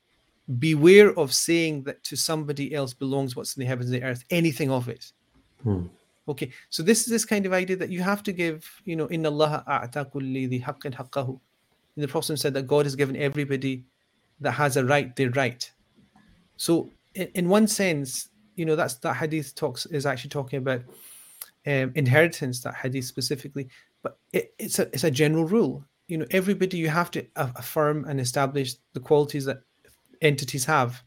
beware 0.59 1.17
of 1.19 1.33
saying 1.33 1.85
that 1.85 2.03
to 2.05 2.17
somebody 2.17 2.75
else 2.75 2.93
belongs 2.93 3.37
what's 3.37 3.57
in 3.57 3.61
the 3.61 3.67
heavens 3.67 3.91
and 3.91 4.03
the 4.03 4.07
earth, 4.07 4.25
anything 4.31 4.71
of 4.71 4.89
it. 4.89 5.13
Okay, 6.29 6.51
so 6.71 6.83
this 6.83 7.01
is 7.01 7.07
this 7.07 7.25
kind 7.25 7.47
of 7.47 7.53
idea 7.53 7.77
that 7.77 7.91
you 7.91 8.03
have 8.03 8.23
to 8.25 8.33
give, 8.33 8.69
you 8.85 8.97
know, 8.97 9.07
in 9.07 9.25
Allah 9.27 9.63
a'ta 9.67 10.05
kulli 10.07 10.49
dhi 10.51 10.63
haqqin 10.63 10.95
haqqahu. 10.95 11.39
The 11.98 12.08
Prophet 12.08 12.38
said 12.38 12.54
that 12.54 12.68
God 12.68 12.86
has 12.86 12.96
given 12.96 13.16
everybody 13.16 13.86
that 14.42 14.52
has 14.52 14.78
a 14.78 14.86
right 14.86 15.16
their 15.16 15.30
right. 15.32 15.70
So 16.58 16.92
in, 17.14 17.30
in 17.36 17.50
one 17.50 17.68
sense, 17.68 18.30
you 18.56 18.66
know, 18.66 18.76
that's 18.76 18.96
that 18.96 19.16
hadith 19.16 19.56
talks 19.56 19.86
is 19.86 20.06
actually 20.06 20.30
talking 20.30 20.58
about 20.58 20.82
um, 21.68 21.92
inheritance, 21.96 22.62
that 22.62 22.76
hadith 22.76 23.06
specifically, 23.06 23.70
but 24.04 24.18
it, 24.34 24.54
it's 24.60 24.80
a 24.80 24.84
it's 24.94 25.04
a 25.04 25.12
general 25.12 25.46
rule. 25.46 25.84
You 26.08 26.20
know, 26.20 26.26
everybody 26.32 26.78
you 26.78 26.90
have 26.90 27.12
to 27.12 27.26
affirm 27.36 28.06
and 28.06 28.20
establish 28.20 28.76
the 28.94 29.00
qualities 29.00 29.46
that 29.46 29.62
entities 30.22 30.66
have. 30.66 31.02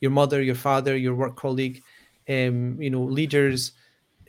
Your 0.00 0.10
mother, 0.10 0.42
your 0.42 0.56
father, 0.56 0.96
your 0.96 1.14
work 1.14 1.36
colleague, 1.36 1.80
um, 2.28 2.80
you 2.80 2.90
know, 2.90 3.02
leaders, 3.02 3.72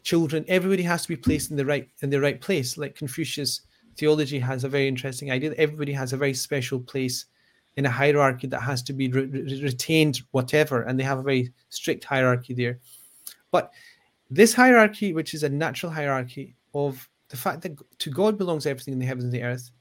children. 0.03 0.45
Everybody 0.47 0.83
has 0.83 1.01
to 1.01 1.07
be 1.07 1.15
placed 1.15 1.51
in 1.51 1.57
the 1.57 1.65
right 1.65 1.89
in 2.01 2.09
the 2.09 2.21
right 2.21 2.39
place. 2.39 2.77
Like 2.77 2.95
Confucius 2.95 3.61
theology 3.95 4.39
has 4.39 4.63
a 4.63 4.69
very 4.69 4.87
interesting 4.87 5.31
idea 5.31 5.49
that 5.49 5.59
everybody 5.59 5.93
has 5.93 6.13
a 6.13 6.17
very 6.17 6.33
special 6.33 6.79
place 6.79 7.25
in 7.75 7.85
a 7.85 7.89
hierarchy 7.89 8.47
that 8.47 8.59
has 8.59 8.83
to 8.83 8.93
be 8.93 9.07
re- 9.09 9.25
re- 9.25 9.61
retained, 9.63 10.21
whatever, 10.31 10.83
and 10.83 10.99
they 10.99 11.03
have 11.03 11.19
a 11.19 11.23
very 11.23 11.51
strict 11.69 12.03
hierarchy 12.03 12.53
there. 12.53 12.79
But 13.51 13.71
this 14.29 14.53
hierarchy, 14.53 15.13
which 15.13 15.33
is 15.33 15.43
a 15.43 15.49
natural 15.49 15.91
hierarchy 15.91 16.55
of 16.73 17.07
the 17.29 17.37
fact 17.37 17.61
that 17.61 17.77
to 17.99 18.09
God 18.09 18.37
belongs 18.37 18.65
everything 18.65 18.93
in 18.93 18.99
the 18.99 19.05
heavens 19.05 19.23
and 19.25 19.33
the 19.33 19.43
earth, 19.43 19.71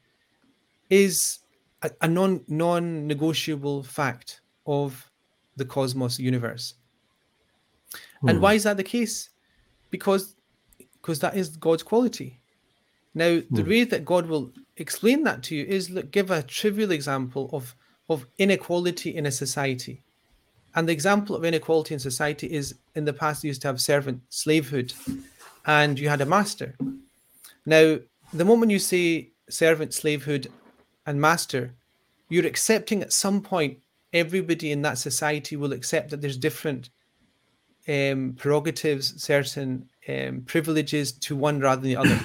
is 0.90 1.40
a, 1.82 1.90
a 2.02 2.08
non 2.08 2.42
non 2.48 3.06
negotiable 3.06 3.82
fact 3.82 4.40
of 4.66 5.10
the 5.56 5.64
cosmos 5.64 6.18
universe. 6.18 6.74
And 8.26 8.38
hmm. 8.38 8.42
why 8.42 8.54
is 8.54 8.64
that 8.64 8.76
the 8.76 8.84
case? 8.84 9.30
Because 9.90 10.36
because 10.78 11.18
that 11.20 11.36
is 11.36 11.56
God's 11.56 11.82
quality. 11.82 12.41
Now, 13.14 13.40
the 13.50 13.62
way 13.62 13.84
that 13.84 14.04
God 14.04 14.26
will 14.26 14.52
explain 14.76 15.22
that 15.24 15.42
to 15.44 15.54
you 15.54 15.64
is 15.66 15.90
look, 15.90 16.10
give 16.10 16.30
a 16.30 16.42
trivial 16.42 16.92
example 16.92 17.50
of 17.52 17.74
of 18.08 18.26
inequality 18.38 19.14
in 19.14 19.26
a 19.26 19.30
society. 19.30 20.02
And 20.74 20.88
the 20.88 20.92
example 20.92 21.36
of 21.36 21.44
inequality 21.44 21.94
in 21.94 22.00
society 22.00 22.50
is 22.50 22.74
in 22.94 23.04
the 23.04 23.12
past, 23.12 23.44
you 23.44 23.48
used 23.48 23.62
to 23.62 23.68
have 23.68 23.80
servant 23.80 24.22
slavehood 24.28 24.92
and 25.66 25.98
you 25.98 26.08
had 26.08 26.20
a 26.20 26.26
master. 26.26 26.74
Now, 27.66 27.98
the 28.32 28.44
moment 28.44 28.72
you 28.72 28.78
say 28.78 29.28
servant 29.48 29.92
slavehood 29.94 30.50
and 31.06 31.20
master, 31.20 31.74
you're 32.28 32.46
accepting 32.46 33.02
at 33.02 33.12
some 33.12 33.42
point 33.42 33.78
everybody 34.12 34.72
in 34.72 34.82
that 34.82 34.98
society 34.98 35.56
will 35.56 35.72
accept 35.72 36.10
that 36.10 36.20
there's 36.20 36.38
different 36.38 36.90
um, 37.88 38.34
prerogatives, 38.38 39.22
certain 39.22 39.88
um, 40.08 40.42
privileges 40.46 41.12
to 41.12 41.36
one 41.36 41.60
rather 41.60 41.82
than 41.82 41.90
the 41.90 41.96
other. 41.96 42.20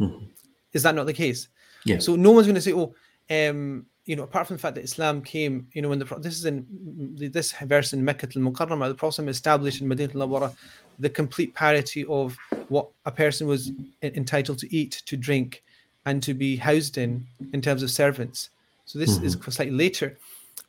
Mm-hmm. 0.00 0.24
Is 0.72 0.82
that 0.82 0.94
not 0.94 1.06
the 1.06 1.12
case? 1.12 1.48
Yeah. 1.84 1.98
So 1.98 2.16
no 2.16 2.32
one's 2.32 2.46
going 2.46 2.54
to 2.56 2.60
say, 2.60 2.72
"Oh, 2.72 2.94
um, 3.30 3.86
you 4.04 4.16
know," 4.16 4.24
apart 4.24 4.46
from 4.46 4.56
the 4.56 4.60
fact 4.60 4.74
that 4.76 4.84
Islam 4.84 5.22
came, 5.22 5.68
you 5.72 5.82
know, 5.82 5.88
when 5.88 5.98
the 5.98 6.04
this 6.18 6.34
is 6.34 6.44
in 6.44 6.66
this 7.16 7.52
verse 7.52 7.92
in 7.92 8.04
Mecca 8.04 8.28
al-Mukarramah, 8.34 8.88
the 8.88 8.94
Prophet 8.94 9.28
established 9.28 9.80
in 9.80 9.88
Medina 9.88 10.12
al-Nawara 10.14 10.54
the 10.98 11.08
complete 11.08 11.54
parity 11.54 12.04
of 12.06 12.36
what 12.68 12.88
a 13.06 13.12
person 13.12 13.46
was 13.46 13.70
entitled 14.02 14.58
to 14.58 14.76
eat, 14.76 15.02
to 15.06 15.16
drink, 15.16 15.62
and 16.06 16.22
to 16.22 16.34
be 16.34 16.56
housed 16.56 16.98
in 16.98 17.26
in 17.52 17.60
terms 17.60 17.82
of 17.82 17.90
servants. 17.90 18.50
So 18.84 18.98
this 18.98 19.18
is 19.18 19.36
mm-hmm. 19.36 19.50
slightly 19.50 19.74
later, 19.74 20.18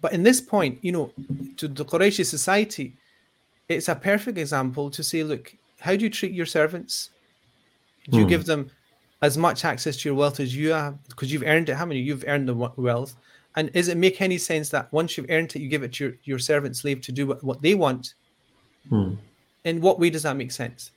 but 0.01 0.13
in 0.13 0.23
this 0.23 0.41
point, 0.41 0.79
you 0.81 0.91
know, 0.91 1.11
to 1.57 1.67
the 1.67 1.85
Qurayshi 1.85 2.25
society, 2.25 2.95
it's 3.67 3.89
a 3.89 3.95
perfect 3.95 4.37
example 4.37 4.89
to 4.91 5.03
say, 5.03 5.23
look, 5.23 5.55
how 5.79 5.95
do 5.95 6.03
you 6.03 6.09
treat 6.09 6.33
your 6.33 6.45
servants? 6.45 7.11
Do 8.09 8.17
you 8.17 8.25
mm. 8.25 8.29
give 8.29 8.45
them 8.45 8.71
as 9.21 9.37
much 9.37 9.65
access 9.65 9.97
to 9.97 10.09
your 10.09 10.15
wealth 10.15 10.39
as 10.39 10.55
you 10.55 10.71
have 10.71 10.97
because 11.07 11.31
you've 11.31 11.43
earned 11.43 11.69
it? 11.69 11.75
How 11.75 11.85
many 11.85 11.99
you've 11.99 12.25
earned 12.27 12.47
the 12.47 12.53
wealth? 12.53 13.15
And 13.55 13.71
does 13.73 13.87
it 13.87 13.97
make 13.97 14.21
any 14.21 14.37
sense 14.37 14.69
that 14.69 14.91
once 14.93 15.17
you've 15.17 15.29
earned 15.29 15.55
it, 15.55 15.61
you 15.61 15.69
give 15.69 15.83
it 15.83 15.93
to 15.93 16.05
your, 16.05 16.13
your 16.23 16.39
servant 16.39 16.77
slave 16.77 17.01
to 17.01 17.11
do 17.11 17.27
what, 17.27 17.43
what 17.43 17.61
they 17.61 17.75
want? 17.75 18.13
Hmm. 18.89 19.15
In 19.65 19.81
what 19.81 19.99
way 19.99 20.09
does 20.09 20.23
that 20.23 20.37
make 20.37 20.51
sense? 20.51 20.91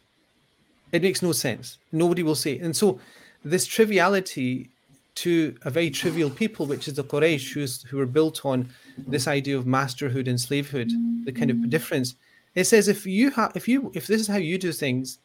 It 0.93 1.03
makes 1.03 1.23
no 1.23 1.33
sense. 1.33 1.79
Nobody 1.91 2.23
will 2.23 2.35
say. 2.35 2.59
And 2.59 2.77
so, 2.77 3.01
this 3.45 3.67
triviality 3.67 4.71
to 5.15 5.55
a 5.63 5.71
very 5.71 5.91
trivial 5.91 6.31
people, 6.31 6.67
which 6.67 6.89
is 6.89 6.95
the 6.95 7.05
Quraysh, 7.05 7.53
who's, 7.53 7.83
who 7.83 7.97
were 7.97 8.07
built 8.07 8.45
on 8.45 8.69
this 8.97 9.27
idea 9.27 9.59
of 9.59 9.67
masterhood 9.67 10.29
and 10.29 10.41
slavehood, 10.41 10.91
the 11.25 11.33
kind 11.33 11.51
of 11.51 11.69
difference. 11.69 12.15
It 12.55 12.65
says 12.65 12.89
if 12.89 13.07
you 13.07 13.31
have, 13.31 13.53
if 13.55 13.67
you, 13.69 13.91
if 13.95 14.07
this 14.07 14.21
is 14.21 14.29
how 14.29 14.37
you 14.37 14.59
do 14.59 14.73
things, 14.73 15.19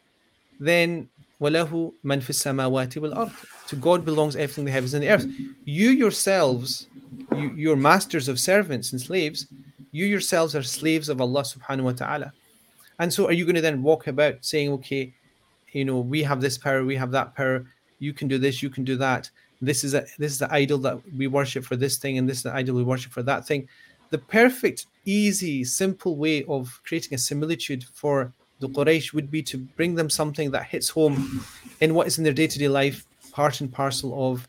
then 0.60 1.10
وَلَهُ 1.41 1.93
مَنْ 2.05 2.21
فِي 2.21 2.31
السَّمَاوَاتِ 2.31 2.95
وَالْأَرْضِ 2.95 3.69
To 3.69 3.77
God 3.77 4.05
belongs 4.05 4.37
everything 4.37 4.63
in 4.63 4.67
the 4.67 4.73
heavens 4.73 4.95
and 4.95 5.03
the 5.03 5.09
earth. 5.09 5.27
You 5.65 5.91
yourselves, 5.91 6.87
you, 7.33 7.53
you're 7.57 7.77
masters 7.77 8.29
of 8.29 8.39
servants 8.39 8.93
and 8.93 9.01
slaves. 9.01 9.47
You 9.91 10.07
yourselves 10.07 10.55
are 10.55 10.63
slaves 10.63 11.09
of 11.09 11.21
Allah 11.21 11.43
subhanahu 11.43 11.83
wa 11.83 11.93
ta'ala. 11.93 12.33
And 13.01 13.13
so 13.13 13.27
are 13.27 13.33
you 13.33 13.45
going 13.45 13.57
to 13.57 13.61
then 13.61 13.83
walk 13.83 14.07
about 14.07 14.37
saying, 14.45 14.71
okay, 14.75 15.13
you 15.73 15.85
know, 15.85 15.99
we 15.99 16.23
have 16.23 16.41
this 16.41 16.57
power, 16.57 16.85
we 16.85 16.95
have 16.97 17.11
that 17.11 17.35
power, 17.35 17.67
you 17.99 18.13
can 18.13 18.29
do 18.29 18.39
this, 18.39 18.63
you 18.63 18.71
can 18.71 18.85
do 18.85 18.97
that. 18.97 19.29
This 19.61 19.85
is 19.85 19.95
a 19.95 20.05
this 20.19 20.33
is 20.33 20.39
the 20.39 20.53
idol 20.53 20.79
that 20.79 20.99
we 21.17 21.29
worship 21.29 21.65
for 21.65 21.77
this 21.77 21.97
thing, 21.97 22.19
and 22.19 22.29
this 22.29 22.39
is 22.39 22.43
the 22.43 22.55
idol 22.55 22.75
we 22.75 22.83
worship 22.83 23.13
for 23.13 23.23
that 23.23 23.47
thing. 23.47 23.69
The 24.11 24.19
perfect, 24.19 24.87
easy, 25.05 25.65
simple 25.65 26.17
way 26.17 26.45
of 26.45 26.81
creating 26.85 27.15
a 27.15 27.19
similitude 27.19 27.85
for 27.95 28.33
the 28.60 28.70
Quraysh 28.70 29.14
would 29.14 29.30
be 29.30 29.44
to 29.44 29.58
bring 29.58 29.96
them 29.96 30.10
something 30.10 30.52
that 30.52 30.66
hits 30.66 30.90
home 30.90 31.46
in 31.80 31.94
what 31.94 32.08
is 32.08 32.18
in 32.18 32.24
their 32.24 32.34
day-to-day 32.34 32.68
life, 32.68 33.06
part 33.32 33.62
and 33.62 33.72
parcel 33.72 34.32
of 34.32 34.48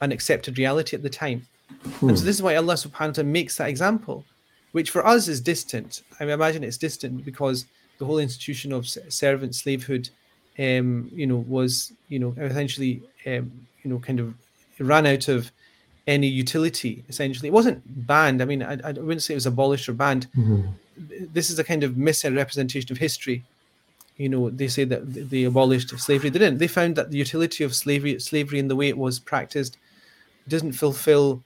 an 0.00 0.12
accepted 0.12 0.58
reality 0.58 0.94
at 0.96 1.02
the 1.02 1.10
time. 1.10 1.46
And 2.00 2.18
so 2.18 2.24
this 2.24 2.36
is 2.36 2.42
why 2.42 2.56
Allah 2.56 2.74
subhanahu 2.74 3.08
wa 3.08 3.12
ta'ala 3.12 3.28
makes 3.28 3.56
that 3.56 3.68
example, 3.68 4.24
which 4.72 4.90
for 4.90 5.06
us 5.06 5.28
is 5.28 5.40
distant. 5.40 6.02
I 6.20 6.24
imagine 6.24 6.62
it's 6.64 6.78
distant 6.78 7.24
because 7.24 7.66
the 7.98 8.04
whole 8.04 8.18
institution 8.18 8.72
of 8.72 8.86
servant 8.86 9.54
slavehood, 9.54 10.08
um, 10.58 11.10
you 11.12 11.26
know, 11.26 11.36
was, 11.36 11.92
you 12.08 12.18
know, 12.18 12.34
essentially, 12.38 13.02
um, 13.26 13.50
you 13.82 13.90
know, 13.90 13.98
kind 13.98 14.20
of 14.20 14.34
ran 14.78 15.06
out 15.06 15.28
of 15.28 15.50
any 16.06 16.26
utility, 16.26 17.04
essentially. 17.08 17.48
It 17.48 17.52
wasn't 17.52 17.82
banned. 18.06 18.40
I 18.40 18.44
mean, 18.44 18.62
I, 18.62 18.78
I 18.84 18.92
wouldn't 18.92 19.22
say 19.22 19.34
it 19.34 19.36
was 19.36 19.46
abolished 19.46 19.88
or 19.88 19.94
banned. 19.94 20.26
This 21.32 21.50
is 21.50 21.58
a 21.58 21.64
kind 21.64 21.84
of 21.84 21.96
misrepresentation 21.96 22.92
of 22.92 22.98
history 22.98 23.44
you 24.18 24.28
know, 24.28 24.50
they 24.50 24.66
say 24.66 24.84
that 24.84 25.30
they 25.30 25.44
abolished 25.44 25.96
slavery. 25.98 26.28
They 26.28 26.40
didn't. 26.40 26.58
They 26.58 26.66
found 26.66 26.96
that 26.96 27.12
the 27.12 27.16
utility 27.16 27.62
of 27.62 27.74
slavery, 27.74 28.18
slavery 28.18 28.58
in 28.58 28.66
the 28.66 28.74
way 28.74 28.88
it 28.88 28.98
was 28.98 29.20
practiced, 29.20 29.78
doesn't 30.48 30.72
fulfill 30.72 31.42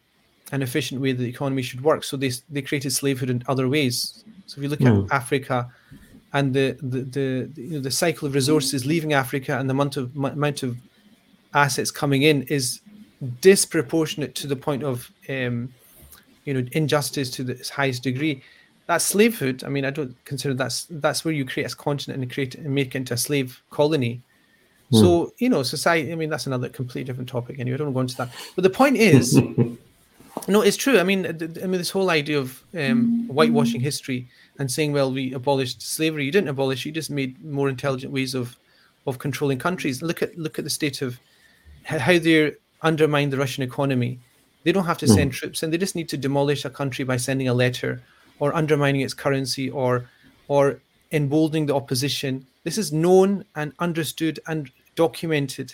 an 0.52 0.62
efficient 0.62 1.00
way 1.00 1.12
that 1.12 1.22
the 1.22 1.28
economy 1.28 1.60
should 1.60 1.84
work. 1.84 2.02
So 2.02 2.16
they 2.16 2.32
they 2.48 2.62
created 2.62 2.92
slavehood 2.92 3.28
in 3.28 3.42
other 3.46 3.68
ways. 3.68 4.24
So 4.46 4.58
if 4.58 4.62
you 4.62 4.68
look 4.70 4.80
at 4.80 5.12
Africa, 5.12 5.70
and 6.32 6.54
the 6.54 6.78
the 6.80 7.00
the, 7.02 7.50
you 7.60 7.70
know, 7.72 7.80
the 7.80 7.90
cycle 7.90 8.26
of 8.26 8.34
resources 8.34 8.86
leaving 8.86 9.12
Africa 9.12 9.58
and 9.58 9.68
the 9.68 9.74
amount 9.74 9.98
of 9.98 10.16
amount 10.16 10.62
of 10.62 10.78
assets 11.52 11.90
coming 11.90 12.22
in 12.22 12.44
is 12.44 12.80
disproportionate 13.42 14.34
to 14.36 14.46
the 14.46 14.56
point 14.56 14.82
of 14.82 15.10
um, 15.28 15.74
you 16.46 16.54
know 16.54 16.66
injustice 16.72 17.28
to 17.32 17.44
the 17.44 17.70
highest 17.74 18.02
degree. 18.02 18.42
That's 18.92 19.06
slavehood. 19.06 19.64
I 19.64 19.70
mean, 19.70 19.86
I 19.86 19.90
don't 19.90 20.14
consider 20.26 20.52
that's 20.52 20.86
that's 20.90 21.24
where 21.24 21.32
you 21.32 21.46
create 21.46 21.72
a 21.72 21.74
continent 21.74 22.20
and 22.20 22.30
create 22.30 22.56
and 22.56 22.74
make 22.74 22.88
it 22.88 22.98
into 22.98 23.14
a 23.14 23.16
slave 23.16 23.62
colony. 23.70 24.20
So 24.90 25.32
you 25.38 25.48
know, 25.48 25.62
society. 25.62 26.12
I 26.12 26.14
mean, 26.14 26.28
that's 26.28 26.46
another 26.46 26.68
completely 26.68 27.04
different 27.04 27.30
topic. 27.30 27.58
Anyway, 27.58 27.76
I 27.76 27.78
don't 27.78 27.94
want 27.94 28.10
to 28.10 28.16
go 28.16 28.22
into 28.24 28.34
that. 28.34 28.52
But 28.54 28.64
the 28.64 28.68
point 28.68 28.98
is, 28.98 29.34
no, 30.48 30.60
it's 30.60 30.76
true. 30.76 30.98
I 30.98 31.04
mean, 31.04 31.24
I 31.24 31.66
mean, 31.66 31.78
this 31.78 31.88
whole 31.88 32.10
idea 32.10 32.38
of 32.38 32.62
um, 32.74 33.26
whitewashing 33.28 33.80
history 33.80 34.28
and 34.58 34.70
saying, 34.70 34.92
well, 34.92 35.10
we 35.10 35.32
abolished 35.32 35.80
slavery. 35.80 36.26
You 36.26 36.30
didn't 36.30 36.50
abolish. 36.50 36.84
You 36.84 36.92
just 36.92 37.08
made 37.10 37.42
more 37.42 37.70
intelligent 37.70 38.12
ways 38.12 38.34
of 38.34 38.58
of 39.06 39.18
controlling 39.18 39.58
countries. 39.58 40.02
Look 40.02 40.20
at 40.20 40.36
look 40.36 40.58
at 40.58 40.64
the 40.64 40.70
state 40.70 41.00
of 41.00 41.18
how 41.84 42.18
they 42.18 42.52
undermine 42.82 43.30
the 43.30 43.38
Russian 43.38 43.62
economy. 43.62 44.18
They 44.64 44.72
don't 44.72 44.84
have 44.84 44.98
to 44.98 45.08
send 45.08 45.32
troops, 45.32 45.62
and 45.62 45.72
they 45.72 45.78
just 45.78 45.96
need 45.96 46.10
to 46.10 46.18
demolish 46.18 46.66
a 46.66 46.70
country 46.70 47.06
by 47.06 47.16
sending 47.16 47.48
a 47.48 47.54
letter 47.54 48.02
or 48.42 48.52
undermining 48.56 49.02
its 49.02 49.14
currency 49.14 49.70
or 49.70 49.92
or 50.48 50.80
emboldening 51.12 51.66
the 51.66 51.74
opposition. 51.80 52.44
This 52.64 52.76
is 52.76 52.92
known 52.92 53.44
and 53.54 53.72
understood 53.78 54.40
and 54.48 54.68
documented. 54.96 55.68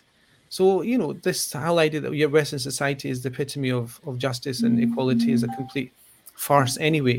So 0.50 0.82
you 0.82 0.98
know 0.98 1.14
this 1.28 1.40
whole 1.52 1.78
idea 1.78 2.00
that 2.02 2.12
your 2.12 2.28
Western 2.28 2.58
society 2.58 3.08
is 3.08 3.22
the 3.22 3.30
epitome 3.30 3.72
of 3.82 3.86
of 4.08 4.18
justice 4.18 4.58
and 4.62 4.74
equality 4.86 5.32
is 5.32 5.42
a 5.42 5.48
complete 5.60 5.90
farce 6.34 6.76
anyway. 6.90 7.18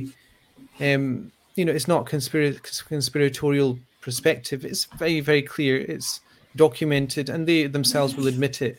Um, 0.88 1.32
you 1.58 1.66
know, 1.66 1.74
it's 1.78 1.88
not 1.88 2.06
conspira- 2.06 2.62
conspiratorial 2.94 3.80
perspective. 4.02 4.60
It's 4.72 4.86
very 5.04 5.20
very 5.20 5.42
clear. 5.42 5.74
It's 5.96 6.22
documented, 6.56 7.26
and 7.34 7.48
they 7.48 7.62
themselves 7.78 8.12
will 8.16 8.28
admit 8.28 8.62
it. 8.62 8.76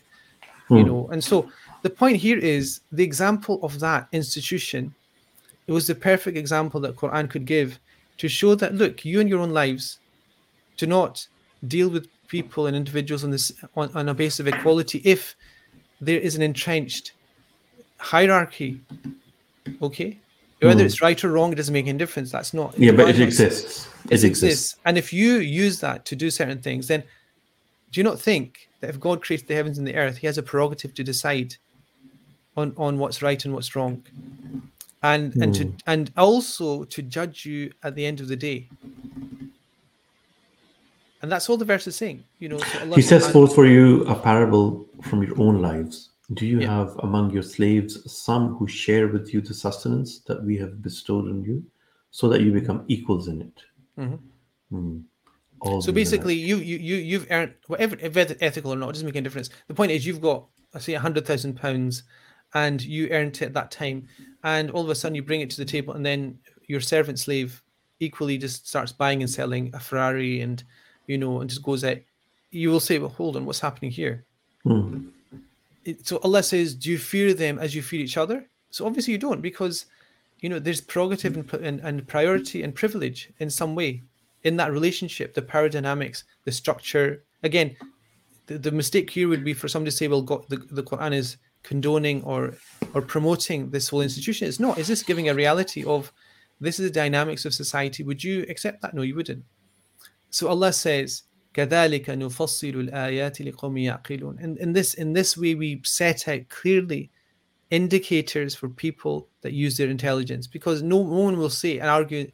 You 0.77 0.85
know, 0.85 1.09
and 1.11 1.21
so 1.21 1.51
the 1.81 1.89
point 1.89 2.15
here 2.15 2.39
is 2.55 2.79
the 2.93 3.03
example 3.03 3.59
of 3.61 3.81
that 3.81 4.07
institution. 4.13 4.95
It 5.71 5.73
was 5.73 5.87
the 5.87 5.95
perfect 5.95 6.35
example 6.35 6.81
that 6.81 6.97
Quran 6.97 7.29
could 7.29 7.45
give 7.45 7.79
to 8.17 8.27
show 8.27 8.55
that 8.55 8.75
look, 8.75 9.05
you 9.05 9.21
in 9.21 9.29
your 9.29 9.39
own 9.39 9.51
lives 9.51 9.99
do 10.75 10.85
not 10.85 11.25
deal 11.65 11.87
with 11.87 12.09
people 12.27 12.67
and 12.67 12.75
individuals 12.75 13.23
on 13.23 13.31
this 13.31 13.53
on, 13.77 13.89
on 13.95 14.09
a 14.09 14.13
basis 14.13 14.41
of 14.41 14.49
equality 14.49 15.01
if 15.05 15.33
there 16.01 16.19
is 16.19 16.35
an 16.35 16.41
entrenched 16.41 17.13
hierarchy. 17.99 18.81
Okay, 19.81 20.19
whether 20.59 20.81
hmm. 20.81 20.87
it's 20.87 21.01
right 21.01 21.23
or 21.23 21.31
wrong, 21.31 21.53
it 21.53 21.55
doesn't 21.55 21.73
make 21.73 21.87
any 21.87 21.97
difference. 21.97 22.33
That's 22.33 22.53
not 22.53 22.77
Yeah, 22.77 22.91
but 22.91 23.07
it 23.07 23.21
exists. 23.21 23.87
It, 24.03 24.11
it 24.11 24.23
exists. 24.25 24.43
exists. 24.43 24.75
And 24.83 24.97
if 24.97 25.13
you 25.13 25.35
use 25.35 25.79
that 25.79 26.03
to 26.07 26.17
do 26.17 26.29
certain 26.29 26.61
things, 26.61 26.87
then 26.87 27.01
do 27.93 28.01
you 28.01 28.03
not 28.03 28.19
think 28.19 28.67
that 28.81 28.89
if 28.89 28.99
God 28.99 29.21
created 29.21 29.47
the 29.47 29.55
heavens 29.55 29.77
and 29.77 29.87
the 29.87 29.95
earth, 29.95 30.17
He 30.17 30.27
has 30.27 30.37
a 30.37 30.43
prerogative 30.43 30.93
to 30.95 31.03
decide 31.05 31.55
on 32.57 32.73
on 32.75 32.97
what's 32.97 33.21
right 33.21 33.45
and 33.45 33.53
what's 33.53 33.73
wrong, 33.73 34.03
and 35.03 35.35
and 35.35 35.53
to 35.55 35.73
and 35.87 36.11
also 36.17 36.83
to 36.85 37.01
judge 37.01 37.45
you 37.45 37.71
at 37.83 37.95
the 37.95 38.05
end 38.05 38.19
of 38.19 38.27
the 38.27 38.35
day. 38.35 38.67
And 41.21 41.31
that's 41.31 41.49
all 41.49 41.57
the 41.57 41.65
verse 41.65 41.85
is 41.87 41.95
saying. 41.95 42.23
You 42.39 42.49
know, 42.49 42.57
so 42.57 42.95
He 42.95 43.01
sets 43.01 43.27
subhanahu- 43.27 43.31
forth 43.33 43.55
for 43.55 43.65
you 43.67 44.03
a 44.05 44.15
parable 44.15 44.87
from 45.03 45.21
your 45.23 45.39
own 45.39 45.61
lives. 45.61 46.09
Do 46.33 46.45
you 46.47 46.61
Yeah. 46.61 46.67
have 46.77 46.95
among 46.99 47.31
your 47.31 47.43
slaves 47.43 47.93
some 48.11 48.55
who 48.55 48.67
share 48.67 49.07
with 49.07 49.33
you 49.33 49.41
the 49.41 49.53
sustenance 49.53 50.19
that 50.27 50.43
we 50.43 50.57
have 50.57 50.81
bestowed 50.81 51.25
on 51.29 51.43
you, 51.43 51.63
so 52.09 52.27
that 52.29 52.41
you 52.41 52.51
become 52.51 52.83
equals 52.87 53.27
in 53.27 53.41
it? 53.41 53.57
Mhm. 53.99 54.19
Hmm. 54.69 54.97
All 55.59 55.81
So 55.81 55.91
basically, 55.91 56.33
you 56.33 56.57
you 56.57 56.77
you 56.77 56.95
you've 56.95 57.27
earned 57.29 57.53
whatever 57.67 57.95
it's 58.01 58.33
ethical 58.41 58.73
or 58.73 58.77
not, 58.77 58.89
it 58.89 58.93
doesn't 58.93 59.05
make 59.05 59.15
any 59.15 59.23
difference. 59.25 59.49
The 59.67 59.75
point 59.75 59.91
is, 59.91 60.05
you've 60.07 60.21
got 60.21 60.47
I 60.73 60.79
say 60.79 60.93
a 60.93 60.99
hundred 61.01 61.25
thousand 61.27 61.55
pounds, 61.57 62.03
and 62.53 62.81
you 62.81 63.09
earned 63.09 63.35
it 63.35 63.43
at 63.43 63.53
that 63.53 63.71
time, 63.71 64.07
and 64.43 64.71
all 64.71 64.83
of 64.83 64.89
a 64.89 64.95
sudden 64.95 65.15
you 65.15 65.23
bring 65.23 65.41
it 65.41 65.49
to 65.51 65.57
the 65.57 65.65
table, 65.65 65.93
and 65.93 66.05
then 66.05 66.37
your 66.67 66.81
servant 66.81 67.19
slave 67.19 67.61
equally 67.99 68.37
just 68.37 68.67
starts 68.67 68.91
buying 68.91 69.21
and 69.21 69.29
selling 69.29 69.71
a 69.73 69.79
Ferrari, 69.79 70.41
and 70.41 70.63
you 71.07 71.17
know, 71.17 71.41
and 71.41 71.49
just 71.49 71.63
goes 71.63 71.83
out. 71.83 71.97
You 72.51 72.69
will 72.69 72.79
say, 72.79 72.99
"Well, 72.99 73.09
hold 73.09 73.35
on, 73.35 73.45
what's 73.45 73.59
happening 73.59 73.91
here?" 73.91 74.25
Hmm. 74.63 75.07
So 76.03 76.17
Allah 76.23 76.43
says, 76.43 76.75
"Do 76.75 76.91
you 76.91 76.97
fear 76.97 77.33
them 77.33 77.57
as 77.59 77.73
you 77.73 77.81
fear 77.81 78.01
each 78.01 78.17
other?" 78.17 78.47
So 78.69 78.85
obviously 78.85 79.13
you 79.13 79.19
don't, 79.19 79.41
because 79.41 79.85
you 80.39 80.49
know 80.49 80.59
there's 80.59 80.81
prerogative 80.81 81.37
and, 81.37 81.53
and, 81.53 81.79
and 81.81 82.07
priority 82.07 82.63
and 82.63 82.73
privilege 82.73 83.29
in 83.39 83.49
some 83.49 83.75
way 83.75 84.03
in 84.43 84.57
that 84.57 84.71
relationship, 84.71 85.33
the 85.33 85.41
power 85.41 85.69
dynamics, 85.69 86.23
the 86.45 86.51
structure. 86.51 87.23
Again, 87.43 87.75
the, 88.47 88.57
the 88.57 88.71
mistake 88.71 89.09
here 89.09 89.27
would 89.27 89.43
be 89.43 89.53
for 89.53 89.67
somebody 89.67 89.91
to 89.91 89.97
say, 89.97 90.07
"Well, 90.07 90.21
God, 90.21 90.45
the, 90.49 90.57
the 90.57 90.83
Quran 90.83 91.13
is 91.13 91.37
condoning 91.62 92.22
or 92.22 92.54
or 92.94 93.02
promoting 93.02 93.70
this 93.70 93.88
whole 93.88 94.02
institution." 94.02 94.48
It's 94.48 94.60
not. 94.60 94.78
Is 94.78 94.88
this 94.88 95.02
giving 95.02 95.28
a 95.28 95.34
reality 95.34 95.84
of 95.84 96.12
this 96.60 96.78
is 96.78 96.86
the 96.86 96.92
dynamics 96.92 97.44
of 97.44 97.54
society? 97.54 98.02
Would 98.02 98.22
you 98.24 98.46
accept 98.48 98.82
that? 98.82 98.94
No, 98.94 99.02
you 99.02 99.14
wouldn't. 99.14 99.44
So 100.30 100.48
Allah 100.48 100.72
says, 100.72 101.22
كَذَلِكَ 101.54 102.04
نُفَصِّلُ 102.04 102.90
الْآيَاتِ 102.90 103.52
لِقَوْمٍ 103.52 104.02
يَعْقِلُونَ 104.02 104.42
And 104.42 104.58
in 104.58 104.72
this, 104.72 104.94
in 104.94 105.12
this 105.12 105.36
way, 105.36 105.54
we 105.54 105.80
set 105.84 106.28
out 106.28 106.48
clearly 106.48 107.10
indicators 107.70 108.54
for 108.54 108.68
people 108.68 109.28
that 109.40 109.52
use 109.52 109.76
their 109.76 109.88
intelligence 109.88 110.46
because 110.46 110.82
no, 110.82 111.02
no 111.02 111.20
one 111.20 111.38
will 111.38 111.50
say 111.50 111.78
and 111.78 111.88
argue, 111.88 112.30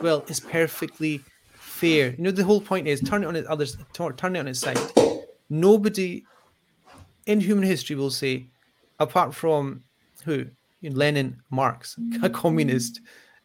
well, 0.00 0.24
it's 0.28 0.40
perfectly 0.40 1.22
fair. 1.54 2.14
You 2.16 2.24
know, 2.24 2.30
the 2.30 2.44
whole 2.44 2.60
point 2.60 2.86
is 2.86 3.00
turn 3.00 3.24
it 3.24 3.26
on 3.26 3.36
its 3.36 3.48
others, 3.48 3.76
tur- 3.92 4.12
turn 4.12 4.36
it 4.36 4.40
on 4.40 4.48
its 4.48 4.60
side. 4.60 4.78
Nobody 5.48 6.24
in 7.26 7.40
human 7.40 7.64
history 7.64 7.96
will 7.96 8.10
say, 8.10 8.48
apart 9.01 9.33
from 9.35 9.83
who? 10.23 10.45
You 10.81 10.89
know, 10.89 10.95
Lenin, 10.95 11.41
Marx, 11.49 11.97
a 11.97 12.01
mm-hmm. 12.01 12.33
communist, 12.33 13.01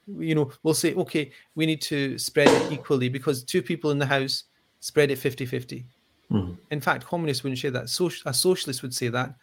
you 0.07 0.34
know, 0.34 0.50
will 0.62 0.74
say, 0.74 0.94
okay, 0.94 1.32
we 1.54 1.66
need 1.66 1.82
to 1.82 2.18
spread 2.18 2.48
it 2.48 2.72
equally 2.72 3.09
because 3.09 3.44
two 3.44 3.62
people 3.62 3.90
in 3.90 3.98
the 3.98 4.07
house 4.07 4.44
spread 4.80 5.11
it 5.11 5.18
50 5.18 5.46
50. 5.46 5.86
Mm-hmm. 6.30 6.54
In 6.70 6.80
fact, 6.80 7.07
communists 7.07 7.42
wouldn't 7.42 7.59
say 7.59 7.70
that. 7.70 7.84
A 8.24 8.34
socialist 8.34 8.82
would 8.82 8.94
say 8.94 9.09
that. 9.09 9.34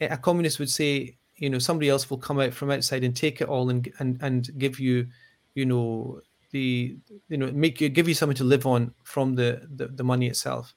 A 0.00 0.08
a 0.08 0.16
communist 0.16 0.58
would 0.58 0.70
say, 0.70 1.16
you 1.36 1.50
know, 1.50 1.58
somebody 1.58 1.88
else 1.88 2.10
will 2.10 2.18
come 2.18 2.40
out 2.40 2.52
from 2.52 2.70
outside 2.70 3.04
and 3.04 3.16
take 3.16 3.40
it 3.40 3.48
all 3.48 3.70
and 3.70 3.92
and, 3.98 4.18
and 4.22 4.50
give 4.58 4.78
you, 4.80 5.06
you 5.54 5.66
know, 5.66 6.20
the 6.50 6.96
you 7.28 7.36
know 7.36 7.50
make 7.52 7.80
you 7.80 7.88
give 7.88 8.08
you 8.08 8.14
something 8.14 8.36
to 8.36 8.44
live 8.44 8.66
on 8.66 8.92
from 9.04 9.34
the, 9.34 9.66
the 9.76 9.88
the 9.88 10.04
money 10.04 10.26
itself. 10.26 10.74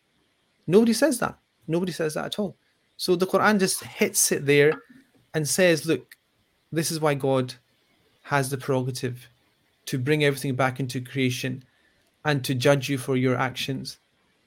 Nobody 0.67 0.93
says 0.93 1.19
that. 1.19 1.37
Nobody 1.67 1.91
says 1.91 2.13
that 2.13 2.25
at 2.25 2.39
all. 2.39 2.57
So 2.96 3.16
the 3.16 3.26
Quran 3.26 3.58
just 3.58 3.84
hits 3.84 4.32
it 4.32 4.46
there 4.46 4.72
and 5.34 5.48
says, 5.48 5.86
look, 5.86 6.16
this 6.72 6.90
is 6.90 7.00
why 7.00 7.14
God 7.14 7.54
has 8.22 8.50
the 8.50 8.58
prerogative 8.58 9.28
to 9.86 9.98
bring 9.98 10.24
everything 10.24 10.54
back 10.54 10.80
into 10.80 11.00
creation 11.00 11.62
and 12.24 12.44
to 12.44 12.54
judge 12.54 12.88
you 12.88 12.98
for 12.98 13.16
your 13.16 13.36
actions 13.36 13.98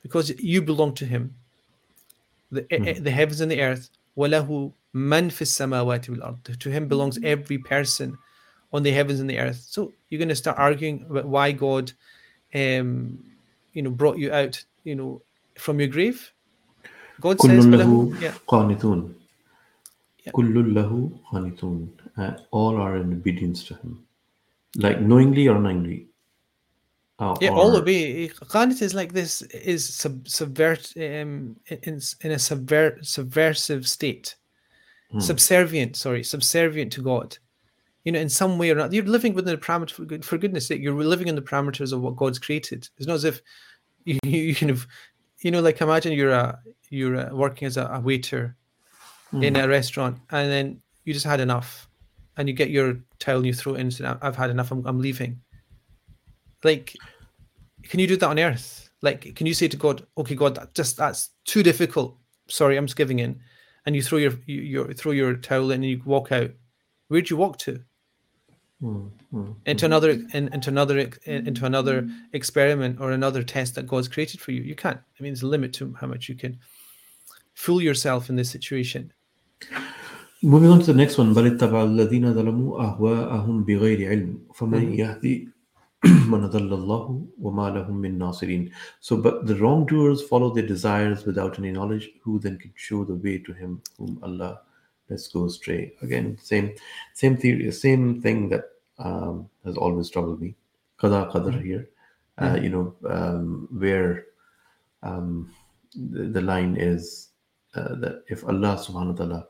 because 0.04 0.30
you 0.40 0.62
belong 0.62 0.94
to 0.94 1.06
him 1.06 1.34
the, 2.52 2.66
eh, 2.72 3.00
the 3.00 3.10
heavens 3.10 3.42
and 3.42 3.52
the 3.52 3.62
earth 3.62 3.90
وَلَهُ 4.18 4.72
مَنْ 4.94 5.32
فِي 5.32 5.42
السَّمَاوَاتِ 5.42 6.10
وَالْأَرْضِ 6.10 6.60
to 6.60 6.70
him 6.70 6.88
belongs 6.88 7.18
every 7.24 7.58
person 7.58 8.18
on 8.74 8.84
the 8.84 8.92
heavens 8.92 9.20
and 9.20 9.30
the 9.30 9.40
earth 9.40 9.66
so 9.68 9.92
you're 10.10 10.20
going 10.20 10.30
to 10.30 10.36
start 10.36 10.60
arguing 10.60 11.06
about 11.10 11.26
why 11.26 11.52
God 11.52 11.92
um 12.54 13.24
you 13.74 13.82
know 13.82 13.90
brought 13.90 14.18
you 14.18 14.32
out 14.32 14.64
you 14.84 14.96
know 14.96 15.22
from 15.58 15.80
your 15.80 15.88
grave 15.88 16.32
God 17.22 17.38
كل 17.38 17.50
says 17.50 17.66
له 17.66 17.86
وَلَهُ- 17.86 18.22
yeah, 18.22 18.34
قانتون 18.48 19.14
Yeah. 20.26 20.32
كل 20.32 20.74
له 20.74 21.12
قانتون 21.32 21.90
Uh, 22.18 22.38
all 22.52 22.76
are 22.78 22.98
in 22.98 23.14
obedience 23.14 23.64
to 23.64 23.74
him 23.76 24.06
like 24.78 25.00
knowingly 25.02 25.48
or 25.48 25.56
unknowingly 25.58 26.08
Uh, 27.20 27.38
Yeah, 27.40 27.52
all 27.52 27.76
or- 27.76 27.82
obey. 27.82 28.30
Qanit 28.30 28.82
is 28.82 28.94
like 28.96 29.14
this 29.14 29.44
is 29.74 29.82
sub, 30.02 30.28
subvert 30.28 30.84
um 30.98 31.56
in 31.88 31.96
in 32.26 32.32
a 32.32 32.40
subver, 32.50 32.98
subversive 33.16 33.84
state, 33.88 34.28
subservient. 35.20 35.96
Sorry, 35.96 36.24
subservient 36.24 36.92
to 36.94 37.02
God. 37.02 37.38
You 38.06 38.12
know, 38.14 38.20
in 38.20 38.30
some 38.30 38.58
way 38.58 38.72
or 38.72 38.76
not, 38.76 38.92
you're 38.94 39.06
living 39.18 39.34
within 39.36 39.54
the 39.54 39.62
parameters. 39.68 39.92
For, 39.92 40.06
good- 40.06 40.26
for 40.26 40.38
goodness' 40.40 40.68
sake, 40.68 40.82
you're 40.82 40.96
living 41.16 41.28
in 41.28 41.36
the 41.36 41.42
parameters 41.52 41.94
of 41.94 42.02
what 42.02 42.16
God's 42.16 42.40
created. 42.40 42.90
It's 42.98 43.06
not 43.08 43.16
as 43.22 43.26
if 43.26 43.42
you 44.06 44.18
you, 44.24 44.40
you 44.50 44.56
kind 44.56 44.72
of, 44.72 44.88
you 45.41 45.51
know, 45.51 45.61
like 45.61 45.81
imagine 45.81 46.13
you're 46.13 46.33
a 46.33 46.59
you're 46.91 47.17
uh 47.17 47.35
working 47.35 47.67
as 47.67 47.77
a, 47.77 47.87
a 47.87 48.01
waiter 48.01 48.57
in 49.33 49.57
a 49.57 49.69
restaurant, 49.69 50.19
and 50.31 50.51
then 50.51 50.81
you 51.05 51.13
just 51.13 51.27
had 51.27 51.41
enough, 51.41 51.89
and 52.37 52.49
you 52.49 52.55
get 52.55 52.71
your 52.71 52.97
towel 53.19 53.39
and 53.39 53.47
you 53.47 53.53
throw 53.53 53.75
it 53.75 53.77
in. 53.77 53.81
and 53.83 53.95
say, 53.95 54.05
I've 54.23 54.37
had 54.37 54.51
enough. 54.51 54.71
I'm, 54.71 54.87
I'm 54.87 55.01
leaving. 55.01 55.41
Like 56.65 56.97
can 57.89 58.01
you 58.01 58.07
do 58.07 58.17
that 58.17 58.29
on 58.29 58.39
earth? 58.39 58.91
Like 59.03 59.35
can 59.35 59.47
you 59.47 59.55
say 59.55 59.69
to 59.69 59.77
god 59.77 60.07
okay 60.19 60.35
god 60.35 60.55
that 60.57 60.75
just 60.75 60.97
that's 60.97 61.31
too 61.45 61.63
difficult. 61.63 62.17
Sorry 62.49 62.77
i'm 62.77 62.87
just 62.87 62.97
giving 62.97 63.19
in. 63.19 63.41
And 63.85 63.95
you 63.95 64.03
throw 64.03 64.19
your 64.19 64.33
you, 64.47 64.61
your 64.63 64.93
throw 64.95 65.13
your 65.13 65.35
towel 65.37 65.71
in 65.71 65.83
and 65.83 65.91
you 65.91 66.03
walk 66.05 66.33
out. 66.33 66.51
Where'd 67.09 67.31
you 67.31 67.37
walk 67.37 67.59
to 67.59 67.81
into 69.66 69.86
another 69.86 70.10
in, 70.34 70.50
into 70.54 70.70
another 70.70 70.98
ex- 71.00 71.20
in- 71.26 71.48
into 71.48 71.66
another 71.66 72.08
experiment 72.34 73.00
or 73.00 73.12
another 73.12 73.44
test 73.44 73.76
that 73.76 73.88
God's 73.88 74.08
created 74.08 74.42
for 74.42 74.52
you. 74.52 74.62
You 74.62 74.76
can't. 74.76 74.98
I 74.98 75.24
mean, 75.24 75.32
there's 75.34 75.44
a 75.44 75.48
limit 75.48 75.74
to 75.74 75.94
how 76.00 76.08
much 76.08 76.28
you 76.30 76.36
can 76.36 76.58
fool 77.54 77.82
yourself 77.82 78.30
in 78.30 78.36
this 78.36 78.50
situation. 78.50 79.12
Moving 80.44 80.72
on 80.72 80.80
to 80.80 80.86
the 80.88 80.98
next 80.98 81.18
one 81.20 81.34
بل 81.34 81.46
اتبع 81.48 81.84
الذين 81.84 82.34
ظلموا 82.34 82.82
أهواءهم 82.82 83.64
بغير 83.64 84.10
علم 84.10 84.40
فمن 84.54 84.94
يهدي 84.94 85.50
من 86.04 86.44
أضل 86.44 86.74
الله 86.74 87.28
وما 87.42 87.70
لهم 87.70 87.96
من 87.96 88.18
ناصرين 88.18 88.72
So 89.02 89.18
but 89.18 89.46
the 89.46 89.56
wrongdoers 89.56 90.24
follow 90.24 90.50
their 90.54 90.66
desires 90.66 91.26
without 91.26 91.60
any 91.60 91.72
knowledge 91.72 92.10
who 92.24 92.40
then 92.40 92.58
can 92.58 92.72
show 92.76 93.04
the 93.06 93.14
way 93.14 93.38
to 93.38 93.54
him 93.54 93.82
whom 94.00 94.18
Allah 94.24 94.62
lets 95.09 95.29
go 95.29 95.47
astray 95.47 95.93
again 96.03 96.39
same 96.43 96.75
same 97.15 97.37
theory 97.37 97.71
same 97.71 98.21
thing 98.21 98.49
that 98.49 98.65
um, 98.99 99.49
has 99.65 99.77
always 99.77 100.11
troubled 100.11 100.41
me 100.41 100.55
qada 100.99 101.31
qadar 101.33 101.63
here 101.63 101.89
uh, 102.39 102.59
you 102.61 102.69
know 102.69 102.95
um, 103.09 103.69
where 103.71 104.27
um, 105.03 105.51
the, 105.95 106.25
the 106.25 106.41
line 106.41 106.77
is 106.77 107.31
uh, 107.75 107.95
that 107.97 108.25
if 108.29 108.45
Allah 108.45 108.77
subhanahu 108.77 109.19
wa 109.19 109.25
ta'ala 109.25 109.47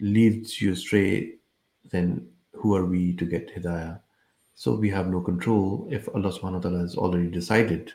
leads 0.00 0.60
you 0.60 0.72
astray, 0.72 1.34
then 1.90 2.26
who 2.52 2.74
are 2.74 2.84
we 2.84 3.14
to 3.14 3.24
get 3.24 3.54
hidayah? 3.54 4.00
So 4.54 4.74
we 4.74 4.90
have 4.90 5.08
no 5.08 5.20
control 5.20 5.88
if 5.90 6.08
Allah 6.14 6.32
subhanahu 6.32 6.52
wa 6.52 6.60
ta'ala 6.60 6.78
has 6.80 6.96
already 6.96 7.28
decided 7.28 7.92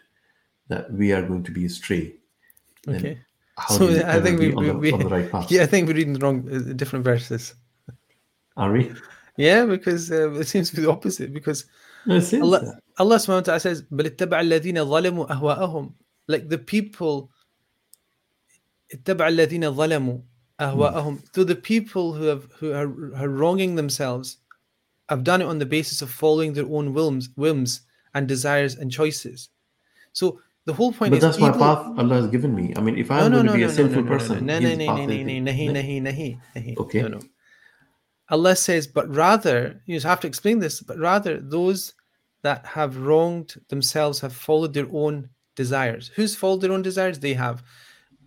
that 0.68 0.92
we 0.92 1.14
are 1.14 1.24
going 1.24 1.44
to 1.44 1.52
be 1.52 1.66
astray. 1.66 2.16
then 2.86 3.00
Okay. 3.00 3.20
How 3.59 3.75
So 3.75 3.87
do 3.87 3.95
you 3.95 4.01
I 4.03 4.15
ever 4.15 4.23
think 4.25 4.41
be 4.41 4.49
we, 4.49 4.55
on, 4.55 4.63
we, 4.63 4.67
the, 4.69 4.75
we 4.75 4.93
on 4.93 4.99
the 5.01 5.09
right 5.09 5.31
path? 5.31 5.51
yeah, 5.51 5.63
I 5.63 5.67
think 5.67 5.87
we're 5.89 5.95
reading 5.95 6.15
the 6.15 6.21
wrong 6.21 6.49
uh, 6.53 6.73
different 6.75 7.05
verses. 7.05 7.55
Are 8.57 8.73
we? 8.73 8.93
Yeah, 9.37 9.65
because 9.65 10.11
uh, 10.13 10.33
it 10.33 10.47
seems 10.47 10.71
to 10.71 10.77
be 10.77 10.83
the 10.83 10.91
opposite. 10.91 11.33
Because 11.33 11.67
No, 12.07 12.17
it 12.17 12.23
says 12.23 12.43
Allah, 12.43 12.61
that. 12.61 12.81
Allah 12.99 13.17
subhanahu 13.17 13.29
wa 13.37 13.41
ta'ala 13.41 13.61
says, 13.61 13.83
بَلِ 13.83 14.11
اتَّبَعَ 14.11 14.39
الَّذِينَ 14.47 14.79
ظَلَمُوا 14.87 15.29
أَهْوَاءَهُم 15.29 15.93
Like 16.29 16.49
the 16.49 16.59
people, 16.59 17.31
اتَّبَعَ 18.95 19.27
الَّذِينَ 19.35 19.75
ظَلَمُوا 19.75 20.23
أَهْوَاءَهum 20.61 21.23
So 21.35 21.43
the 21.45 21.57
people 21.57 22.13
who 22.13 22.25
have 22.27 22.47
who 22.59 22.73
are, 22.73 23.15
are 23.17 23.29
wronging 23.29 23.75
themselves 23.75 24.39
have 25.09 25.25
done 25.25 25.43
it 25.43 25.47
on 25.47 25.59
the 25.59 25.67
basis 25.67 26.01
of 26.03 26.11
following 26.11 26.53
their 26.53 26.67
own 26.67 26.95
whims, 26.95 27.29
whims 27.37 27.83
and 28.15 28.29
desires 28.29 28.77
and 28.77 28.91
choices. 28.91 29.49
So 30.13 30.41
the 30.70 30.76
whole 30.76 30.94
point 30.94 31.10
But 31.10 31.18
is 31.18 31.24
that's 31.24 31.40
my 31.40 31.52
path 31.52 31.82
Allah 31.98 32.16
has 32.22 32.28
given 32.28 32.54
me. 32.54 32.74
I 32.78 32.82
mean, 32.82 32.96
if 32.96 33.10
I'm 33.10 33.32
no, 33.32 33.38
going 33.38 33.46
no, 33.48 33.52
to 33.54 33.58
be 33.58 33.64
no, 33.64 33.66
a 33.66 33.72
no, 33.72 33.76
sinful 33.80 34.04
no, 34.04 34.08
no, 34.08 34.14
person, 34.14 34.46
no, 34.46 34.60
no, 34.60 34.76
no, 34.76 34.86
no, 34.86 35.06
no, 35.08 36.12
no. 36.12 36.82
Okay. 36.84 37.02
No, 37.02 37.08
no. 37.08 37.20
Allah 38.30 38.56
says, 38.56 38.86
but 38.86 39.14
rather, 39.14 39.82
you 39.88 40.00
have 40.00 40.20
to 40.20 40.28
explain 40.28 40.60
this, 40.60 40.82
but 40.82 41.00
rather 41.00 41.40
those 41.40 41.96
that 42.44 42.64
have 42.68 42.98
wronged 42.98 43.56
themselves 43.70 44.20
have 44.20 44.34
followed 44.34 44.74
their 44.76 44.86
own 44.92 45.28
desires. 45.56 46.12
Who's 46.16 46.36
followed 46.36 46.62
their 46.62 46.72
own 46.72 46.84
desires? 46.84 47.18
They 47.18 47.34
have. 47.34 47.64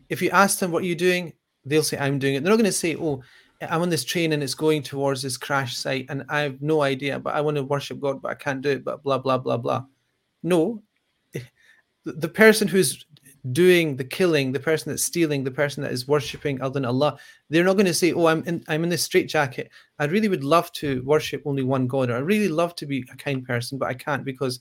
If 0.09 0.21
you 0.21 0.31
ask 0.31 0.59
them, 0.59 0.73
what 0.73 0.83
are 0.83 0.87
you 0.87 0.97
doing? 0.97 1.35
They'll 1.65 1.85
say, 1.85 1.97
I'm 1.97 2.19
doing 2.19 2.35
it. 2.35 2.43
They're 2.43 2.51
not 2.51 2.57
going 2.57 2.65
to 2.65 2.73
say, 2.73 2.97
oh, 2.97 3.23
I'm 3.71 3.83
on 3.83 3.91
this 3.91 4.03
train 4.03 4.33
and 4.33 4.43
it's 4.43 4.55
going 4.55 4.83
towards 4.83 5.23
this 5.23 5.37
crash 5.37 5.77
site 5.77 6.07
and 6.09 6.25
I 6.29 6.41
have 6.41 6.61
no 6.61 6.83
idea, 6.83 7.21
but 7.21 7.37
I 7.37 7.41
want 7.41 7.57
to 7.57 7.63
worship 7.63 8.01
God, 8.01 8.21
but 8.21 8.33
I 8.33 8.35
can't 8.35 8.61
do 8.61 8.71
it, 8.71 8.85
but 8.85 9.05
blah, 9.05 9.19
blah, 9.19 9.39
blah, 9.39 9.59
blah. 9.59 9.85
No. 10.43 10.83
The 12.05 12.29
person 12.29 12.69
who's 12.69 13.05
doing 13.51 13.97
the 13.97 14.05
killing, 14.05 14.53
the 14.53 14.61
person 14.61 14.91
that's 14.91 15.05
stealing, 15.05 15.43
the 15.43 15.51
person 15.51 15.83
that 15.83 15.93
is 15.93 16.07
worshipping 16.07 16.61
other 16.61 16.75
than 16.75 16.85
Allah, 16.85 17.19
they're 17.51 17.65
not 17.65 17.75
going 17.75 17.87
to 17.87 17.95
say, 17.95 18.13
"Oh, 18.13 18.27
I'm 18.27 18.45
in, 18.45 18.63
I'm 18.69 18.85
in 18.85 18.91
this 18.91 19.03
straitjacket. 19.03 19.71
I 19.99 20.05
really 20.05 20.29
would 20.29 20.45
love 20.45 20.71
to 20.75 21.03
worship 21.05 21.43
only 21.45 21.65
one 21.65 21.87
God, 21.87 22.11
or 22.11 22.17
I 22.17 22.21
really 22.21 22.49
love 22.49 22.77
to 22.77 22.87
be 22.87 23.05
a 23.13 23.17
kind 23.17 23.45
person, 23.45 23.79
but 23.79 23.89
I 23.89 23.95
can't 23.95 24.25
because, 24.25 24.61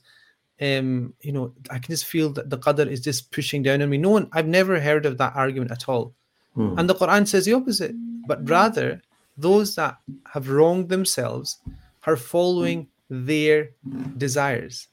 um, 0.60 1.14
you 1.20 1.32
know, 1.32 1.52
I 1.70 1.78
can 1.78 1.92
just 1.92 2.06
feel 2.06 2.30
that 2.30 2.50
the 2.50 2.58
qadr 2.58 2.88
is 2.88 3.00
just 3.00 3.30
pushing 3.30 3.62
down 3.62 3.82
on 3.82 3.90
me." 3.90 3.98
No 3.98 4.10
one, 4.10 4.28
I've 4.32 4.48
never 4.48 4.80
heard 4.80 5.06
of 5.06 5.18
that 5.18 5.36
argument 5.36 5.70
at 5.70 5.88
all. 5.88 6.14
Hmm. 6.54 6.78
And 6.78 6.88
the 6.90 6.94
Quran 6.94 7.26
says 7.26 7.44
the 7.44 7.54
opposite, 7.54 7.94
but 8.26 8.48
rather 8.48 9.00
those 9.36 9.74
that 9.76 9.96
have 10.32 10.48
wronged 10.48 10.88
themselves 10.88 11.58
are 12.04 12.16
following 12.16 12.88
their 13.08 13.70
desires. 14.16 14.88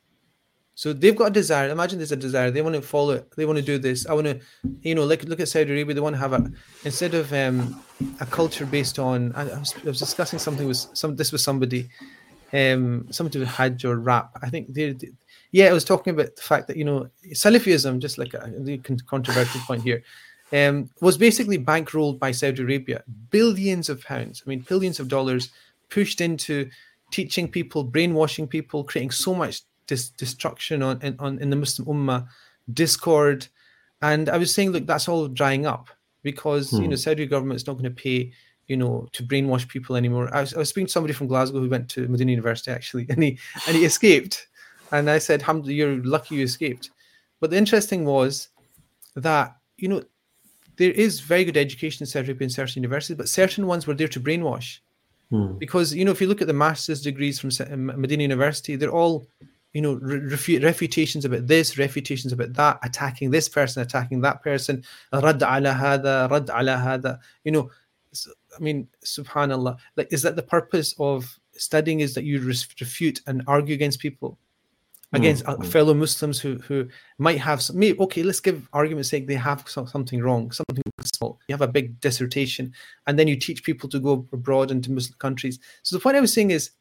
So 0.80 0.94
they've 0.94 1.14
got 1.14 1.26
a 1.26 1.32
desire. 1.32 1.68
Imagine 1.68 2.00
there's 2.00 2.14
a 2.14 2.16
desire. 2.16 2.52
They 2.52 2.62
want 2.62 2.74
to 2.78 2.82
follow 2.82 3.12
it. 3.12 3.30
They 3.36 3.46
want 3.46 3.58
to 3.60 3.62
do 3.74 3.78
this. 3.78 4.08
I 4.08 4.14
want 4.14 4.28
to, 4.28 4.40
you 4.82 4.96
know, 4.96 5.04
like 5.04 5.26
look 5.26 5.42
at 5.42 5.50
Saudi 5.50 5.72
Arabia. 5.72 5.94
They 5.94 6.00
want 6.00 6.16
to 6.16 6.20
have 6.22 6.32
a 6.32 6.50
instead 6.86 7.14
of 7.16 7.34
um, 7.34 7.84
a 8.22 8.26
culture 8.26 8.66
based 8.66 8.98
on. 8.98 9.34
I, 9.36 9.42
I, 9.42 9.60
was, 9.60 9.76
I 9.76 9.90
was 9.90 10.00
discussing 10.00 10.40
something 10.40 10.66
with 10.66 10.78
some. 10.94 11.18
This 11.18 11.34
was 11.34 11.44
somebody, 11.44 11.90
um, 12.54 13.08
somebody 13.12 13.40
with 13.40 13.50
Hajj 13.50 13.84
or 13.84 13.98
rap. 13.98 14.32
I 14.42 14.50
think 14.50 14.74
they, 14.74 14.94
they- 14.94 15.12
yeah, 15.52 15.66
I 15.66 15.74
was 15.74 15.84
talking 15.84 16.14
about 16.14 16.38
the 16.38 16.42
fact 16.42 16.68
that 16.68 16.78
you 16.78 16.86
know 16.86 17.10
Salafism, 17.34 18.00
just 18.00 18.18
like 18.18 18.34
a 18.34 18.50
the 18.58 18.78
controversial 18.78 19.60
point 19.68 19.84
here, 19.84 20.02
um, 20.54 20.90
was 21.02 21.18
basically 21.18 21.60
bankrolled 21.60 22.20
by 22.20 22.32
Saudi 22.32 22.64
Arabia, 22.64 23.04
billions 23.32 23.90
of 23.90 24.02
pounds. 24.02 24.44
I 24.46 24.50
mean, 24.50 24.62
billions 24.62 25.02
of 25.02 25.10
dollars 25.10 25.50
pushed 25.90 26.22
into 26.22 26.70
teaching 27.12 27.50
people, 27.50 27.84
brainwashing 27.84 28.48
people, 28.48 28.86
creating 28.86 29.12
so 29.12 29.36
much 29.36 29.64
dis- 29.90 30.10
destruction 30.10 30.82
on 30.82 31.02
in, 31.02 31.16
on 31.20 31.40
in 31.40 31.50
the 31.50 31.56
Muslim 31.56 31.88
Ummah, 31.88 32.28
discord, 32.72 33.48
and 34.02 34.30
I 34.30 34.38
was 34.38 34.54
saying, 34.54 34.72
look, 34.72 34.86
that's 34.86 35.10
all 35.10 35.28
drying 35.28 35.66
up 35.66 35.90
because 36.24 36.72
you 36.72 36.84
hmm. 36.84 36.90
know 36.92 36.96
Saudi 36.96 37.26
government's 37.26 37.68
not 37.68 37.74
going 37.74 37.96
to 37.96 38.02
pay 38.04 38.32
you 38.68 38.78
know 38.78 39.08
to 39.12 39.24
brainwash 39.24 39.68
people 39.68 39.96
anymore. 39.96 40.34
I 40.34 40.42
was, 40.42 40.54
I 40.54 40.60
was 40.60 40.70
speaking 40.70 40.88
to 40.88 40.94
somebody 40.94 41.14
from 41.14 41.28
Glasgow 41.28 41.60
who 41.60 41.70
went 41.70 41.90
to 41.90 42.08
Medina 42.08 42.32
University 42.32 42.72
actually, 42.72 43.08
and 43.10 43.22
he 43.22 43.38
and 43.68 43.76
he 43.76 43.84
escaped, 43.84 44.48
and 44.92 45.10
I 45.10 45.18
said, 45.18 45.42
"Alhamdulillah, 45.42 45.76
you're 45.76 46.04
lucky 46.04 46.36
you 46.36 46.44
escaped." 46.44 46.92
But 47.42 47.50
the 47.52 47.58
interesting 47.58 48.06
was 48.06 48.50
that 49.16 49.58
you 49.78 49.90
know 49.90 50.04
there 50.78 50.92
is 50.92 51.20
very 51.20 51.44
good 51.44 51.58
education 51.58 52.04
in 52.04 52.08
Saudi 52.08 52.28
Arabia 52.28 52.46
in 52.46 52.50
certain 52.50 52.82
universities, 52.82 53.18
but 53.18 53.28
certain 53.28 53.68
ones 53.68 53.86
were 53.86 53.96
there 53.96 54.08
to 54.08 54.20
brainwash. 54.20 54.80
Hmm. 55.30 55.58
Because 55.58 55.94
you 55.94 56.06
know, 56.06 56.12
if 56.12 56.22
you 56.22 56.28
look 56.28 56.42
at 56.42 56.48
the 56.48 56.54
master's 56.54 57.02
degrees 57.02 57.40
from 57.40 57.52
Medina 58.02 58.24
University, 58.24 58.76
they're 58.76 58.92
all 58.92 59.28
you 59.74 59.82
know 59.82 59.94
re- 59.94 60.20
refu- 60.20 60.64
refutations 60.64 61.26
about 61.26 61.48
this, 61.48 61.78
refutations 61.78 62.34
about 62.34 62.54
that, 62.54 62.80
attacking 62.84 63.32
this 63.32 63.50
person, 63.50 63.82
attacking 63.82 64.22
that 64.22 64.42
person. 64.42 64.84
Rad 65.14 65.42
ala 65.42 65.74
hada, 65.74 66.30
rad 66.30 66.50
ala 66.50 66.78
hada. 66.78 67.20
You 67.44 67.52
know, 67.52 67.72
I 68.56 68.60
mean, 68.60 68.88
Subhanallah. 69.06 69.78
Like, 69.96 70.12
is 70.12 70.22
that 70.24 70.36
the 70.36 70.44
purpose 70.44 70.96
of 71.00 71.40
studying? 71.54 72.00
Is 72.00 72.14
that 72.16 72.24
you 72.24 72.42
refute 72.42 73.22
and 73.28 73.44
argue 73.48 73.76
against 73.76 74.00
people? 74.00 74.38
against 75.14 75.44
uh, 75.48 75.58
fellow 75.64 75.94
Muslims 75.94 76.40
who 76.40 76.56
who 76.58 76.88
might 77.18 77.40
have 77.40 77.62
some, 77.62 77.80
maybe 77.80 78.00
okay, 78.00 78.24
let's 78.24 78.40
give 78.40 78.68
argument's 78.74 79.10
sake 79.10 79.28
they 79.28 79.36
have 79.36 79.64
some, 79.68 79.88
something 79.88 80.22
wrong, 80.22 80.52
something 80.52 80.84
small. 81.04 81.40
You 81.48 81.54
have 81.54 81.62
a 81.62 81.68
big 81.68 82.00
dissertation, 82.00 82.74
and 83.08 83.18
then 83.18 83.28
you 83.28 83.36
teach 83.36 83.64
people 83.64 83.90
to 83.90 84.00
go 84.00 84.28
abroad 84.32 84.72
into 84.72 84.92
Muslim 84.92 85.18
countries. 85.20 85.60
So 85.84 85.96
the 85.96 86.02
point 86.02 86.18
I 86.18 86.22
was 86.22 86.34
saying 86.34 86.52
is, 86.52 86.72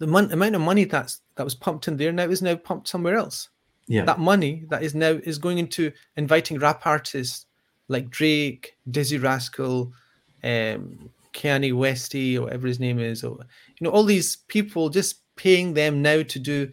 the 0.00 0.06
mon- 0.06 0.32
amount 0.32 0.56
of 0.56 0.60
money 0.60 0.84
that's 0.84 1.20
that 1.36 1.44
was 1.44 1.54
pumped 1.54 1.86
in 1.86 1.96
there 1.96 2.10
now 2.10 2.24
is 2.24 2.42
now 2.42 2.56
pumped 2.56 2.88
somewhere 2.88 3.14
else. 3.14 3.48
Yeah. 3.86 4.04
That 4.04 4.18
money 4.18 4.64
that 4.70 4.82
is 4.82 4.94
now 4.94 5.20
is 5.22 5.38
going 5.38 5.58
into 5.58 5.92
inviting 6.16 6.58
rap 6.58 6.82
artists 6.84 7.46
like 7.88 8.08
Drake, 8.08 8.76
Dizzee 8.90 9.22
Rascal, 9.22 9.92
um, 10.42 11.10
Kanye 11.34 11.74
Westy, 11.74 12.38
or 12.38 12.42
whatever 12.42 12.66
his 12.66 12.80
name 12.80 12.98
is, 12.98 13.22
or 13.22 13.38
you 13.78 13.84
know 13.84 13.90
all 13.90 14.04
these 14.04 14.36
people 14.48 14.88
just 14.88 15.20
paying 15.36 15.74
them 15.74 16.02
now 16.02 16.22
to 16.22 16.38
do 16.38 16.70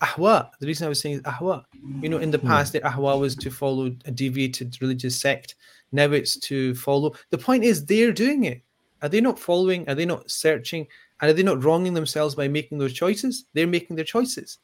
ahwa. 0.00 0.50
The 0.58 0.66
reason 0.66 0.86
I 0.86 0.88
was 0.88 1.00
saying 1.00 1.16
is 1.16 1.22
ahwa. 1.22 1.64
You 2.00 2.08
know, 2.08 2.18
in 2.18 2.30
the 2.30 2.38
past, 2.38 2.72
the 2.72 2.80
ahwa 2.80 3.20
was 3.20 3.36
to 3.36 3.50
follow 3.50 3.94
a 4.06 4.10
deviated 4.10 4.76
religious 4.80 5.20
sect. 5.20 5.54
Now 5.92 6.10
it's 6.12 6.38
to 6.40 6.74
follow. 6.76 7.14
The 7.30 7.38
point 7.38 7.64
is, 7.64 7.84
they're 7.84 8.12
doing 8.12 8.44
it 8.44 8.62
Are 9.01 9.09
they 9.09 9.21
not 9.21 9.37
following? 9.37 9.87
Are 9.89 9.95
they 9.95 10.05
not 10.05 10.31
searching? 10.31 10.87
And 11.21 11.29
are 11.29 11.33
they 11.33 11.43
not 11.43 11.63
wronging 11.63 11.93
themselves 11.93 12.35
by 12.35 12.47
making 12.47 12.77
those 12.77 12.93
choices? 12.93 13.45
They're 13.53 13.67
making 13.67 13.95
their 13.95 14.05
choices. 14.05 14.59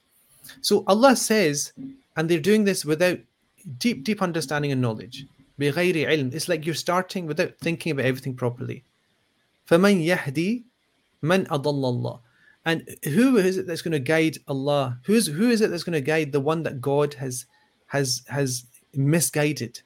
So 0.61 0.83
Allah 0.87 1.15
says, 1.15 1.73
and 2.15 2.29
they're 2.29 2.39
doing 2.39 2.63
this 2.63 2.85
without 2.85 3.19
deep, 3.77 4.03
deep 4.03 4.21
understanding 4.21 4.71
and 4.71 4.81
knowledge. 4.81 5.25
بغير 5.59 6.07
علم. 6.07 6.33
It's 6.33 6.47
like 6.47 6.65
you're 6.65 6.75
starting 6.75 7.25
without 7.25 7.57
thinking 7.59 7.91
about 7.91 8.05
everything 8.05 8.33
properly. 8.33 8.83
فَمَنْ 9.69 10.05
يَهْدِي 10.05 10.63
مَنْ 11.21 11.47
أَضَلَّ 11.47 11.63
اللَّهِ 11.63 12.19
And 12.65 12.89
who 13.03 13.37
is 13.37 13.57
it 13.57 13.67
that's 13.67 13.81
going 13.81 13.91
to 13.91 13.99
guide 13.99 14.37
Allah? 14.47 14.99
Who's 15.03 15.27
who 15.27 15.49
is 15.49 15.61
it 15.61 15.69
that's 15.69 15.83
going 15.83 15.93
to 15.93 16.01
guide 16.01 16.31
the 16.31 16.39
one 16.39 16.63
that 16.63 16.81
God 16.81 17.13
has 17.15 17.45
has 17.87 18.23
has 18.27 18.65
misguided? 18.95 19.81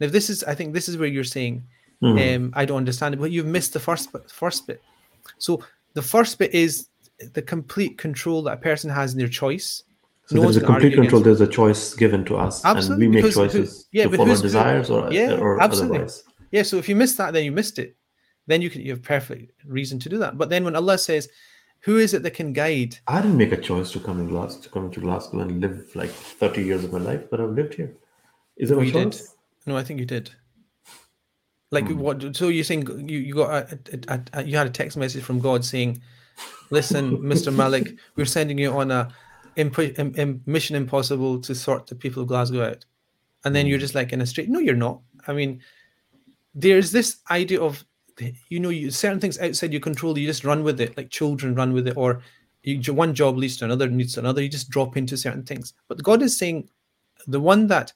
Now 0.00 0.08
this 0.08 0.28
is 0.28 0.44
I 0.44 0.54
think 0.54 0.74
this 0.74 0.88
is 0.88 0.98
where 0.98 1.08
you're 1.08 1.24
saying 1.24 1.64
um, 2.01 2.51
I 2.55 2.65
don't 2.65 2.77
understand 2.77 3.13
it, 3.13 3.17
but 3.19 3.31
you've 3.31 3.45
missed 3.45 3.73
the 3.73 3.79
first 3.79 4.11
bit, 4.13 4.29
first 4.31 4.67
bit. 4.67 4.81
So 5.37 5.63
the 5.93 6.01
first 6.01 6.37
bit 6.39 6.53
is 6.53 6.87
the 7.33 7.41
complete 7.41 7.97
control 7.97 8.41
that 8.43 8.53
a 8.53 8.57
person 8.57 8.89
has 8.89 9.13
in 9.13 9.19
their 9.19 9.27
choice. 9.27 9.83
So 10.27 10.35
No 10.35 10.41
there's 10.43 10.57
a 10.57 10.61
complete 10.61 10.93
control. 10.93 11.21
There's 11.21 11.41
a 11.41 11.47
choice 11.47 11.93
given 11.95 12.23
to 12.25 12.37
us, 12.37 12.63
Absolutely, 12.63 13.05
and 13.05 13.13
we 13.15 13.21
make 13.21 13.23
because 13.33 13.51
who- 13.53 13.59
choices 13.59 13.87
yeah, 13.91 14.03
to 14.07 14.15
follow 14.15 14.29
our 14.29 14.37
desires 14.41 14.89
or, 14.89 15.11
yeah, 15.11 15.33
or 15.33 15.59
absolutely. 15.61 15.97
otherwise. 15.97 16.23
Yeah, 16.51 16.63
so 16.63 16.77
if 16.77 16.87
you 16.87 16.95
missed 16.95 17.17
that, 17.17 17.33
then 17.33 17.43
you 17.45 17.51
missed 17.51 17.79
it. 17.79 17.95
Then 18.47 18.61
you 18.61 18.69
can 18.69 18.81
you 18.81 18.91
have 18.91 19.03
perfect 19.03 19.51
reason 19.65 19.99
to 19.99 20.09
do 20.09 20.17
that. 20.19 20.37
But 20.37 20.49
then 20.49 20.63
when 20.63 20.75
Allah 20.75 20.97
says, 20.97 21.27
Who 21.81 21.97
is 21.97 22.13
it 22.13 22.23
that 22.23 22.31
can 22.35 22.53
guide? 22.53 22.97
I 23.07 23.21
didn't 23.21 23.37
make 23.37 23.51
a 23.51 23.57
choice 23.57 23.91
to 23.91 23.99
come 23.99 24.19
in 24.19 24.27
Glas 24.27 24.55
to 24.57 24.69
come 24.69 24.89
to 24.91 24.99
Glasgow 24.99 25.39
and 25.41 25.61
live 25.61 25.89
like 25.95 26.09
30 26.11 26.63
years 26.63 26.83
of 26.83 26.91
my 26.93 26.99
life, 26.99 27.23
but 27.29 27.39
I've 27.41 27.51
lived 27.51 27.73
here. 27.75 27.93
Is 28.57 28.71
it 28.71 28.75
Oh, 28.75 28.81
a 28.81 28.85
you 28.85 28.91
did? 28.91 29.11
choice? 29.13 29.35
No, 29.65 29.77
I 29.77 29.83
think 29.83 29.99
you 29.99 30.05
did. 30.05 30.31
Like 31.71 31.87
Hmm. 31.87 31.99
what? 31.99 32.35
So 32.35 32.47
you're 32.47 32.63
saying 32.63 32.87
you 33.09 33.19
you 33.19 33.33
got 33.35 33.71
a, 33.71 33.79
a, 34.07 34.21
a, 34.33 34.43
you 34.43 34.57
had 34.57 34.67
a 34.67 34.71
text 34.71 34.97
message 34.97 35.23
from 35.23 35.39
God 35.39 35.63
saying, 35.63 36.01
"Listen, 36.71 37.21
Mister 37.27 37.51
Malik, 37.51 37.95
we're 38.15 38.25
sending 38.25 38.57
you 38.57 38.71
on 38.71 38.89
a 38.91 39.09
imp- 39.55 39.77
im- 39.99 40.13
im- 40.17 40.41
mission 40.45 40.75
impossible 40.75 41.39
to 41.41 41.53
sort 41.53 41.85
the 41.87 41.95
people 41.95 42.23
of 42.23 42.27
Glasgow 42.27 42.65
out," 42.71 42.85
and 43.45 43.55
then 43.55 43.65
Hmm. 43.65 43.69
you're 43.69 43.79
just 43.79 43.93
like 43.95 44.11
in 44.13 44.21
a 44.21 44.25
straight. 44.25 44.49
No, 44.49 44.59
you're 44.59 44.75
not. 44.75 45.01
I 45.27 45.33
mean, 45.33 45.61
there's 46.55 46.91
this 46.91 47.17
idea 47.29 47.61
of 47.61 47.85
you 48.49 48.59
know 48.59 48.69
you 48.69 48.89
certain 48.89 49.19
things 49.19 49.39
outside 49.39 49.71
your 49.71 49.81
control. 49.81 50.17
You 50.17 50.25
just 50.25 50.43
run 50.45 50.63
with 50.63 50.81
it, 50.81 50.97
like 50.97 51.11
children 51.11 51.53
run 51.53 51.71
with 51.73 51.87
it, 51.87 51.95
or 51.97 52.23
you, 52.63 52.81
one 52.93 53.13
job 53.13 53.37
leads 53.37 53.57
to 53.57 53.65
another, 53.65 53.87
leads 53.87 54.15
to 54.15 54.21
another. 54.21 54.41
You 54.41 54.49
just 54.49 54.69
drop 54.71 54.97
into 54.97 55.15
certain 55.17 55.43
things. 55.43 55.73
But 55.87 56.01
God 56.03 56.21
is 56.23 56.35
saying, 56.35 56.67
the 57.27 57.39
one 57.39 57.67
that 57.67 57.93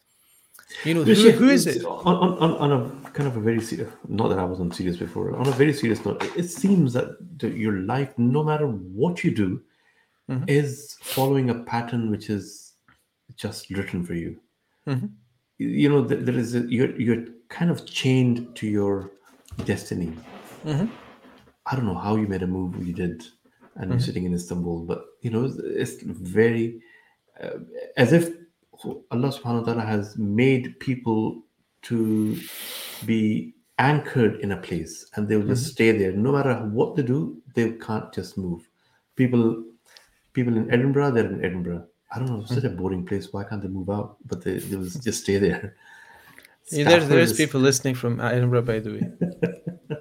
you 0.86 0.94
know, 0.94 1.04
who, 1.04 1.32
who 1.32 1.50
is 1.50 1.66
it? 1.68 1.84
On, 1.86 2.16
on- 2.16 2.58
on 2.58 2.72
a 2.72 3.03
kind 3.14 3.28
of 3.28 3.38
a 3.38 3.40
very 3.40 3.62
serious, 3.62 3.92
not 4.08 4.30
that 4.30 4.40
I 4.40 4.44
wasn't 4.44 4.76
serious 4.76 4.98
before, 4.98 5.36
on 5.36 5.48
a 5.48 5.52
very 5.52 5.74
serious 5.74 6.04
note, 6.06 6.24
it, 6.36 6.50
seems 6.50 6.94
that 6.94 7.08
the, 7.40 7.50
your 7.50 7.78
life, 7.94 8.12
no 8.18 8.44
matter 8.44 8.68
what 8.68 9.24
you 9.24 9.32
do, 9.34 9.62
Mhm. 10.30 10.46
is 10.50 10.98
following 11.02 11.50
a 11.50 11.56
pattern 11.72 12.10
which 12.10 12.30
is 12.30 12.74
just 13.36 13.70
written 13.70 14.04
for 14.04 14.14
you. 14.14 14.40
Mhm. 14.88 15.10
You- 15.58 15.90
know, 15.90 16.02
there, 16.02 16.22
there 16.28 16.38
is 16.44 16.56
a, 16.56 16.62
you're 16.76 16.94
you're 17.06 17.26
kind 17.50 17.70
of 17.70 17.86
chained 17.86 18.56
to 18.60 18.66
your 18.68 19.12
destiny. 19.66 20.12
Mhm. 20.66 20.90
I 21.70 21.76
don't 21.76 21.86
know 21.86 22.02
how 22.08 22.16
you 22.16 22.28
made 22.28 22.42
a 22.44 22.48
move 22.48 22.72
you 22.88 22.94
did, 22.94 23.18
and 23.76 23.90
you're 23.92 24.00
sitting 24.08 24.24
in 24.26 24.34
Istanbul, 24.34 24.86
but 24.86 25.00
you 25.24 25.30
know, 25.34 25.44
it's, 25.84 25.98
it's 26.02 26.20
very 26.40 26.82
uh, 27.44 27.60
as 27.98 28.14
if 28.14 28.24
Allah 29.12 29.30
subhanahu 29.36 29.60
wa 29.62 29.68
ta'ala 29.68 29.86
has 29.96 30.18
made 30.18 30.80
people 30.80 31.44
to 31.84 32.40
be 33.06 33.54
anchored 33.80 34.40
in 34.42 34.52
a 34.52 34.58
place 34.58 35.06
and 35.16 35.28
they'll 35.28 35.44
just 35.44 35.64
mm-hmm. 35.64 35.72
stay 35.72 35.92
there. 35.98 36.12
No 36.12 36.32
matter 36.32 36.56
what 36.72 36.96
they 36.96 37.04
do, 37.04 37.42
they 37.56 37.72
can't 37.74 38.14
just 38.14 38.38
move. 38.38 38.68
People 39.16 39.64
people 40.34 40.56
in 40.58 40.72
Edinburgh, 40.72 41.12
they're 41.12 41.26
in 41.26 41.44
Edinburgh. 41.44 41.86
I 42.12 42.20
don't 42.20 42.30
know, 42.30 42.42
it's 42.42 42.54
such 42.54 42.64
a 42.64 42.70
boring 42.70 43.06
place. 43.06 43.32
Why 43.32 43.44
can't 43.44 43.62
they 43.62 43.68
move 43.68 43.90
out? 43.90 44.18
But 44.26 44.44
they, 44.44 44.58
they 44.58 44.76
will 44.76 44.90
just 44.90 45.24
stay 45.24 45.38
there. 45.38 45.76
Yeah, 46.72 46.86
there's 46.86 47.10
there's 47.10 47.32
is- 47.32 47.38
people 47.38 47.60
listening 47.60 47.94
from 47.94 48.22
Edinburgh, 48.22 48.62
by 48.62 48.80
the 48.80 48.92
way, 48.94 49.04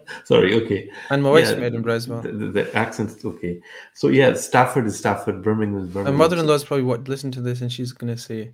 Sorry, 0.25 0.55
okay. 0.63 0.89
and 1.11 1.21
my 1.21 1.31
wife's 1.31 1.49
Yeah, 1.49 1.57
from 1.57 1.65
Edinburgh 1.65 1.95
as 1.95 2.07
well. 2.07 2.23
The, 2.23 2.31
the, 2.31 2.47
the 2.53 2.77
accent's 2.77 3.25
okay. 3.25 3.61
So 3.95 4.07
yeah, 4.09 4.33
Stafford 4.35 4.87
is 4.87 4.97
Stafford, 4.97 5.43
Birmingham 5.43 5.83
is 5.83 5.89
Birmingham. 5.89 6.15
My 6.15 6.19
mother-in-law's 6.25 6.63
probably 6.63 6.85
what 6.85 7.09
listen 7.09 7.33
to 7.33 7.41
this, 7.41 7.63
and 7.63 7.73
she's 7.73 7.91
gonna 7.91 8.17
say, 8.17 8.53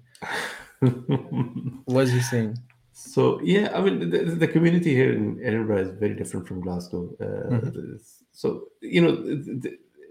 "What 0.81 2.05
is 2.05 2.13
he 2.13 2.21
saying?" 2.21 2.57
So 3.01 3.41
yeah, 3.43 3.71
I 3.77 3.81
mean 3.81 4.11
the, 4.11 4.19
the 4.45 4.49
community 4.49 4.93
here 4.93 5.13
in 5.13 5.41
Edinburgh 5.45 5.83
is 5.83 5.91
very 6.01 6.15
different 6.15 6.49
from 6.49 6.61
Glasgow. 6.61 7.03
Uh, 7.21 7.49
Mm-hmm. 7.55 7.97
So 8.33 8.69
you 8.81 9.01
know, 9.03 9.13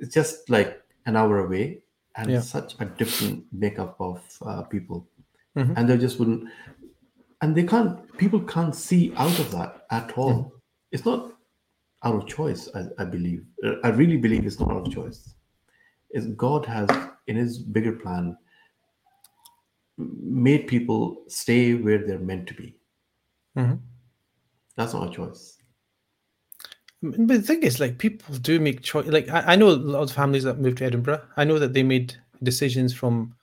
it's 0.02 0.14
just 0.14 0.50
like 0.50 0.82
an 1.06 1.16
hour 1.18 1.40
away, 1.46 1.82
and 2.16 2.30
Yeah. 2.32 2.40
such 2.42 2.76
a 2.80 2.86
different 2.86 3.46
makeup 3.52 3.96
of 4.00 4.22
uh, 4.42 4.64
people, 4.64 5.08
Mhm. 5.58 5.74
and 5.76 5.90
they 5.90 5.98
just 5.98 6.18
wouldn't, 6.20 6.48
and 7.42 7.56
they 7.56 7.64
can't. 7.64 7.94
People 8.18 8.40
can't 8.56 8.74
see 8.76 9.14
out 9.18 9.38
of 9.40 9.52
that 9.52 9.86
at 9.92 10.18
all. 10.18 10.34
Mm-hmm. 10.34 10.56
It's 10.94 11.06
not 11.06 11.34
out 12.04 12.16
of 12.16 12.26
choice. 12.26 12.70
I, 12.74 12.82
I 13.04 13.06
believe. 13.06 13.44
Uh, 13.66 13.76
I 13.84 13.90
really 13.90 14.18
believe 14.18 14.46
it's 14.46 14.60
not 14.62 14.72
out 14.72 14.88
of 14.88 14.94
choice. 14.94 15.36
Is 16.12 16.28
God 16.28 16.66
has 16.66 16.88
in 17.28 17.36
His 17.36 17.60
bigger 17.60 17.94
plan 18.04 18.38
made 19.98 20.68
people 20.68 21.24
stay 21.28 21.74
where 21.74 22.06
they're 22.06 22.20
meant 22.20 22.48
to 22.48 22.54
be. 22.54 22.76
Mhm. 23.56 23.80
That's 24.76 24.94
not 24.94 25.10
a 25.10 25.12
choice. 25.12 25.58
But 27.02 27.28
the 27.28 27.42
thing 27.42 27.64
is, 27.64 27.80
like, 27.80 27.98
people 27.98 28.36
do 28.36 28.60
make 28.60 28.82
choice. 28.82 29.08
Like, 29.08 29.30
I, 29.30 29.54
I 29.54 29.56
know 29.56 29.70
a 29.70 29.72
lot 29.72 30.04
of 30.04 30.12
families 30.12 30.44
that 30.44 30.60
moved 30.60 30.80
to 30.80 30.86
Edinburgh. 30.86 31.22
I 31.36 31.44
know 31.44 31.60
that 31.60 31.74
they 31.74 31.84
made 31.84 32.16
decisions 32.44 32.94
from, 32.94 33.36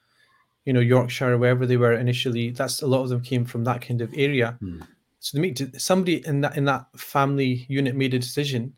you 0.64 0.72
know, 0.72 0.80
Yorkshire, 0.80 1.38
wherever 1.38 1.66
they 1.66 1.76
were 1.76 1.92
initially. 1.92 2.50
That's 2.50 2.82
a 2.82 2.86
lot 2.86 3.02
of 3.02 3.08
them 3.10 3.20
came 3.20 3.44
from 3.44 3.64
that 3.64 3.80
kind 3.80 4.00
of 4.00 4.12
area. 4.16 4.56
Hmm. 4.60 4.80
So 5.20 5.38
they 5.38 5.40
make 5.40 5.58
somebody 5.78 6.26
in 6.26 6.42
that 6.42 6.56
in 6.56 6.66
that 6.66 6.86
family 6.98 7.64
unit 7.68 7.96
made 7.96 8.12
a 8.12 8.18
decision, 8.18 8.74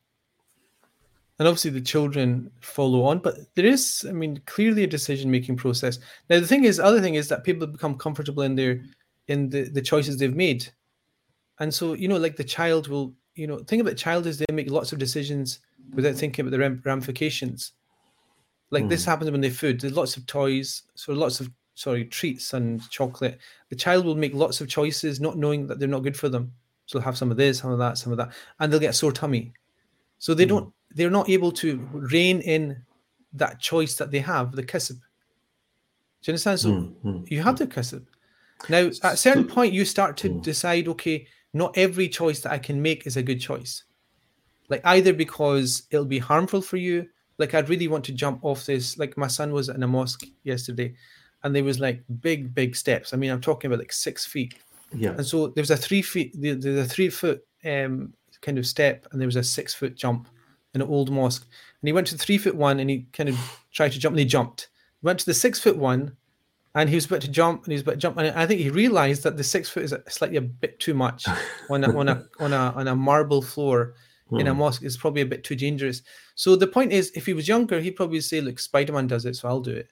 and 1.38 1.46
obviously 1.46 1.70
the 1.70 1.80
children 1.80 2.50
follow 2.60 3.02
on. 3.04 3.18
But 3.18 3.38
there 3.54 3.66
is, 3.66 4.06
I 4.08 4.12
mean, 4.12 4.40
clearly 4.46 4.84
a 4.84 4.88
decision 4.88 5.30
making 5.30 5.56
process. 5.56 5.98
Now 6.30 6.40
the 6.40 6.46
thing 6.46 6.64
is, 6.64 6.80
other 6.80 7.00
thing 7.00 7.14
is 7.14 7.28
that 7.28 7.44
people 7.44 7.66
become 7.66 7.96
comfortable 7.96 8.42
in 8.42 8.54
their 8.54 8.82
in 9.28 9.50
the 9.50 9.68
the 9.68 9.82
choices 9.82 10.16
they've 10.16 10.34
made, 10.34 10.68
and 11.58 11.72
so 11.72 11.94
you 11.94 12.08
know, 12.08 12.16
like 12.16 12.36
the 12.36 12.44
child 12.44 12.88
will, 12.88 13.14
you 13.34 13.46
know, 13.46 13.58
think 13.58 13.82
about 13.82 13.96
child 13.96 14.26
is 14.26 14.38
they 14.38 14.52
make 14.52 14.70
lots 14.70 14.92
of 14.92 14.98
decisions 14.98 15.60
without 15.94 16.14
thinking 16.14 16.46
about 16.46 16.56
the 16.56 16.80
ramifications. 16.84 17.72
Like 18.70 18.88
this 18.88 19.04
hmm. 19.04 19.10
happens 19.10 19.30
when 19.30 19.40
they 19.40 19.50
food. 19.50 19.80
There's 19.80 19.96
lots 19.96 20.16
of 20.16 20.26
toys, 20.26 20.82
so 20.94 21.12
lots 21.12 21.40
of 21.40 21.50
sorry 21.74 22.04
treats 22.06 22.54
and 22.54 22.88
chocolate. 22.90 23.38
The 23.68 23.76
child 23.76 24.04
will 24.04 24.16
make 24.16 24.34
lots 24.34 24.60
of 24.60 24.68
choices, 24.68 25.20
not 25.20 25.36
knowing 25.36 25.66
that 25.66 25.78
they're 25.78 25.88
not 25.88 26.02
good 26.02 26.16
for 26.16 26.28
them. 26.28 26.52
So 26.86 26.98
they'll 26.98 27.04
have 27.04 27.18
some 27.18 27.30
of 27.30 27.36
this, 27.36 27.58
some 27.58 27.70
of 27.70 27.78
that, 27.78 27.98
some 27.98 28.12
of 28.12 28.18
that, 28.18 28.32
and 28.58 28.72
they'll 28.72 28.80
get 28.80 28.90
a 28.90 28.94
sore 28.94 29.12
tummy. 29.12 29.52
So 30.18 30.34
they 30.34 30.44
hmm. 30.44 30.48
don't. 30.48 30.72
They're 30.96 31.10
not 31.10 31.28
able 31.28 31.52
to 31.52 31.76
rein 31.92 32.40
in 32.40 32.82
that 33.34 33.60
choice 33.60 33.94
that 33.96 34.10
they 34.10 34.20
have, 34.20 34.52
the 34.52 34.62
kisb. 34.64 34.98
Do 36.22 36.24
you 36.24 36.32
understand? 36.32 36.58
So 36.60 36.70
Hmm, 36.72 37.24
you 37.28 37.42
have 37.42 37.58
the 37.58 37.66
kisb. 37.66 38.04
Now, 38.70 38.86
at 38.86 39.12
a 39.12 39.16
certain 39.16 39.44
point, 39.46 39.74
you 39.74 39.84
start 39.84 40.16
to 40.18 40.28
decide, 40.40 40.88
okay, 40.88 41.26
not 41.52 41.76
every 41.76 42.08
choice 42.08 42.40
that 42.40 42.52
I 42.52 42.58
can 42.58 42.80
make 42.80 43.06
is 43.06 43.16
a 43.18 43.22
good 43.22 43.40
choice. 43.40 43.84
Like 44.70 44.80
either 44.84 45.12
because 45.12 45.82
it'll 45.90 46.06
be 46.06 46.18
harmful 46.18 46.62
for 46.62 46.78
you, 46.78 47.06
like 47.38 47.52
I'd 47.54 47.68
really 47.68 47.88
want 47.88 48.04
to 48.06 48.12
jump 48.12 48.42
off 48.42 48.64
this. 48.64 48.98
Like 48.98 49.16
my 49.18 49.26
son 49.28 49.52
was 49.52 49.68
in 49.68 49.82
a 49.82 49.86
mosque 49.86 50.24
yesterday, 50.44 50.94
and 51.44 51.54
there 51.54 51.62
was 51.64 51.78
like 51.78 52.02
big, 52.22 52.54
big 52.54 52.74
steps. 52.74 53.12
I 53.12 53.18
mean, 53.18 53.30
I'm 53.30 53.42
talking 53.42 53.68
about 53.68 53.78
like 53.80 53.92
six 53.92 54.24
feet. 54.24 54.54
Yeah. 54.94 55.10
And 55.10 55.26
so 55.26 55.48
there 55.48 55.60
was 55.62 55.70
a 55.70 55.76
three 55.76 56.00
feet, 56.02 56.34
there- 56.40 56.54
there's 56.54 56.86
a 56.86 56.88
three 56.88 57.10
foot 57.10 57.44
um, 57.64 58.14
kind 58.40 58.56
of 58.58 58.66
step, 58.66 59.06
and 59.12 59.20
there 59.20 59.28
was 59.28 59.36
a 59.36 59.42
six 59.44 59.74
foot 59.74 59.94
jump 59.94 60.28
an 60.82 60.88
old 60.88 61.10
mosque. 61.10 61.46
And 61.80 61.88
he 61.88 61.92
went 61.92 62.06
to 62.08 62.16
the 62.16 62.22
three 62.22 62.38
foot 62.38 62.54
one, 62.54 62.80
and 62.80 62.88
he 62.88 63.06
kind 63.12 63.28
of 63.28 63.38
tried 63.72 63.92
to 63.92 63.98
jump, 63.98 64.12
and 64.12 64.20
he 64.20 64.24
jumped. 64.24 64.68
Went 65.02 65.20
to 65.20 65.26
the 65.26 65.34
six 65.34 65.60
foot 65.60 65.76
one, 65.76 66.16
and 66.74 66.88
he 66.88 66.94
was 66.94 67.06
about 67.06 67.22
to 67.22 67.30
jump, 67.30 67.64
and 67.64 67.72
he 67.72 67.74
was 67.74 67.82
about 67.82 67.92
to 67.92 67.98
jump, 67.98 68.18
and 68.18 68.28
I 68.38 68.46
think 68.46 68.60
he 68.60 68.70
realised 68.70 69.22
that 69.22 69.36
the 69.36 69.44
six 69.44 69.68
foot 69.68 69.84
is 69.84 69.94
slightly 70.08 70.36
a 70.36 70.42
bit 70.42 70.78
too 70.78 70.94
much 70.94 71.26
on 71.70 71.84
a 71.84 71.96
on 71.96 72.08
a 72.08 72.24
on 72.38 72.52
a 72.52 72.72
on 72.76 72.88
a 72.88 72.96
marble 72.96 73.42
floor 73.42 73.94
in 74.32 74.48
a 74.48 74.52
hmm. 74.52 74.58
mosque. 74.58 74.82
is 74.82 74.96
probably 74.96 75.22
a 75.22 75.26
bit 75.26 75.44
too 75.44 75.54
dangerous. 75.54 76.02
So 76.34 76.56
the 76.56 76.66
point 76.66 76.92
is, 76.92 77.12
if 77.14 77.26
he 77.26 77.32
was 77.32 77.46
younger, 77.46 77.80
he'd 77.80 77.96
probably 77.96 78.20
say, 78.20 78.40
"Look, 78.40 78.58
Spider 78.58 78.92
Man 78.92 79.06
does 79.06 79.24
it, 79.24 79.36
so 79.36 79.48
I'll 79.48 79.60
do 79.60 79.72
it." 79.72 79.88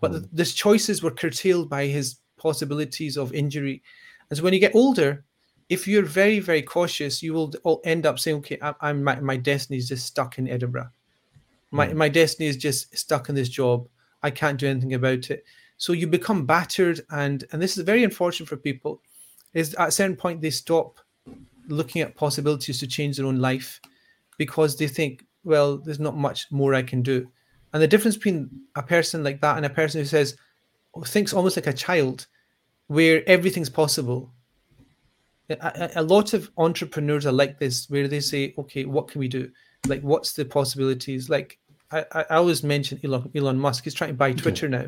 But 0.00 0.10
hmm. 0.10 0.18
the, 0.32 0.42
his 0.42 0.54
choices 0.54 1.02
were 1.02 1.10
curtailed 1.10 1.68
by 1.68 1.86
his 1.86 2.16
possibilities 2.36 3.16
of 3.16 3.32
injury, 3.32 3.82
and 4.30 4.36
so 4.36 4.42
when 4.42 4.54
you 4.54 4.60
get 4.60 4.74
older, 4.74 5.24
if 5.68 5.88
you're 5.88 6.04
very 6.04 6.40
very 6.40 6.62
cautious, 6.62 7.22
you 7.22 7.32
will 7.32 7.52
all 7.62 7.80
end 7.84 8.06
up 8.06 8.18
saying, 8.18 8.38
"Okay, 8.38 8.58
I, 8.60 8.74
I'm 8.80 9.02
my, 9.02 9.20
my 9.20 9.36
destiny 9.36 9.78
is 9.78 9.88
just 9.88 10.06
stuck 10.06 10.38
in 10.38 10.48
Edinburgh. 10.48 10.90
My 11.70 11.86
hmm. 11.88 11.98
my 11.98 12.08
destiny 12.08 12.48
is 12.48 12.56
just 12.56 12.96
stuck 12.96 13.28
in 13.28 13.34
this 13.34 13.48
job. 13.48 13.88
I 14.22 14.30
can't 14.30 14.58
do 14.58 14.68
anything 14.68 14.94
about 14.94 15.30
it." 15.30 15.44
So 15.76 15.92
you 15.92 16.06
become 16.06 16.46
battered, 16.46 17.00
and 17.10 17.44
and 17.52 17.60
this 17.60 17.76
is 17.76 17.84
very 17.84 18.04
unfortunate 18.04 18.48
for 18.48 18.56
people. 18.56 19.00
Is 19.52 19.74
at 19.74 19.88
a 19.88 19.92
certain 19.92 20.16
point 20.16 20.40
they 20.40 20.50
stop 20.50 20.98
looking 21.68 22.02
at 22.02 22.16
possibilities 22.16 22.78
to 22.80 22.86
change 22.86 23.16
their 23.16 23.26
own 23.26 23.38
life 23.38 23.80
because 24.36 24.76
they 24.76 24.88
think, 24.88 25.24
well, 25.44 25.78
there's 25.78 26.00
not 26.00 26.16
much 26.16 26.50
more 26.50 26.74
I 26.74 26.82
can 26.82 27.02
do. 27.02 27.30
And 27.72 27.82
the 27.82 27.88
difference 27.88 28.16
between 28.16 28.50
a 28.76 28.82
person 28.82 29.24
like 29.24 29.40
that 29.40 29.56
and 29.56 29.66
a 29.66 29.70
person 29.70 30.00
who 30.00 30.06
says, 30.06 30.36
oh, 30.94 31.02
thinks 31.02 31.32
almost 31.32 31.56
like 31.56 31.66
a 31.66 31.72
child, 31.72 32.26
where 32.86 33.28
everything's 33.28 33.70
possible. 33.70 34.32
A, 35.50 35.90
a- 35.96 36.02
lot 36.02 36.32
of 36.32 36.50
entrepreneurs 36.56 37.26
are 37.26 37.32
like 37.32 37.58
this, 37.58 37.88
where 37.90 38.08
they 38.08 38.20
say, 38.20 38.54
okay, 38.58 38.84
what 38.84 39.08
can 39.08 39.18
we 39.18 39.28
do? 39.28 39.50
Like, 39.86 40.00
what's 40.02 40.32
the 40.32 40.44
possibilities? 40.44 41.28
Like, 41.28 41.58
I, 41.92 42.04
I 42.12 42.22
always 42.36 42.62
mention 42.62 42.98
Elon, 43.04 43.30
Elon 43.34 43.58
Musk. 43.58 43.84
He's 43.84 43.94
trying 43.94 44.10
to 44.10 44.14
buy 44.14 44.32
Twitter 44.32 44.68
now. 44.68 44.86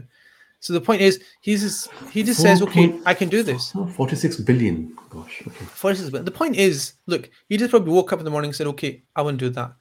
So 0.60 0.72
the 0.72 0.80
point 0.80 1.02
is, 1.02 1.22
he's 1.42 1.60
just, 1.60 1.90
he 2.10 2.22
just 2.22 2.40
says, 2.40 2.62
okay, 2.62 2.88
point- 2.88 3.02
I 3.04 3.12
can 3.12 3.28
do 3.28 3.42
this. 3.42 3.72
Oh, 3.74 3.86
46 3.86 4.36
billion. 4.40 4.96
Gosh. 5.10 5.42
Okay. 5.46 5.64
For 5.66 5.90
instance, 5.90 6.10
but 6.10 6.24
the 6.24 6.30
point 6.30 6.56
is, 6.56 6.94
look, 7.06 7.28
he 7.50 7.58
just 7.58 7.70
probably 7.70 7.92
woke 7.92 8.12
up 8.14 8.18
in 8.18 8.24
the 8.24 8.30
morning 8.30 8.48
and 8.48 8.56
said, 8.56 8.66
"Okay, 8.68 9.02
I 9.14 9.22
want 9.22 9.38
to 9.38 9.44
do 9.46 9.50
that," 9.50 9.72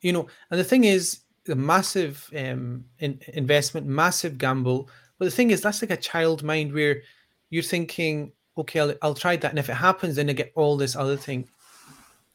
you 0.00 0.12
know. 0.12 0.28
And 0.50 0.58
the 0.60 0.64
thing 0.64 0.84
is, 0.84 1.20
the 1.44 1.56
massive 1.56 2.30
um, 2.36 2.84
in, 3.00 3.20
investment, 3.34 3.86
massive 3.86 4.38
gamble. 4.38 4.88
But 5.18 5.24
the 5.26 5.30
thing 5.32 5.50
is, 5.50 5.60
that's 5.60 5.82
like 5.82 5.90
a 5.90 5.96
child 5.96 6.42
mind 6.44 6.72
where 6.72 7.02
you're 7.50 7.62
thinking, 7.62 8.32
"Okay, 8.58 8.80
I'll, 8.80 8.94
I'll 9.02 9.14
try 9.14 9.36
that," 9.36 9.50
and 9.50 9.58
if 9.58 9.68
it 9.68 9.74
happens, 9.74 10.16
then 10.16 10.30
I 10.30 10.32
get 10.32 10.52
all 10.54 10.76
this 10.76 10.96
other 10.96 11.16
thing, 11.16 11.46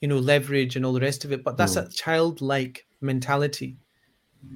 you 0.02 0.08
know, 0.08 0.18
leverage 0.20 0.76
and 0.76 0.86
all 0.86 0.94
the 0.94 1.02
rest 1.02 1.26
of 1.26 1.32
it. 1.32 1.44
But 1.44 1.58
that's 1.58 1.76
a 1.76 1.90
childlike 1.90 2.86
mentality. 3.02 3.76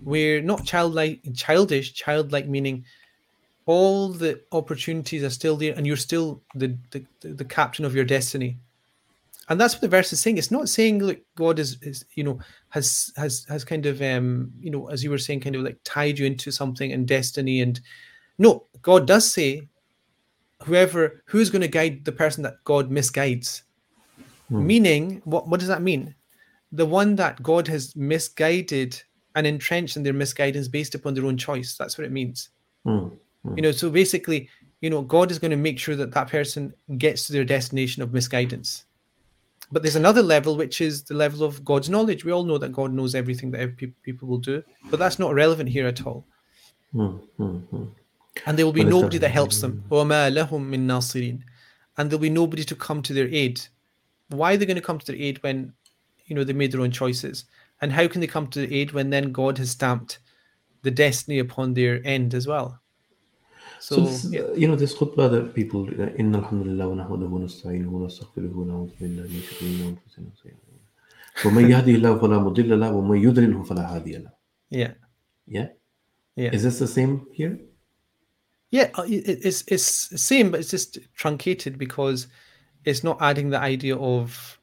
we're 0.03 0.41
not 0.41 0.65
childlike, 0.65 1.21
childish, 1.35 1.93
childlike 1.93 2.47
meaning 2.47 2.83
all 3.67 4.09
the 4.09 4.41
opportunities 4.51 5.23
are 5.23 5.29
still 5.29 5.57
there, 5.57 5.73
and 5.75 5.85
you're 5.87 5.97
still 5.97 6.41
the 6.55 6.77
the, 6.91 7.03
the 7.21 7.45
captain 7.45 7.85
of 7.85 7.95
your 7.95 8.05
destiny. 8.05 8.57
And 9.47 9.61
that's 9.61 9.75
what 9.75 9.81
the 9.81 9.87
verse 9.87 10.11
is 10.11 10.19
saying. 10.19 10.39
It's 10.39 10.49
not 10.49 10.69
saying 10.69 10.99
like 10.99 11.23
God 11.35 11.59
is, 11.59 11.77
is 11.81 12.05
you 12.15 12.23
know 12.23 12.39
has 12.69 13.11
has 13.15 13.45
has 13.47 13.63
kind 13.63 13.85
of 13.85 14.01
um 14.01 14.51
you 14.59 14.71
know 14.71 14.87
as 14.89 15.03
you 15.03 15.11
were 15.11 15.19
saying 15.19 15.41
kind 15.41 15.55
of 15.55 15.61
like 15.61 15.77
tied 15.83 16.17
you 16.17 16.25
into 16.25 16.51
something 16.51 16.91
and 16.91 17.07
destiny 17.07 17.61
and 17.61 17.79
no 18.39 18.65
God 18.81 19.05
does 19.05 19.31
say 19.31 19.67
whoever 20.63 21.23
who's 21.25 21.49
going 21.49 21.61
to 21.61 21.67
guide 21.67 22.05
the 22.05 22.11
person 22.11 22.43
that 22.43 22.63
God 22.63 22.89
misguides. 22.89 23.63
Hmm. 24.49 24.65
Meaning, 24.65 25.21
what 25.25 25.47
what 25.47 25.59
does 25.59 25.69
that 25.69 25.81
mean? 25.81 26.15
The 26.71 26.85
one 26.85 27.15
that 27.15 27.41
God 27.41 27.67
has 27.67 27.95
misguided 27.95 29.01
and 29.35 29.45
entrenched 29.45 29.97
in 29.97 30.03
their 30.03 30.13
misguidance 30.13 30.67
based 30.67 30.95
upon 30.95 31.13
their 31.13 31.25
own 31.25 31.37
choice. 31.37 31.75
That's 31.75 31.97
what 31.97 32.05
it 32.05 32.11
means. 32.11 32.49
Mm. 32.85 33.11
You 33.55 33.61
know, 33.61 33.71
so 33.71 33.89
basically, 33.89 34.49
you 34.81 34.89
know, 34.89 35.01
God 35.01 35.29
is 35.29 35.39
going 35.39 35.51
to 35.51 35.57
make 35.57 35.77
sure 35.77 35.95
that 35.95 36.11
that 36.13 36.29
person 36.29 36.73
gets 36.97 37.27
to 37.27 37.33
their 37.33 37.45
destination 37.45 38.01
of 38.01 38.13
misguidance. 38.13 38.85
But 39.71 39.81
there's 39.81 39.95
another 39.95 40.21
level, 40.21 40.55
which 40.55 40.81
is 40.81 41.03
the 41.03 41.15
level 41.15 41.43
of 41.43 41.63
God's 41.65 41.89
knowledge. 41.89 42.23
We 42.23 42.31
all 42.31 42.43
know 42.43 42.57
that 42.57 42.71
God 42.71 42.93
knows 42.93 43.15
everything 43.15 43.51
that 43.51 43.61
every 43.61 43.75
pe- 43.75 43.93
people 44.03 44.27
will 44.27 44.37
do, 44.37 44.63
but 44.89 44.99
that's 44.99 45.19
not 45.19 45.33
relevant 45.33 45.69
here 45.69 45.87
at 45.87 46.05
all. 46.05 46.25
Hmm. 46.91 47.17
Mm, 48.34 48.36
mm, 48.36 48.42
mm. 48.42 48.48
And 48.48 48.58
there 48.58 48.66
will 48.66 48.72
be 48.72 48.80
But 48.82 48.88
it's 48.88 48.96
nobody 48.96 49.16
not- 49.18 49.20
that 49.22 49.30
helps 49.30 49.60
them. 49.60 49.84
وَمَا 49.90 50.30
لَهُم 50.34 50.70
مِّن 50.70 50.86
نَاصِرِينَ. 50.86 51.42
And 51.96 52.10
there'll 52.10 52.20
be 52.20 52.30
nobody 52.30 52.64
to 52.64 52.74
come 52.74 53.02
to 53.02 53.12
their 53.12 53.28
aid. 53.28 53.60
Why 54.28 54.54
are 54.54 54.56
they 54.56 54.66
going 54.66 54.76
to 54.76 54.82
come 54.90 54.98
to 54.98 55.06
their 55.06 55.20
aid 55.20 55.42
when, 55.42 55.72
you 56.26 56.34
know, 56.36 56.44
they 56.44 56.52
made 56.52 56.72
their 56.72 56.80
own 56.80 56.92
choices? 56.92 57.44
And 57.82 57.92
how 57.92 58.06
can 58.08 58.20
they 58.20 58.26
come 58.26 58.46
to 58.48 58.60
their 58.60 58.72
aid 58.72 58.92
when 58.92 59.10
then 59.10 59.32
God 59.32 59.58
has 59.58 59.70
stamped 59.70 60.18
the 60.82 60.90
destiny 60.90 61.38
upon 61.38 61.74
their 61.74 62.00
end 62.06 62.34
as 62.34 62.46
well? 62.46 62.80
So, 63.80 63.96
So, 63.96 64.00
this, 64.02 64.24
is, 64.24 64.32
yeah. 64.32 64.40
uh, 64.42 64.52
you 64.54 64.68
know, 64.68 64.76
this 64.76 64.94
khutbah 64.94 65.30
that 65.30 65.54
people, 65.54 65.82
uh, 65.88 66.10
إن 66.20 66.34
الحمد 66.34 66.66
لله 66.66 66.86
ونحمده 66.86 67.26
ونستعينه 67.26 67.88
ونستغفره 67.88 68.52
ونعوذ 68.56 68.90
بالله 69.00 69.22
من 69.22 69.40
شرور 69.40 69.70
أنفسنا 69.70 70.26
وسيئات 70.32 70.56
أعمالنا. 70.64 71.46
ومن 71.46 71.70
يهدي 71.70 71.94
الله 71.96 72.18
فلا 72.18 72.38
مضل 72.38 72.80
له 72.80 72.92
ومن 72.92 73.18
يضلله 73.22 73.62
فلا 73.62 73.96
هادي 73.96 74.16
له. 74.16 74.30
yeah, 74.70 74.92
Yeah. 75.48 75.68
yeah. 76.36 76.50
Is 76.54 76.62
this 76.62 76.78
the 76.78 76.86
same 76.86 77.26
here? 77.32 77.58
Yeah, 78.77 78.89
uh, 78.99 79.03
it- 79.03 79.27
it- 79.31 79.41
it's 79.49 79.61
it's 79.75 79.89
the 80.09 80.17
same, 80.31 80.51
but 80.51 80.59
it's 80.59 80.71
just 80.77 80.97
truncated 81.21 81.73
because 81.85 82.27
it's 82.83 83.03
not 83.07 83.17
adding 83.21 83.49
the 83.49 83.59
idea 83.73 83.95
of 84.13 84.59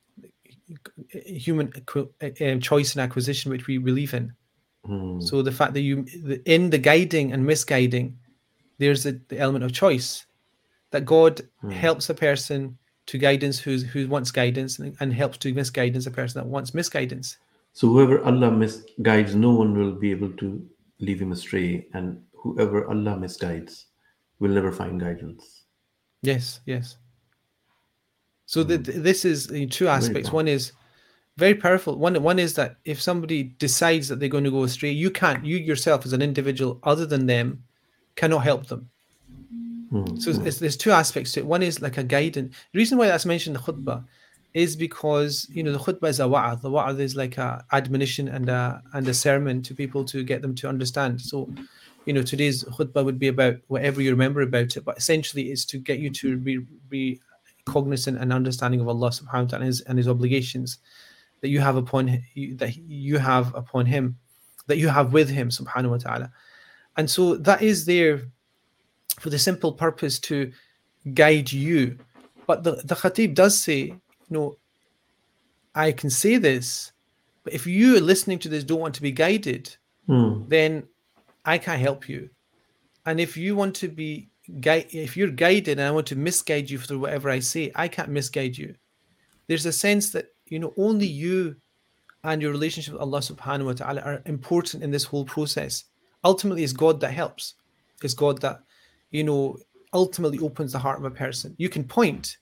human 1.45 1.73
um, 2.47 2.61
choice 2.61 2.91
and 2.95 3.01
acquisition, 3.07 3.51
which 3.51 3.67
we 3.67 3.79
believe 3.79 4.13
in. 4.15 4.27
Hmm. 4.85 5.21
So 5.21 5.43
the 5.43 5.57
fact 5.61 5.73
that 5.75 5.81
you 5.89 6.05
in 6.57 6.71
the 6.71 6.79
guiding 6.91 7.33
and 7.33 7.47
misguiding, 7.47 8.19
there's 8.79 9.03
the, 9.05 9.21
the 9.29 9.39
element 9.39 9.65
of 9.65 9.73
choice 9.73 10.27
that 10.91 11.05
God 11.05 11.41
helps 11.71 12.11
a 12.11 12.15
person 12.15 12.77
to 13.07 13.19
guidance 13.19 13.59
who's 13.65 13.83
who 13.93 14.09
wants 14.09 14.31
guidance 14.31 14.79
and, 14.79 14.95
and 15.01 15.13
helps 15.15 15.39
to 15.39 15.55
misguidance 15.55 16.07
a 16.07 16.11
person 16.11 16.41
that 16.41 16.49
wants 16.49 16.75
misguidance. 16.75 17.39
So 17.73 17.89
whoever 17.89 18.23
Allah 18.23 18.51
misguides, 18.51 19.35
no 19.35 19.53
one 19.55 19.73
will 19.79 19.93
be 20.05 20.11
able 20.11 20.33
to 20.43 20.47
leave 20.99 21.21
him 21.23 21.33
astray, 21.33 21.87
and 21.95 22.21
whoever 22.43 22.87
Allah 22.89 23.17
misguides 23.17 23.87
will 24.43 24.51
never 24.51 24.73
find 24.73 25.01
guidance. 25.01 25.63
Yes, 26.23 26.61
yes. 26.67 26.97
So 28.47 28.65
the, 28.65 28.79
mm. 28.79 29.03
this 29.03 29.25
is 29.25 29.49
uh, 29.49 29.53
the 29.53 29.67
two 29.67 29.87
aspects. 29.87 30.33
One 30.33 30.49
is 30.49 30.73
very 31.37 31.55
powerful. 31.55 31.97
One 31.97 32.21
one 32.23 32.41
is 32.41 32.55
that 32.55 32.77
if 32.85 33.01
somebody 33.01 33.45
decides 33.45 34.09
that 34.09 34.19
they're 34.19 34.29
going 34.29 34.45
to 34.45 34.51
go 34.51 34.65
astray, 34.65 34.91
you 34.91 35.11
can't. 35.11 35.45
You 35.45 35.57
yourself, 35.57 36.05
as 36.05 36.13
an 36.13 36.23
individual, 36.23 36.81
other 36.83 37.07
than 37.07 37.27
them, 37.27 37.63
cannot 38.17 38.41
help 38.41 38.67
them. 38.67 38.91
Hmm. 39.91 40.17
So 40.17 40.33
mm. 40.33 40.47
it's, 40.47 40.59
there's 40.59 40.77
two 40.77 40.91
aspects 40.91 41.33
to 41.33 41.41
it. 41.41 41.47
One 41.47 41.63
is 41.63 41.81
like 41.81 41.97
a 41.97 42.05
guidance. 42.05 42.55
The 42.73 42.79
reason 42.79 42.99
why 42.99 43.07
that's 43.07 43.25
mentioned 43.25 43.57
in 43.57 43.63
the 43.63 43.73
khutbah 43.73 44.05
is 44.55 44.77
because 44.77 45.47
you 45.51 45.63
know 45.63 45.73
the 45.73 45.79
khutbah 45.79 46.09
is 46.09 46.19
a 46.19 46.27
wa'ad. 46.27 46.63
The 46.63 46.71
wa'ad 46.71 46.99
is 46.99 47.15
like 47.15 47.39
a 47.39 47.65
admonition 47.71 48.27
and 48.29 48.49
a 48.49 48.83
and 48.93 49.07
a 49.07 49.15
sermon 49.15 49.63
to 49.63 49.75
people 49.75 50.05
to 50.07 50.25
get 50.25 50.43
them 50.43 50.55
to 50.57 50.69
understand. 50.69 51.21
So 51.21 51.49
you 52.07 52.13
know 52.13 52.23
today's 52.23 52.65
khutbah 52.65 53.05
would 53.05 53.19
be 53.19 53.29
about 53.29 53.57
whatever 53.69 54.01
you 54.01 54.11
remember 54.11 54.43
about 54.43 54.77
it, 54.77 54.85
but 54.85 54.97
essentially 54.97 55.51
it's 55.51 55.65
to 55.67 55.79
get 55.79 55.99
you 55.99 56.11
to 56.11 56.37
be 56.37 56.61
be 56.89 57.21
cognizant 57.65 58.19
and 58.19 58.33
understanding 58.33 58.81
of 58.81 58.89
Allah 58.89 59.11
subhanahu 59.11 59.45
wa 59.45 59.49
ta'ala 59.49 59.57
and 59.57 59.65
his, 59.67 59.81
and 59.83 59.99
his 59.99 60.09
obligations 60.09 60.79
that 61.41 61.49
you 61.49 61.61
have 61.61 61.77
upon 61.77 62.07
that 62.57 62.77
you 62.77 63.19
have 63.19 63.55
upon 63.55 63.87
him 63.87 64.17
that 64.67 64.79
you 64.79 64.89
have 64.89 65.13
with 65.13 65.29
him 65.29 65.49
subhanahu 65.49 65.91
wa 65.91 65.99
ta'ala. 65.99 66.33
And 66.97 67.09
so 67.09 67.37
that 67.37 67.63
is 67.63 67.87
there 67.87 68.23
for 69.19 69.31
the 69.31 69.39
simple 69.39 69.73
purpose 69.73 70.19
to 70.21 70.53
guide 71.15 71.53
you. 71.53 71.99
But 72.47 72.65
the, 72.65 72.83
the 72.85 72.95
khatib 72.95 73.35
does 73.35 73.59
say 73.59 73.95
you 74.33 74.39
know 74.39 74.57
i 75.75 75.93
can 75.93 76.11
say 76.11 76.37
this 76.39 76.93
but 77.45 77.53
if 77.53 77.67
you 77.67 78.01
listening 78.01 78.39
to 78.39 78.49
this 78.49 78.65
don't 78.65 78.81
want 78.81 78.95
to 78.95 79.03
be 79.03 79.13
guided 79.13 79.77
Hmm. 80.09 80.43
then 80.49 80.83
I 81.45 81.59
can't 81.59 81.81
help 81.81 82.09
you. 82.09 82.31
And 83.07 83.21
if 83.21 83.37
you 83.37 83.57
want 83.57 83.75
to 83.77 83.89
be 83.89 84.29
if 84.49 85.17
you're 85.17 85.31
guided 85.31 85.79
and 85.79 85.89
I 85.89 85.91
want 85.93 86.09
to 86.09 86.17
misguide 86.17 86.69
you 86.69 86.79
through 86.79 86.99
whatever 86.99 87.31
I 87.31 87.39
say, 87.39 87.71
I 87.75 87.87
can't 87.89 88.09
misguide 88.09 88.59
you. 88.59 88.75
There's 89.47 89.67
a 89.67 89.73
sense 89.73 90.11
that 90.11 90.27
you 90.47 90.59
know 90.59 90.75
only 90.77 91.07
you 91.07 91.57
and 92.25 92.41
your 92.41 92.53
relationship 92.53 92.95
with 92.95 93.03
Allah 93.03 93.21
subhanahu 93.21 93.67
wa 93.67 93.73
ta'ala 93.73 94.01
are 94.03 94.23
important 94.27 94.83
in 94.83 94.91
this 94.91 95.05
whole 95.05 95.25
process. 95.25 95.85
Ultimately, 96.25 96.63
it's 96.63 96.73
God 96.73 97.01
that 97.01 97.13
helps. 97.13 97.55
It's 98.03 98.15
God 98.15 98.41
that, 98.43 98.61
you 99.11 99.25
know, 99.25 99.59
ultimately 99.93 100.39
opens 100.39 100.73
the 100.73 100.79
heart 100.79 100.99
of 100.99 101.05
a 101.05 101.11
person. 101.11 101.55
You 101.59 101.69
can 101.69 101.85
point, 101.85 102.37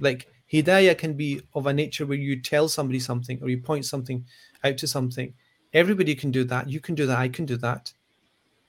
like 0.00 0.26
Hidayah 0.52 0.98
can 0.98 1.14
be 1.14 1.42
of 1.54 1.66
a 1.66 1.72
nature 1.72 2.06
where 2.06 2.18
you 2.18 2.40
tell 2.40 2.68
somebody 2.68 2.98
something 2.98 3.38
or 3.42 3.48
you 3.48 3.58
point 3.58 3.84
something 3.84 4.24
out 4.64 4.76
to 4.78 4.86
something. 4.86 5.32
Everybody 5.72 6.14
can 6.16 6.32
do 6.32 6.42
that. 6.44 6.68
You 6.68 6.80
can 6.80 6.96
do 6.96 7.06
that. 7.06 7.18
I 7.18 7.28
can 7.28 7.46
do 7.46 7.56
that. 7.58 7.92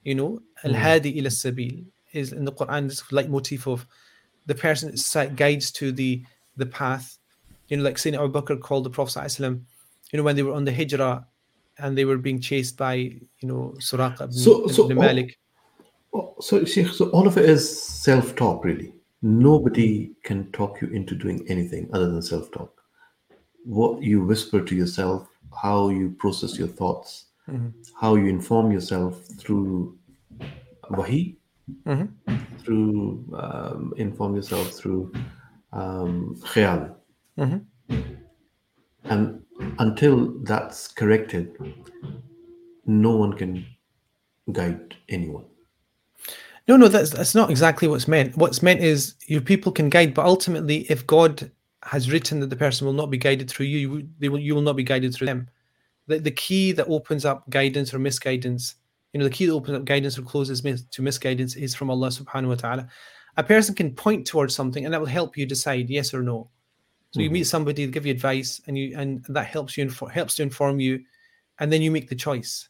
You 0.03 0.15
know, 0.15 0.29
mm. 0.63 0.69
Al 0.69 0.73
Hadi 0.73 1.17
ila 1.19 1.29
Sabil 1.29 1.85
is 2.13 2.33
in 2.33 2.45
the 2.45 2.51
Quran 2.51 2.89
this 2.89 3.01
leitmotif 3.11 3.67
of 3.67 3.85
the 4.45 4.55
person 4.55 4.91
that 5.13 5.35
guides 5.35 5.71
to 5.71 5.91
the 5.91 6.23
the 6.57 6.65
path. 6.65 7.17
You 7.67 7.77
know, 7.77 7.83
like 7.83 7.95
Sayyidina 7.95 8.23
Abu 8.25 8.41
Bakr 8.41 8.59
called 8.59 8.83
the 8.83 8.89
Prophet, 8.89 9.19
ﷺ, 9.19 9.61
you 10.11 10.17
know, 10.17 10.23
when 10.23 10.35
they 10.35 10.43
were 10.43 10.53
on 10.53 10.65
the 10.65 10.73
Hijrah 10.73 11.25
and 11.77 11.97
they 11.97 12.03
were 12.03 12.17
being 12.17 12.41
chased 12.41 12.75
by, 12.75 12.95
you 12.95 13.47
know, 13.47 13.73
Suraqa 13.77 14.23
ibn, 14.23 14.33
So- 14.33 14.67
so 14.67 14.85
ibn 14.85 14.97
Malik. 14.97 15.39
Oh, 16.13 16.35
so, 16.41 16.65
Sheikh, 16.65 16.87
so 16.87 17.09
all 17.11 17.25
of 17.27 17.37
it 17.37 17.49
is 17.49 17.63
self-talk, 17.81 18.65
really. 18.65 18.93
Nobody 19.21 20.11
can 20.23 20.51
talk 20.51 20.81
you 20.81 20.89
into 20.89 21.15
doing 21.15 21.45
anything 21.47 21.89
other 21.93 22.11
than 22.11 22.21
self-talk. 22.21 22.73
What 23.63 24.03
you 24.03 24.21
whisper 24.25 24.59
to 24.61 24.75
yourself, 24.75 25.29
how 25.63 25.89
you 25.89 26.09
process 26.19 26.59
your 26.59 26.67
thoughts, 26.67 27.27
how 27.99 28.15
you 28.15 28.27
inform 28.27 28.71
yourself 28.71 29.23
through 29.37 29.97
wahi, 30.89 31.35
Mhm. 31.85 32.09
through 32.59 33.25
um, 33.33 33.93
inform 33.97 34.35
yourself 34.35 34.71
through 34.73 35.11
um, 35.73 36.35
khayal. 36.43 36.95
Mhm. 37.37 37.65
And 39.05 39.41
until 39.79 40.33
that's 40.43 40.87
corrected, 40.87 41.57
no 42.85 43.15
one 43.15 43.33
can 43.33 43.65
guide 44.51 44.95
anyone. 45.09 45.45
No, 46.67 46.77
no, 46.77 46.87
that's 46.87 47.09
that's 47.11 47.35
not 47.35 47.49
exactly 47.49 47.87
what's 47.87 48.07
meant. 48.07 48.37
What's 48.37 48.61
meant 48.61 48.81
is 48.81 49.15
your 49.27 49.41
people 49.41 49.71
can 49.71 49.89
guide, 49.89 50.13
but 50.13 50.25
ultimately, 50.25 50.85
if 50.89 51.05
God 51.07 51.51
has 51.83 52.11
written 52.11 52.39
that 52.41 52.49
the 52.49 52.55
person 52.55 52.85
will 52.85 52.93
not 52.93 53.09
be 53.09 53.17
guided 53.17 53.49
through 53.49 53.65
you, 53.65 53.79
you, 53.79 54.07
they 54.19 54.29
will, 54.29 54.39
you 54.39 54.53
will 54.53 54.61
not 54.61 54.75
be 54.75 54.83
guided 54.83 55.13
through 55.13 55.27
them. 55.27 55.49
The, 56.11 56.19
the 56.19 56.31
key 56.31 56.71
that 56.73 56.87
opens 56.87 57.25
up 57.25 57.49
guidance 57.49 57.93
or 57.93 57.99
misguidance, 57.99 58.75
you 59.13 59.19
know, 59.19 59.25
the 59.25 59.31
key 59.31 59.45
that 59.45 59.53
opens 59.53 59.77
up 59.77 59.85
guidance 59.85 60.17
or 60.17 60.23
closes 60.23 60.63
mis- 60.63 60.83
to 60.91 61.01
misguidance 61.01 61.55
is 61.55 61.73
from 61.73 61.89
Allah 61.89 62.09
subhanahu 62.09 62.49
wa 62.49 62.55
ta'ala. 62.55 62.87
A 63.37 63.43
person 63.43 63.73
can 63.75 63.95
point 63.95 64.27
towards 64.27 64.53
something 64.53 64.83
and 64.83 64.93
that 64.93 64.99
will 64.99 65.07
help 65.07 65.37
you 65.37 65.45
decide 65.45 65.89
yes 65.89 66.13
or 66.13 66.21
no. 66.21 66.49
So 67.11 67.19
you 67.19 67.27
mm-hmm. 67.27 67.33
meet 67.33 67.47
somebody, 67.47 67.85
they 67.85 67.91
give 67.91 68.05
you 68.05 68.11
advice, 68.11 68.61
and 68.67 68.77
you 68.77 68.97
and 68.97 69.23
that 69.29 69.47
helps 69.47 69.77
you 69.77 69.85
infor- 69.85 70.11
helps 70.11 70.35
to 70.35 70.43
inform 70.43 70.79
you, 70.79 71.03
and 71.59 71.71
then 71.71 71.81
you 71.81 71.91
make 71.91 72.07
the 72.07 72.15
choice. 72.15 72.69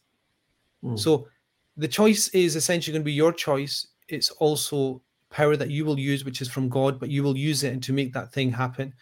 Mm. 0.82 0.98
So 0.98 1.28
the 1.76 1.88
choice 1.88 2.28
is 2.28 2.56
essentially 2.56 2.92
going 2.92 3.02
to 3.02 3.12
be 3.12 3.12
your 3.12 3.32
choice. 3.32 3.86
It's 4.08 4.30
also 4.30 5.00
power 5.30 5.56
that 5.56 5.70
you 5.70 5.84
will 5.84 5.98
use, 5.98 6.24
which 6.24 6.42
is 6.42 6.50
from 6.50 6.68
God, 6.68 6.98
but 6.98 7.08
you 7.08 7.22
will 7.22 7.36
use 7.36 7.62
it 7.62 7.72
and 7.72 7.82
to 7.84 7.92
make 7.92 8.12
that 8.12 8.32
thing 8.32 8.50
happen. 8.50 8.92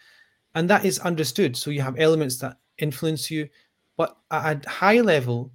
And 0.53 0.69
that 0.69 0.85
is 0.85 0.99
understood. 0.99 1.57
So 1.57 1.71
you 1.71 1.81
have 1.81 1.99
elements 1.99 2.37
that 2.37 2.57
influence 2.77 3.29
you, 3.31 3.49
but 3.96 4.16
at 4.30 4.66
a 4.66 4.68
high 4.68 5.00
level, 5.00 5.52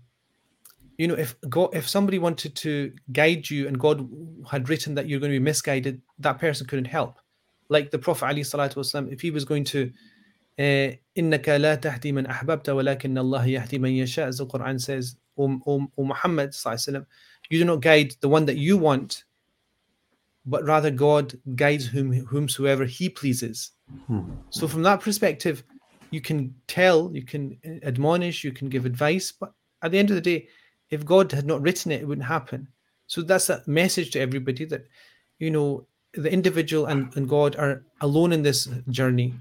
you 0.98 1.08
know, 1.08 1.16
if 1.16 1.36
God, 1.50 1.70
if 1.74 1.88
somebody 1.88 2.20
wanted 2.20 2.56
to 2.58 2.94
guide 3.12 3.50
you 3.50 3.68
and 3.68 3.80
God 3.80 4.08
had 4.50 4.70
written 4.70 4.96
that 4.96 5.08
you're 5.08 5.20
going 5.20 5.32
to 5.32 5.40
be 5.40 5.44
misguided, 5.44 6.02
that 6.20 6.40
person 6.40 6.68
couldn't 6.68 6.86
help. 6.86 7.18
Like 7.70 7.92
the 7.92 8.00
Prophet 8.00 8.26
Ali 8.26 8.42
Salatu 8.42 8.76
Wasalam, 8.76 9.12
if 9.12 9.22
he 9.22 9.32
was 9.32 9.46
going 9.46 9.64
to 9.66 9.92
إنك 10.60 11.50
لا 11.50 11.76
تهدي 11.76 12.12
من 12.12 12.26
أحببت 12.26 12.70
ولكن 12.70 13.18
الله 13.18 13.46
يهدي 13.46 13.80
من 13.80 13.90
يشاء 13.90 14.28
as 14.28 14.38
the 14.38 14.46
Quran 14.46 14.80
says 14.80 15.16
O, 15.38 15.60
o, 15.66 15.88
o 15.98 16.04
Muhammad, 16.04 16.52
sallam, 16.52 17.06
you 17.50 17.60
do 17.60 17.66
not 17.66 17.82
guide 17.82 18.16
the 18.22 18.30
one 18.30 18.46
that 18.46 18.58
you 18.58 18.78
want, 18.78 19.24
but 20.46 20.64
rather 20.66 20.92
God 20.92 21.40
guides 21.56 21.86
whom 21.86 22.12
whomsoever 22.12 22.86
He 22.86 23.10
pleases. 23.10 23.72
So 24.50 24.68
from 24.68 24.84
that 24.84 25.02
perspective, 25.02 25.64
you 26.11 26.21
can 26.21 26.55
tell, 26.67 27.11
you 27.13 27.23
can 27.23 27.59
admonish, 27.83 28.45
you 28.45 28.53
can 28.53 28.69
give 28.69 28.87
advice, 28.87 29.33
but 29.33 29.53
at 29.83 29.91
the 29.91 29.99
end 29.99 30.11
of 30.11 30.17
the 30.17 30.21
day, 30.21 30.49
if 30.91 31.05
God 31.05 31.33
had 31.33 31.47
not 31.47 31.63
written 31.63 31.93
it, 31.93 32.03
it 32.03 32.09
wouldn't 32.09 32.27
happen. 32.27 32.69
So 33.07 33.23
that's 33.23 33.51
a 33.51 33.63
message 33.67 34.11
to 34.13 34.21
everybody 34.21 34.65
that, 34.67 34.87
you 35.39 35.51
know, 35.51 35.87
the 36.15 36.33
individual 36.33 36.87
and, 36.87 37.15
and 37.17 37.29
God 37.29 37.57
are 37.57 37.85
alone 38.01 38.33
in 38.33 38.43
this 38.43 38.69
journey. 38.89 39.35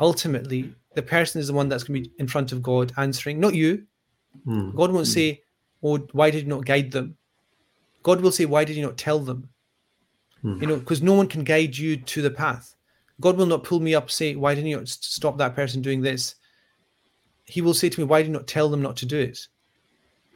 Ultimately, 0.00 0.72
the 0.94 1.02
person 1.02 1.40
is 1.40 1.48
the 1.48 1.52
one 1.52 1.68
that's 1.68 1.84
going 1.84 2.02
to 2.02 2.08
be 2.08 2.14
in 2.18 2.26
front 2.26 2.52
of 2.52 2.62
God 2.62 2.92
answering, 2.96 3.38
not 3.38 3.54
you. 3.54 3.84
Hmm. 4.44 4.70
God 4.70 4.92
won't 4.92 5.06
say, 5.06 5.42
Oh, 5.82 5.98
why 6.12 6.30
did 6.30 6.44
you 6.44 6.48
not 6.48 6.64
guide 6.64 6.90
them? 6.90 7.16
God 8.02 8.20
will 8.20 8.32
say, 8.32 8.46
Why 8.46 8.64
did 8.64 8.76
you 8.76 8.82
not 8.82 8.96
tell 8.96 9.18
them? 9.18 9.48
Hmm. 10.42 10.60
You 10.60 10.66
know, 10.68 10.76
because 10.76 11.02
no 11.02 11.14
one 11.14 11.28
can 11.28 11.44
guide 11.44 11.76
you 11.76 11.96
to 11.96 12.22
the 12.22 12.30
path. 12.30 12.75
God 13.20 13.36
will 13.36 13.46
not 13.46 13.64
pull 13.64 13.80
me 13.80 13.94
up, 13.94 14.10
say, 14.10 14.34
Why 14.34 14.54
didn't 14.54 14.70
you 14.70 14.84
stop 14.84 15.38
that 15.38 15.54
person 15.54 15.82
doing 15.82 16.02
this? 16.02 16.34
He 17.44 17.62
will 17.62 17.74
say 17.74 17.88
to 17.88 18.00
me, 18.00 18.06
Why 18.06 18.18
did 18.20 18.28
you 18.28 18.32
not 18.32 18.46
tell 18.46 18.68
them 18.68 18.82
not 18.82 18.96
to 18.98 19.06
do 19.06 19.18
it? 19.18 19.38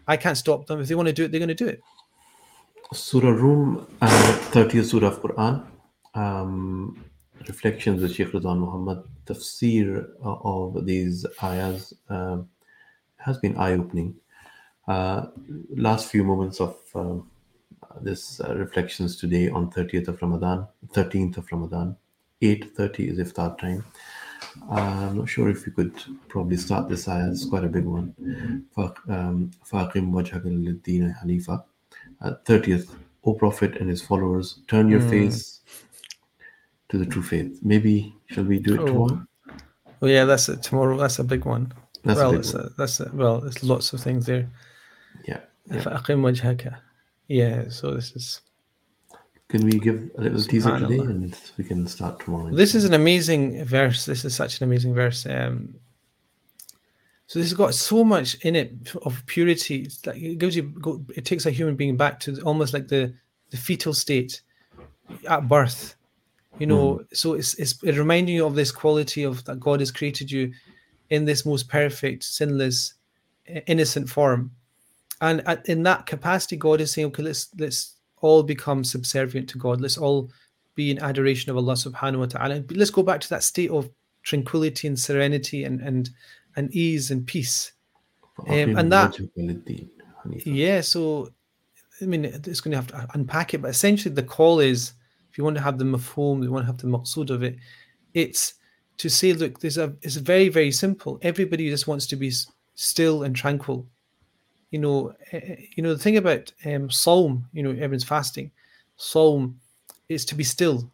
I 0.07 0.17
can't 0.17 0.37
stop 0.37 0.67
them. 0.67 0.81
If 0.81 0.89
they 0.89 0.95
want 0.95 1.09
to 1.09 1.13
do 1.13 1.25
it, 1.25 1.31
they're 1.31 1.41
going 1.41 1.49
to 1.49 1.55
do 1.55 1.69
it. 1.69 1.81
Surah 2.93 3.31
Rum, 3.31 3.87
uh, 4.01 4.39
30th 4.51 4.87
Surah 4.87 5.09
of 5.09 5.23
Quran. 5.23 5.67
Um, 6.15 7.05
reflections 7.47 8.03
with 8.03 8.15
Sheikh 8.15 8.33
Rizwan 8.33 8.59
Muhammad. 8.59 9.05
Tafsir 9.27 10.09
uh, 10.25 10.37
of 10.43 10.85
these 10.87 11.25
ayahs 11.43 11.95
um 12.09 12.49
has 13.19 13.39
been 13.39 13.57
eye-opening. 13.57 14.15
Uh, 14.89 15.27
last 15.77 16.11
few 16.11 16.25
moments 16.25 16.61
of 16.61 16.77
uh, 16.95 17.19
this 18.01 18.41
uh, 18.41 18.55
reflections 18.57 19.17
today 19.17 19.49
on 19.49 19.71
30th 19.71 20.09
of 20.09 20.23
Ramadan, 20.23 20.67
13th 20.95 21.37
of 21.37 21.53
Ramadan, 21.53 21.97
8.30 22.42 23.12
is 23.12 23.20
iftar 23.20 23.58
time. 23.58 23.84
Uh, 24.70 25.10
I'm 25.10 25.18
not 25.18 25.28
sure 25.30 25.50
if 25.50 25.66
we 25.66 25.72
could 25.72 25.94
probably 26.30 26.58
start 26.58 26.88
this 26.90 27.08
ayah. 27.08 27.30
It's 27.30 27.46
quite 27.46 27.64
a 27.64 27.68
big 27.70 27.86
one. 27.86 28.14
فَأَقِمْ 28.78 29.52
وَجْهَكَ 30.12 30.44
لِلدِّينِ 30.44 31.24
حَنِيفًا 31.24 31.64
uh, 32.22 32.34
30th, 32.46 32.90
O 33.24 33.34
Prophet 33.34 33.78
and 33.78 33.90
his 33.90 34.02
followers, 34.02 34.60
turn 34.68 34.90
your 34.90 35.02
face 35.02 35.62
to 36.90 36.98
the 36.98 37.06
true 37.06 37.24
faith. 37.24 37.60
Maybe 37.64 38.14
shall 38.28 38.44
we 38.44 38.60
do 38.60 38.76
it 38.76 38.80
Oh. 38.82 38.86
tomorrow? 38.86 39.28
Oh 40.02 40.08
yeah, 40.08 40.26
that's 40.26 40.50
it. 40.50 40.62
Tomorrow, 40.62 40.98
that's 40.98 41.20
a 41.20 41.24
big 41.24 41.46
one. 41.46 41.74
That's 42.04 42.20
a 42.20 42.24
well, 42.24 42.32
big 42.32 42.40
it's 42.42 42.54
one. 42.54 42.66
a, 42.66 42.70
that's 42.78 43.00
a, 43.00 43.10
well, 43.14 43.40
there's 43.42 43.64
lots 43.64 43.94
of 43.94 44.02
things 44.02 44.26
there. 44.26 44.50
Yeah. 45.28 45.40
yeah. 45.72 45.82
فأقم 45.82 46.22
وجهك. 46.24 46.74
Yeah, 47.28 47.70
so 47.70 47.92
this 47.92 48.12
is 48.16 48.42
Can 49.51 49.65
we 49.65 49.81
give 49.81 50.11
a 50.17 50.21
little 50.21 50.41
teaser 50.41 50.79
today 50.79 51.01
and 51.01 51.37
we 51.57 51.65
can 51.65 51.85
start 51.89 52.21
tomorrow? 52.21 52.55
this 52.55 52.77
is 52.77 52.85
an 52.85 52.95
amazing 52.95 53.65
verse. 53.65 54.05
This 54.05 54.25
is 54.25 54.33
such 54.33 54.61
an 54.61 54.65
amazing 54.65 54.95
verse. 54.95 55.27
Um, 55.27 55.75
so 57.27 57.41
this 57.41 57.49
has 57.49 57.57
got 57.57 57.75
so 57.75 58.05
much 58.05 58.37
in 58.45 58.55
it 58.55 58.95
of 59.03 59.27
purity. 59.27 59.83
It's 59.83 60.07
like 60.07 60.23
it 60.23 60.39
gives 60.39 60.55
you, 60.55 60.73
it 61.17 61.25
takes 61.25 61.47
a 61.47 61.51
human 61.51 61.75
being 61.75 61.97
back 61.97 62.21
to 62.21 62.41
almost 62.43 62.73
like 62.73 62.87
the 62.87 63.13
the 63.51 63.57
fetal 63.57 63.93
state 63.93 64.41
at 65.29 65.49
birth. 65.49 65.97
You 66.61 66.67
know, 66.67 67.05
so 67.13 67.35
it's 67.35 67.55
it's 67.55 67.83
it 67.83 67.97
reminding 67.97 68.37
you 68.37 68.47
of 68.47 68.55
this 68.55 68.71
quality 68.71 69.25
of 69.25 69.45
that 69.47 69.59
God 69.59 69.81
has 69.81 69.91
created 69.91 70.31
you 70.31 70.53
in 71.09 71.25
this 71.25 71.45
most 71.45 71.69
perfect, 71.69 72.23
sinless, 72.23 72.95
innocent 73.67 74.09
form, 74.09 74.53
and 75.21 75.47
at, 75.49 75.69
in 75.69 75.83
that 75.85 76.07
capacity, 76.07 76.57
God 76.57 76.81
is 76.81 76.93
saying, 76.93 77.09
okay, 77.09 77.23
let's 77.23 77.49
let's 77.59 77.97
all 78.21 78.43
become 78.43 78.85
subservient 78.85 79.49
to 79.51 79.59
God. 79.59 79.81
Let's 79.81 79.99
all 79.99 80.31
be 80.75 80.91
in 80.91 80.99
adoration 80.99 81.51
of 81.51 81.57
Allah 81.57 81.75
subhanahu 81.75 82.19
wa 82.19 82.27
ta'ala. 82.27 82.61
But 82.61 82.77
let's 82.77 82.91
go 82.91 83.03
back 83.03 83.21
to 83.23 83.29
that 83.31 83.43
state 83.43 83.71
of 83.71 83.91
tranquility 84.23 84.87
and 84.89 84.99
serenity 84.99 85.65
and 85.65 85.81
and, 85.81 86.11
and 86.57 86.75
ease 86.75 87.11
and 87.11 87.27
peace. 87.27 87.73
Um, 88.49 88.77
and 88.77 88.93
that 88.93 89.19
yeah, 90.45 90.81
so 90.81 91.31
I 92.01 92.07
mean 92.07 92.25
it's 92.25 92.61
gonna 92.61 92.77
have 92.77 92.89
to 92.89 93.07
unpack 93.15 93.55
it, 93.55 93.63
but 93.63 93.71
essentially 93.71 94.15
the 94.15 94.23
call 94.23 94.61
is 94.61 94.93
if 95.31 95.39
you 95.39 95.45
want 95.45 95.57
to 95.57 95.63
have 95.63 95.79
the 95.79 95.85
mafhum, 95.85 96.43
you 96.43 96.51
want 96.51 96.65
to 96.65 96.67
have 96.67 96.79
the 96.79 96.87
maqsood 96.87 97.31
of 97.31 97.43
it, 97.43 97.57
it's 98.15 98.55
to 98.99 99.09
say, 99.09 99.33
look, 99.33 99.61
there's 99.61 99.79
a 99.79 99.95
it's 100.03 100.17
very, 100.17 100.49
very 100.49 100.73
simple. 100.73 101.19
Everybody 101.23 101.71
just 101.71 101.87
wants 101.87 102.07
to 102.09 102.17
be 102.17 102.33
still 102.75 103.23
and 103.23 103.35
tranquil 103.35 103.87
you 104.71 104.79
know, 104.79 105.15
eh, 105.33 105.57
you 105.77 105.83
know 105.83 105.95
the 105.95 106.03
thing 106.03 106.17
about 106.17 106.53
um, 106.65 106.89
Sawm, 106.89 107.45
you 107.53 107.63
know, 107.63 107.71
everyone's 107.71 108.05
fasting. 108.05 108.51
Sawm 108.99 109.57
is 110.09 110.25
to 110.27 110.35
be 110.35 110.45
still. 110.45 110.91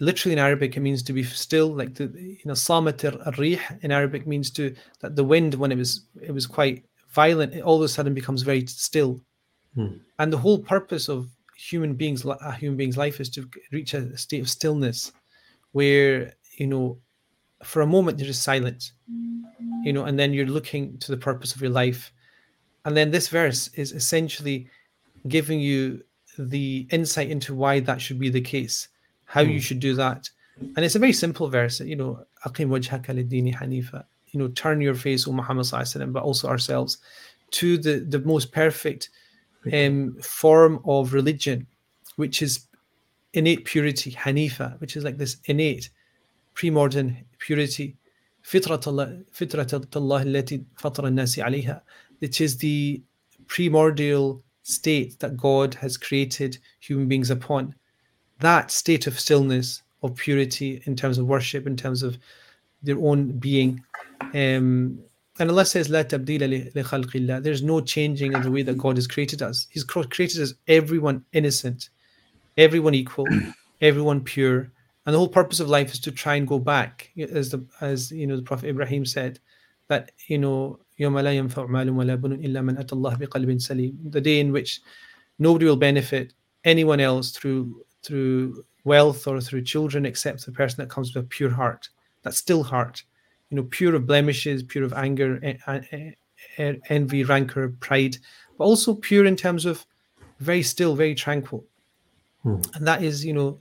Literally 0.00 0.32
in 0.32 0.38
Arabic, 0.40 0.76
it 0.76 0.80
means 0.80 1.02
to 1.04 1.12
be 1.12 1.22
still. 1.22 1.68
Like 1.68 1.94
the, 1.94 2.04
you 2.16 2.44
know, 2.44 2.54
Samat 2.54 3.04
al-rih 3.04 3.60
in 3.82 3.92
Arabic 3.92 4.26
means 4.26 4.50
to 4.52 4.74
that 5.00 5.14
the 5.16 5.24
wind 5.24 5.54
when 5.54 5.70
it 5.72 5.78
was 5.78 6.02
it 6.20 6.32
was 6.32 6.46
quite 6.46 6.84
violent, 7.10 7.54
it 7.54 7.62
all 7.62 7.76
of 7.76 7.82
a 7.82 7.88
sudden 7.88 8.12
becomes 8.12 8.42
very 8.42 8.66
still. 8.66 9.20
And 10.18 10.32
the 10.32 10.38
whole 10.38 10.58
purpose 10.58 11.08
of 11.08 11.28
human 11.56 11.94
beings, 11.94 12.24
a 12.24 12.52
human 12.52 12.76
being's 12.76 12.96
life 12.96 13.20
is 13.20 13.30
to 13.30 13.48
reach 13.72 13.94
a 13.94 14.16
state 14.16 14.40
of 14.40 14.50
stillness, 14.50 15.12
where 15.72 16.34
you 16.58 16.66
know, 16.66 16.98
for 17.62 17.82
a 17.82 17.86
moment 17.86 18.18
you're 18.18 18.26
just 18.26 18.42
silent, 18.42 18.92
you 19.84 19.92
know, 19.92 20.04
and 20.04 20.18
then 20.18 20.32
you're 20.32 20.46
looking 20.46 20.98
to 20.98 21.10
the 21.12 21.16
purpose 21.16 21.54
of 21.54 21.60
your 21.60 21.70
life, 21.70 22.12
and 22.85 22.95
then 22.95 23.11
this 23.11 23.27
verse 23.27 23.69
is 23.75 23.91
essentially 23.91 24.67
giving 25.27 25.59
you 25.59 26.03
the 26.37 26.87
insight 26.91 27.29
into 27.29 27.53
why 27.53 27.79
that 27.81 27.99
should 28.01 28.19
be 28.19 28.29
the 28.29 28.41
case, 28.41 28.87
how 29.25 29.41
you 29.41 29.59
should 29.59 29.79
do 29.79 29.93
that, 29.95 30.29
and 30.75 30.85
it's 30.85 30.95
a 30.95 30.99
very 30.99 31.13
simple 31.13 31.47
verse. 31.49 31.79
You 31.79 31.95
know, 31.95 32.25
"Aqim 32.45 32.67
wajhaka 32.67 33.13
lid-dini 33.15 33.55
hanifa." 33.55 34.05
You 34.31 34.39
know, 34.39 34.47
turn 34.49 34.79
your 34.79 34.93
face, 34.95 35.27
O 35.27 35.31
Muhammad 35.31 35.65
sallallahu 35.65 35.81
alaihi 35.81 35.97
wasallam, 35.97 36.13
but 36.13 36.23
also 36.23 36.47
ourselves, 36.47 36.97
to 37.51 37.77
the 37.77 37.99
the 37.99 38.19
most 38.19 38.51
perfect 38.51 39.09
um, 39.73 40.15
form 40.21 40.79
of 40.85 41.13
religion, 41.13 41.67
which 42.15 42.41
is 42.41 42.67
innate 43.33 43.65
purity, 43.65 44.11
Hanifa, 44.11 44.79
which 44.81 44.95
is 44.95 45.03
like 45.03 45.17
this 45.17 45.37
innate, 45.45 45.89
pre-modern 46.53 47.17
purity, 47.37 47.95
فطرة 48.43 48.87
الله 48.87 49.23
فطرة 49.31 49.87
الله 49.95 50.23
التي 50.23 50.63
فطر 50.77 51.07
الناس 51.07 51.39
عليها, 51.39 51.81
which 52.24 52.40
is 52.40 52.56
the 52.56 53.02
primordial 53.48 54.42
state 54.62 55.20
that 55.20 55.36
God 55.36 55.74
has 55.74 55.98
created 55.98 56.56
human 56.80 57.06
beings 57.06 57.28
upon. 57.28 57.74
That 58.40 58.70
state 58.70 59.06
of 59.06 59.20
stillness, 59.20 59.82
of 60.02 60.16
purity 60.16 60.80
in 60.86 60.96
terms 60.96 61.18
of 61.18 61.26
worship, 61.26 61.66
in 61.66 61.76
terms 61.76 62.02
of 62.02 62.16
their 62.82 62.98
own 62.98 63.32
being. 63.32 63.82
Um, 64.32 64.98
and 65.38 65.50
Allah 65.50 65.66
says, 65.66 65.90
"La 65.90 66.02
tabdila 66.02 66.48
li. 66.48 67.40
There's 67.40 67.62
no 67.62 67.82
changing 67.82 68.34
of 68.34 68.42
the 68.42 68.50
way 68.50 68.62
that 68.62 68.78
God 68.78 68.96
has 68.96 69.06
created 69.06 69.42
us. 69.42 69.66
He's 69.68 69.84
created 69.84 70.40
us 70.40 70.54
everyone 70.66 71.26
innocent, 71.34 71.90
everyone 72.56 72.94
equal, 72.94 73.26
everyone 73.82 74.22
pure. 74.22 74.70
And 75.04 75.12
the 75.12 75.18
whole 75.18 75.28
purpose 75.28 75.60
of 75.60 75.68
life 75.68 75.92
is 75.92 76.00
to 76.00 76.10
try 76.10 76.36
and 76.36 76.48
go 76.48 76.58
back, 76.58 77.10
as 77.18 77.50
the 77.50 77.62
as 77.82 78.10
you 78.10 78.26
know 78.26 78.36
the 78.36 78.48
Prophet 78.50 78.70
Ibrahim 78.70 79.04
said, 79.04 79.40
that 79.88 80.12
you 80.28 80.38
know 80.38 80.78
يوم 80.99 81.19
لا 81.19 81.33
ينفع 81.33 81.65
مال 81.65 81.89
ولا 81.89 82.15
بنون 82.15 82.45
إلا 82.45 82.61
من 82.61 82.77
أتى 82.77 82.95
الله 82.95 83.15
بقلب 83.15 83.59
سليم. 83.59 84.11
The 84.11 84.21
day 84.21 84.39
in 84.39 84.51
which 84.51 84.81
nobody 85.37 85.65
will 85.65 85.77
benefit 85.77 86.33
anyone 86.63 86.99
else 86.99 87.31
through 87.31 87.85
through 88.03 88.63
wealth 88.83 89.27
or 89.27 89.41
through 89.41 89.63
children 89.63 90.05
except 90.05 90.45
the 90.45 90.51
person 90.51 90.77
that 90.77 90.89
comes 90.89 91.13
with 91.13 91.25
a 91.25 91.27
pure 91.27 91.49
heart, 91.49 91.89
that 92.23 92.33
still 92.33 92.63
heart, 92.63 93.03
you 93.49 93.57
know, 93.57 93.63
pure 93.63 93.95
of 93.95 94.05
blemishes, 94.05 94.63
pure 94.63 94.83
of 94.83 94.93
anger, 94.93 95.39
e- 95.43 95.59
e- 95.93 96.15
e- 96.57 96.79
envy, 96.89 97.23
rancor, 97.23 97.69
pride, 97.79 98.17
but 98.57 98.63
also 98.65 98.93
pure 98.95 99.25
in 99.25 99.35
terms 99.35 99.65
of 99.65 99.85
very 100.39 100.63
still, 100.63 100.95
very 100.95 101.15
tranquil. 101.15 101.65
And 102.75 102.87
that 102.87 103.03
is, 103.03 103.25
you 103.25 103.33
know, 103.33 103.59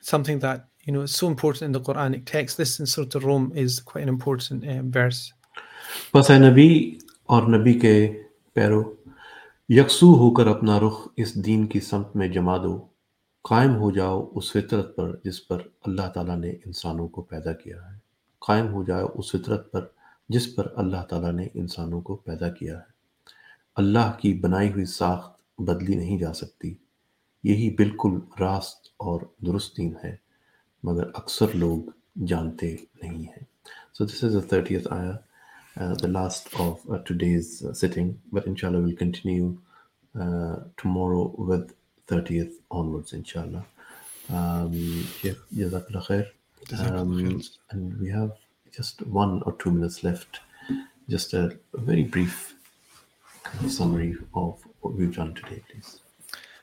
something 0.00 0.38
that 0.38 0.68
you 0.84 0.92
know 0.92 1.02
is 1.02 1.14
so 1.14 1.26
important 1.26 1.62
in 1.62 1.72
the 1.72 1.80
Quranic 1.80 2.24
text. 2.24 2.56
This 2.56 2.80
in 2.80 2.86
Surah 2.86 3.20
Rum 3.20 3.52
is 3.54 3.80
quite 3.80 4.02
an 4.02 4.08
important 4.08 4.66
um, 4.68 4.90
verse. 4.90 5.32
پس 6.11 6.31
اے 6.31 6.39
نبی 6.39 6.97
اور 7.23 7.43
نبی 7.43 7.73
کے 7.73 8.23
پیرو، 8.53 8.95
یکسو 9.69 10.13
ہو 10.13 10.33
کر 10.33 10.47
اپنا 10.47 10.79
رخ 10.79 11.07
اس 11.17 11.45
دین 11.45 11.67
کی 11.67 11.79
سمت 11.79 12.15
میں 12.15 12.27
جما 12.27 12.57
دو، 12.57 12.85
قائم 13.41 13.75
ہو 13.75 13.91
جاؤ 13.91 14.31
اس 14.35 14.51
فطرت 14.51 14.95
پر 14.95 15.15
جس 15.23 15.47
پر 15.47 15.61
اللہ 15.85 16.09
تعالیٰ 16.13 16.37
نے 16.37 16.51
انسانوں 16.65 17.07
کو 17.07 17.21
پیدا 17.21 17.53
کیا 17.53 17.77
ہے۔ 17.77 17.97
قائم 18.39 18.73
ہو 18.73 18.83
جاؤ 18.83 19.07
اس 19.13 19.31
فطرت 19.31 19.71
پر 19.71 19.85
جس 20.29 20.55
پر 20.55 20.67
اللہ 20.75 21.03
تعالیٰ 21.09 21.31
نے 21.31 21.47
انسانوں 21.53 22.01
کو 22.01 22.15
پیدا 22.15 22.49
کیا 22.49 22.77
ہے۔ 22.77 22.91
اللہ 23.75 24.11
کی 24.19 24.33
بنائی 24.33 24.71
ہوئی 24.71 24.85
ساخت 24.85 25.41
بدلی 25.57 25.95
نہیں 25.95 26.17
جا 26.17 26.33
سکتی۔ 26.33 26.75
یہی 27.43 27.69
بالکل 27.69 28.19
راست 28.39 28.87
اور 28.97 29.21
درست 29.45 29.77
دین 29.77 29.93
ہے، 30.03 30.15
مگر 30.83 31.03
اکثر 31.13 31.45
لوگ 31.53 31.79
جانتے 32.25 32.75
نہیں 33.01 33.23
ہیں۔ 33.23 33.43
So 33.93 34.05
this 34.05 34.23
is 34.23 34.35
a 34.35 34.41
thirtieth 34.41 34.87
آیا 34.91 35.11
the 35.77 36.07
last 36.07 36.53
of 36.59 36.79
uh, 36.91 36.99
today's 36.99 37.63
uh, 37.63 37.73
sitting, 37.73 38.19
but 38.31 38.45
inshallah 38.45 38.79
we'll 38.79 38.95
continue 38.95 39.57
uh, 40.19 40.57
tomorrow 40.77 41.33
with 41.37 41.73
30th 42.07 42.53
onwards, 42.69 43.13
inshallah. 43.13 43.65
Um, 44.29 45.03
Sheikh, 45.19 45.37
Jazakallah 45.55 46.05
khair. 46.05 46.27
Um, 46.79 47.41
and 47.71 47.99
we 47.99 48.09
have 48.09 48.33
just 48.71 49.01
one 49.07 49.41
or 49.45 49.53
two 49.53 49.71
minutes 49.71 50.03
left. 50.03 50.39
Just 51.09 51.33
a, 51.33 51.57
a 51.73 51.79
very 51.79 52.03
brief 52.03 52.55
kind 53.43 53.65
of 53.65 53.71
summary 53.71 54.15
of 54.33 54.61
what 54.81 54.93
we've 54.93 55.15
done 55.15 55.33
today, 55.33 55.61
please. 55.69 55.99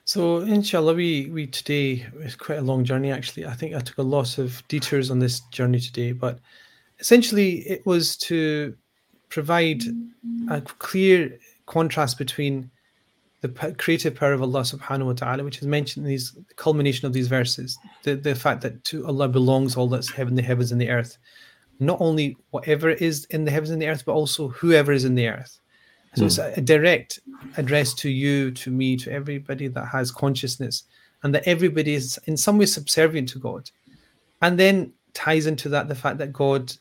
So 0.05 0.39
inshallah, 0.39 0.95
we 0.95 1.29
we 1.31 1.47
today 1.47 2.07
it's 2.21 2.35
quite 2.35 2.59
a 2.59 2.63
long 2.63 2.85
journey. 2.85 3.13
Actually, 3.13 3.47
I 3.47 3.53
think 3.53 3.75
I 3.75 3.81
took 3.81 3.99
a 3.99 4.03
lot 4.03 4.39
of 4.39 4.63
detours 4.69 5.11
on 5.11 5.19
this 5.19 5.41
journey 5.51 5.81
today, 5.81 6.13
but 6.13 6.39
essentially 6.99 7.59
it 7.69 7.85
was 7.85 8.17
to 8.17 8.75
provide 9.29 9.83
a 10.51 10.61
clear 10.61 11.39
contrast 11.67 12.19
between 12.19 12.71
the 13.41 13.49
creative 13.79 14.17
power 14.17 14.33
of 14.33 14.43
Allah 14.43 14.63
Subhanahu 14.63 15.07
wa 15.07 15.13
Taala, 15.13 15.45
which 15.45 15.59
is 15.59 15.67
mentioned 15.67 16.05
in 16.05 16.11
these 16.11 16.33
the 16.33 16.55
culmination 16.55 17.07
of 17.07 17.13
these 17.13 17.29
verses, 17.29 17.79
the 18.03 18.17
the 18.17 18.35
fact 18.35 18.63
that 18.63 18.83
to 18.85 19.07
Allah 19.07 19.29
belongs 19.29 19.77
all 19.77 19.89
that's 19.89 20.11
heaven, 20.11 20.35
the 20.35 20.43
heavens 20.43 20.73
and 20.73 20.81
the 20.81 20.91
earth, 20.91 21.19
not 21.79 22.01
only 22.01 22.37
whatever 22.51 22.91
is 22.91 23.27
in 23.27 23.45
the 23.45 23.51
heavens 23.51 23.71
and 23.71 23.81
the 23.81 23.89
earth, 23.89 24.05
but 24.05 24.13
also 24.13 24.49
whoever 24.49 24.93
is 24.93 25.05
in 25.05 25.15
the 25.15 25.29
earth. 25.29 25.61
So 26.15 26.25
it's 26.25 26.39
a, 26.39 26.55
a 26.57 26.61
direct 26.61 27.21
address 27.59 27.95
to 27.95 28.09
you, 28.09 28.51
to 28.53 28.71
me, 28.71 28.97
to 28.97 29.13
everybody 29.13 29.69
that 29.69 29.87
has 29.87 30.11
consciousness, 30.11 30.85
and 31.23 31.33
that 31.35 31.47
everybody 31.47 31.95
is 31.95 32.19
in 32.25 32.37
some 32.37 32.59
way 32.59 32.67
subservient 32.67 33.29
to 33.31 33.39
God. 33.39 33.71
And 34.43 34.59
then 34.59 34.93
ties 35.15 35.47
into 35.47 35.69
that 35.69 35.87
the 35.87 35.95
fact 35.95 36.19
that 36.19 36.33
God, 36.33 36.73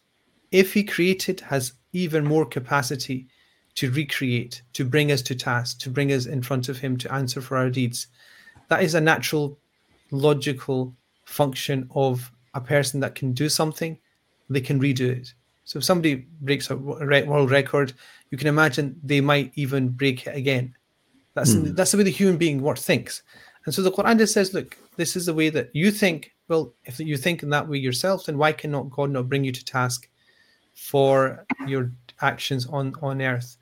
if 0.51 0.73
He 0.73 0.83
created, 0.83 1.39
has 1.41 1.73
even 1.97 2.25
more 2.25 2.45
capacity 2.45 3.27
to 3.75 3.91
recreate, 3.91 4.61
to 4.73 4.85
bring 4.85 5.11
us 5.11 5.21
to 5.23 5.35
task, 5.35 5.79
to 5.79 5.89
bring 5.89 6.11
us 6.11 6.25
in 6.25 6.41
front 6.41 6.69
of 6.69 6.77
Him 6.77 6.97
to 6.97 7.13
answer 7.13 7.41
for 7.41 7.57
our 7.57 7.69
deeds. 7.69 8.07
That 8.69 8.83
is 8.83 8.95
a 8.95 9.01
natural, 9.01 9.57
logical 10.11 10.95
function 11.25 11.89
of 11.93 12.31
a 12.53 12.61
person 12.61 12.99
that 13.01 13.15
can 13.15 13.33
do 13.33 13.49
something, 13.49 13.97
they 14.49 14.61
can 14.61 14.79
redo 14.79 15.09
it. 15.09 15.33
So 15.65 15.79
if 15.79 15.85
somebody 15.85 16.25
breaks 16.41 16.69
a 16.69 16.77
world 16.77 17.51
record, 17.51 17.93
you 18.31 18.37
can 18.37 18.47
imagine 18.47 18.99
they 19.03 19.21
might 19.21 19.51
even 19.55 19.89
break 19.89 20.25
it 20.25 20.35
again. 20.35 20.73
That's 21.33 21.53
hmm. 21.53 21.73
that's 21.73 21.91
the 21.91 21.97
way 21.97 22.03
the 22.03 22.09
human 22.09 22.37
being 22.37 22.61
what 22.61 22.79
thinks. 22.79 23.21
And 23.65 23.75
so 23.75 23.81
the 23.81 23.91
Quran 23.91 24.17
just 24.17 24.33
says, 24.33 24.53
look, 24.53 24.77
this 24.95 25.15
is 25.15 25.25
the 25.25 25.33
way 25.33 25.49
that 25.49 25.69
you 25.73 25.91
think. 25.91 26.31
Well, 26.47 26.73
if 26.85 26.99
you 26.99 27.17
think 27.17 27.43
in 27.43 27.49
that 27.49 27.67
way 27.67 27.77
yourself, 27.77 28.25
then 28.25 28.37
why 28.37 28.53
cannot 28.53 28.89
God 28.89 29.11
not 29.11 29.27
bring 29.27 29.43
you 29.43 29.51
to 29.51 29.65
task 29.65 30.07
for 30.77 31.45
your 31.65 31.91
actions 32.21 32.65
on 32.67 32.93
on 33.01 33.21
earth? 33.21 33.57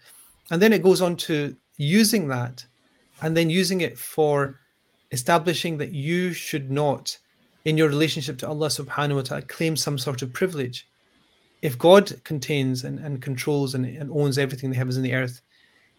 And 0.51 0.61
then 0.61 0.74
it 0.74 0.84
goes 0.84 1.01
on 1.01 1.16
to 1.28 1.55
using 1.78 2.28
that, 2.28 2.63
and 3.22 3.36
then 3.36 3.49
using 3.49 3.82
it 3.82 3.97
for 3.97 4.59
establishing 5.11 5.78
that 5.78 5.91
you 5.91 6.34
should 6.34 6.70
not, 6.70 7.18
in 7.63 7.78
your 7.78 7.88
relationship 7.88 8.38
to 8.39 8.47
Allah 8.47 8.68
subhanahu 8.68 9.16
wa 9.16 9.22
ta'ala, 9.22 9.41
claim 9.43 9.76
some 9.76 9.97
sort 9.97 10.22
of 10.22 10.34
privilege. 10.34 10.88
If 11.61 11.78
God 11.78 12.11
contains 12.24 12.84
and, 12.84 12.99
and 12.99 13.22
controls 13.22 13.76
and, 13.76 13.86
and 13.86 14.11
owns 14.11 14.38
everything 14.38 14.68
in 14.68 14.72
the 14.72 14.78
heavens 14.78 14.97
and 14.97 15.05
the 15.05 15.16
earth, 15.16 15.41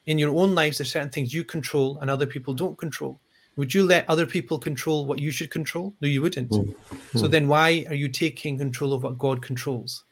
in 0.04 0.18
your 0.18 0.34
own 0.36 0.54
lives, 0.54 0.78
there's 0.78 0.92
certain 0.92 1.10
things 1.10 1.34
you 1.34 1.42
control 1.44 1.98
and 2.00 2.10
other 2.10 2.26
people 2.26 2.54
don't 2.54 2.78
control. 2.78 3.18
Would 3.56 3.74
you 3.74 3.84
let 3.84 4.08
other 4.08 4.26
people 4.26 4.58
control 4.58 5.06
what 5.06 5.18
you 5.18 5.30
should 5.30 5.50
control? 5.50 5.94
No, 6.00 6.08
you 6.08 6.22
wouldn't. 6.22 6.54
Hmm. 6.54 6.70
Hmm. 6.70 7.18
So 7.18 7.26
then 7.26 7.48
why 7.48 7.86
are 7.88 7.94
you 7.94 8.08
taking 8.08 8.58
control 8.58 8.92
of 8.92 9.02
what 9.02 9.18
God 9.18 9.42
controls? 9.42 10.04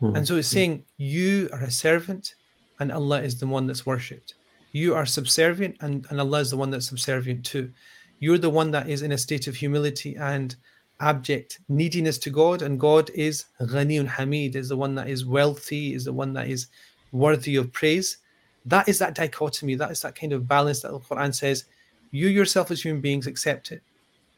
Hmm. 0.00 0.16
And 0.16 0.26
so 0.26 0.36
it's 0.36 0.50
hmm. 0.50 0.54
saying 0.54 0.84
you 0.96 1.48
are 1.52 1.62
a 1.62 1.70
servant 1.70 2.34
and 2.80 2.90
Allah 2.92 3.22
is 3.22 3.38
the 3.38 3.46
one 3.46 3.66
that's 3.66 3.86
worshipped. 3.86 4.34
You 4.72 4.94
are 4.94 5.06
subservient 5.06 5.76
and, 5.80 6.06
and 6.10 6.20
Allah 6.20 6.40
is 6.40 6.50
the 6.50 6.56
one 6.56 6.70
that's 6.70 6.88
subservient 6.88 7.44
too. 7.44 7.72
You're 8.18 8.38
the 8.38 8.50
one 8.50 8.70
that 8.72 8.88
is 8.88 9.02
in 9.02 9.12
a 9.12 9.18
state 9.18 9.46
of 9.46 9.54
humility 9.54 10.16
and 10.16 10.56
abject 11.00 11.60
neediness 11.68 12.18
to 12.18 12.30
God, 12.30 12.62
and 12.62 12.78
God 12.80 13.10
is 13.14 13.44
Ghaniun 13.60 14.06
Hamid, 14.06 14.56
is 14.56 14.68
the 14.68 14.76
one 14.76 14.94
that 14.94 15.08
is 15.08 15.24
wealthy, 15.24 15.94
is 15.94 16.04
the 16.04 16.12
one 16.12 16.32
that 16.34 16.48
is 16.48 16.68
worthy 17.12 17.56
of 17.56 17.72
praise. 17.72 18.18
That 18.64 18.88
is 18.88 18.98
that 18.98 19.14
dichotomy, 19.14 19.74
that 19.76 19.90
is 19.90 20.00
that 20.02 20.14
kind 20.14 20.32
of 20.32 20.48
balance 20.48 20.80
that 20.82 20.92
the 20.92 20.98
Quran 20.98 21.34
says, 21.34 21.64
you 22.10 22.28
yourself 22.28 22.70
as 22.70 22.82
human 22.82 23.00
beings 23.00 23.26
accept 23.26 23.72
it. 23.72 23.82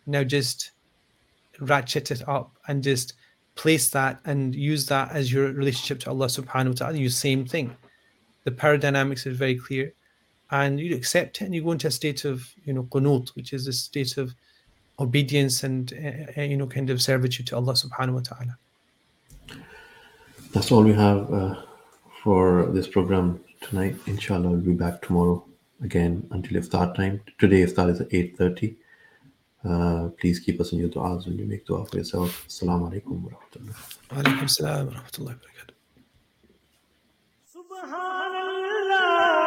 Now 0.07 0.25
just 0.25 0.73
ratchet 1.61 2.11
it 2.11 2.27
up 2.29 2.53
and 2.69 2.83
just 2.83 3.15
place 3.57 3.89
that 3.91 4.21
and 4.25 4.55
use 4.55 4.87
that 4.87 5.11
as 5.13 5.33
your 5.33 5.51
relationship 5.53 5.99
to 6.01 6.11
Allah 6.11 6.27
subhanahu 6.27 6.69
wa 6.69 6.75
ta'ala. 6.75 6.99
You 6.99 7.11
same 7.11 7.45
thing. 7.47 7.75
The 8.45 8.53
power 8.53 8.77
dynamics 8.77 9.27
is 9.27 9.37
very 9.37 9.57
clear. 9.57 9.93
And 10.51 10.79
you 10.79 10.95
accept 10.95 11.43
it 11.43 11.47
and 11.47 11.55
you 11.55 11.65
go 11.65 11.73
into 11.73 11.89
a 11.89 11.91
state 11.91 12.25
of, 12.25 12.49
you 12.65 12.73
know, 12.73 12.85
qunut, 12.85 13.31
which 13.31 13.53
is 13.53 13.67
a 13.67 13.73
state 13.73 14.17
of 14.17 14.33
obedience 15.01 15.65
and, 15.65 15.93
uh, 16.37 16.41
you 16.41 16.57
know, 16.57 16.69
kind 16.69 16.89
of 16.91 17.03
servitude 17.03 17.49
to 17.49 17.57
Allah 17.57 17.73
subhanahu 17.73 18.15
wa 18.15 18.21
ta'ala. 18.21 18.59
That's 20.53 20.71
all 20.71 20.85
we 20.85 20.93
have 20.93 21.33
uh, 21.33 21.63
for 22.23 22.67
this 22.67 22.87
program 22.87 23.41
tonight. 23.61 23.97
Inshallah, 24.07 24.49
we'll 24.49 24.61
be 24.61 24.73
back 24.73 25.03
tomorrow 25.03 25.45
again 25.83 26.27
until 26.31 26.61
iftar 26.63 26.95
time. 26.95 27.21
Today 27.39 27.63
iftar 27.63 27.91
is 27.91 28.01
at 28.01 28.11
8.30. 28.11 28.77
Please 30.19 30.41
keep 30.41 30.61
us 30.61 30.73
in 30.73 30.79
your 30.79 30.91
du'as 30.91 31.27
when 31.27 31.39
you 31.39 31.47
make 31.47 31.65
dua 31.67 31.85
for 31.85 31.99
yourself. 31.99 32.31
السلام 32.45 32.85
علیکم 32.85 33.25
ورحمۃ 33.25 33.57
اللہ 33.57 33.77
وعلیکم 34.13 34.41
السلام 34.41 34.87
ورحمۃ 34.87 35.19
اللہ 35.19 35.33
وبرکاتہ 35.33 35.73
سبحان 37.55 38.37
اللہ 38.37 39.47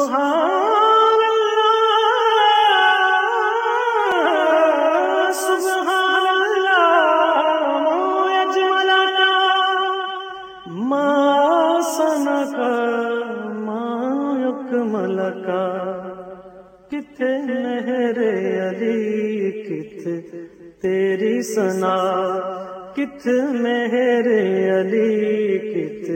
ما 0.00 0.89
کہ 17.20 17.26
مہر 17.26 18.18
علی 18.68 19.50
کت 19.50 20.06
تیری 20.82 21.42
سنا 21.42 21.96
کت 22.96 23.26
مہر 23.54 24.28
علی 24.76 25.58
کت 25.58 26.06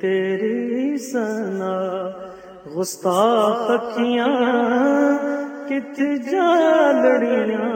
تیری 0.00 0.98
سنا 0.98 1.74
گستاخیاں 2.76 4.28
کت 5.68 6.00
جالڑیاں۔ 6.30 7.68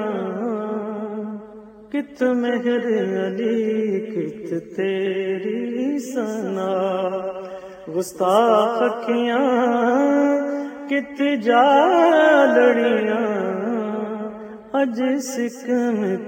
کت 1.92 2.22
مہر 2.22 2.86
علی 3.26 4.00
کت 4.00 4.76
تیری 4.76 5.98
سنا 5.98 6.72
گستاخیاں 7.96 9.40
کت 10.92 11.20
جا 11.42 11.60
لڑیاں 12.46 13.20
اج 14.80 15.00
سکھ 15.22 15.70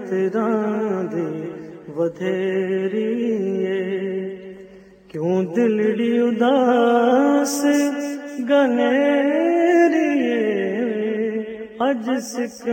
تران 0.08 1.06
دے 1.12 1.26
کیوں 5.08 5.42
دلڑی 5.56 6.10
اداس 6.18 7.58
گنیریے 8.50 10.42
اج 11.80 12.10
سکھ 12.22 12.68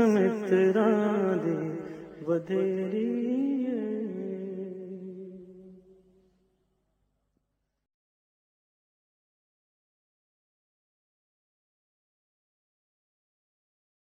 تران 0.50 1.40
دے 1.44 1.60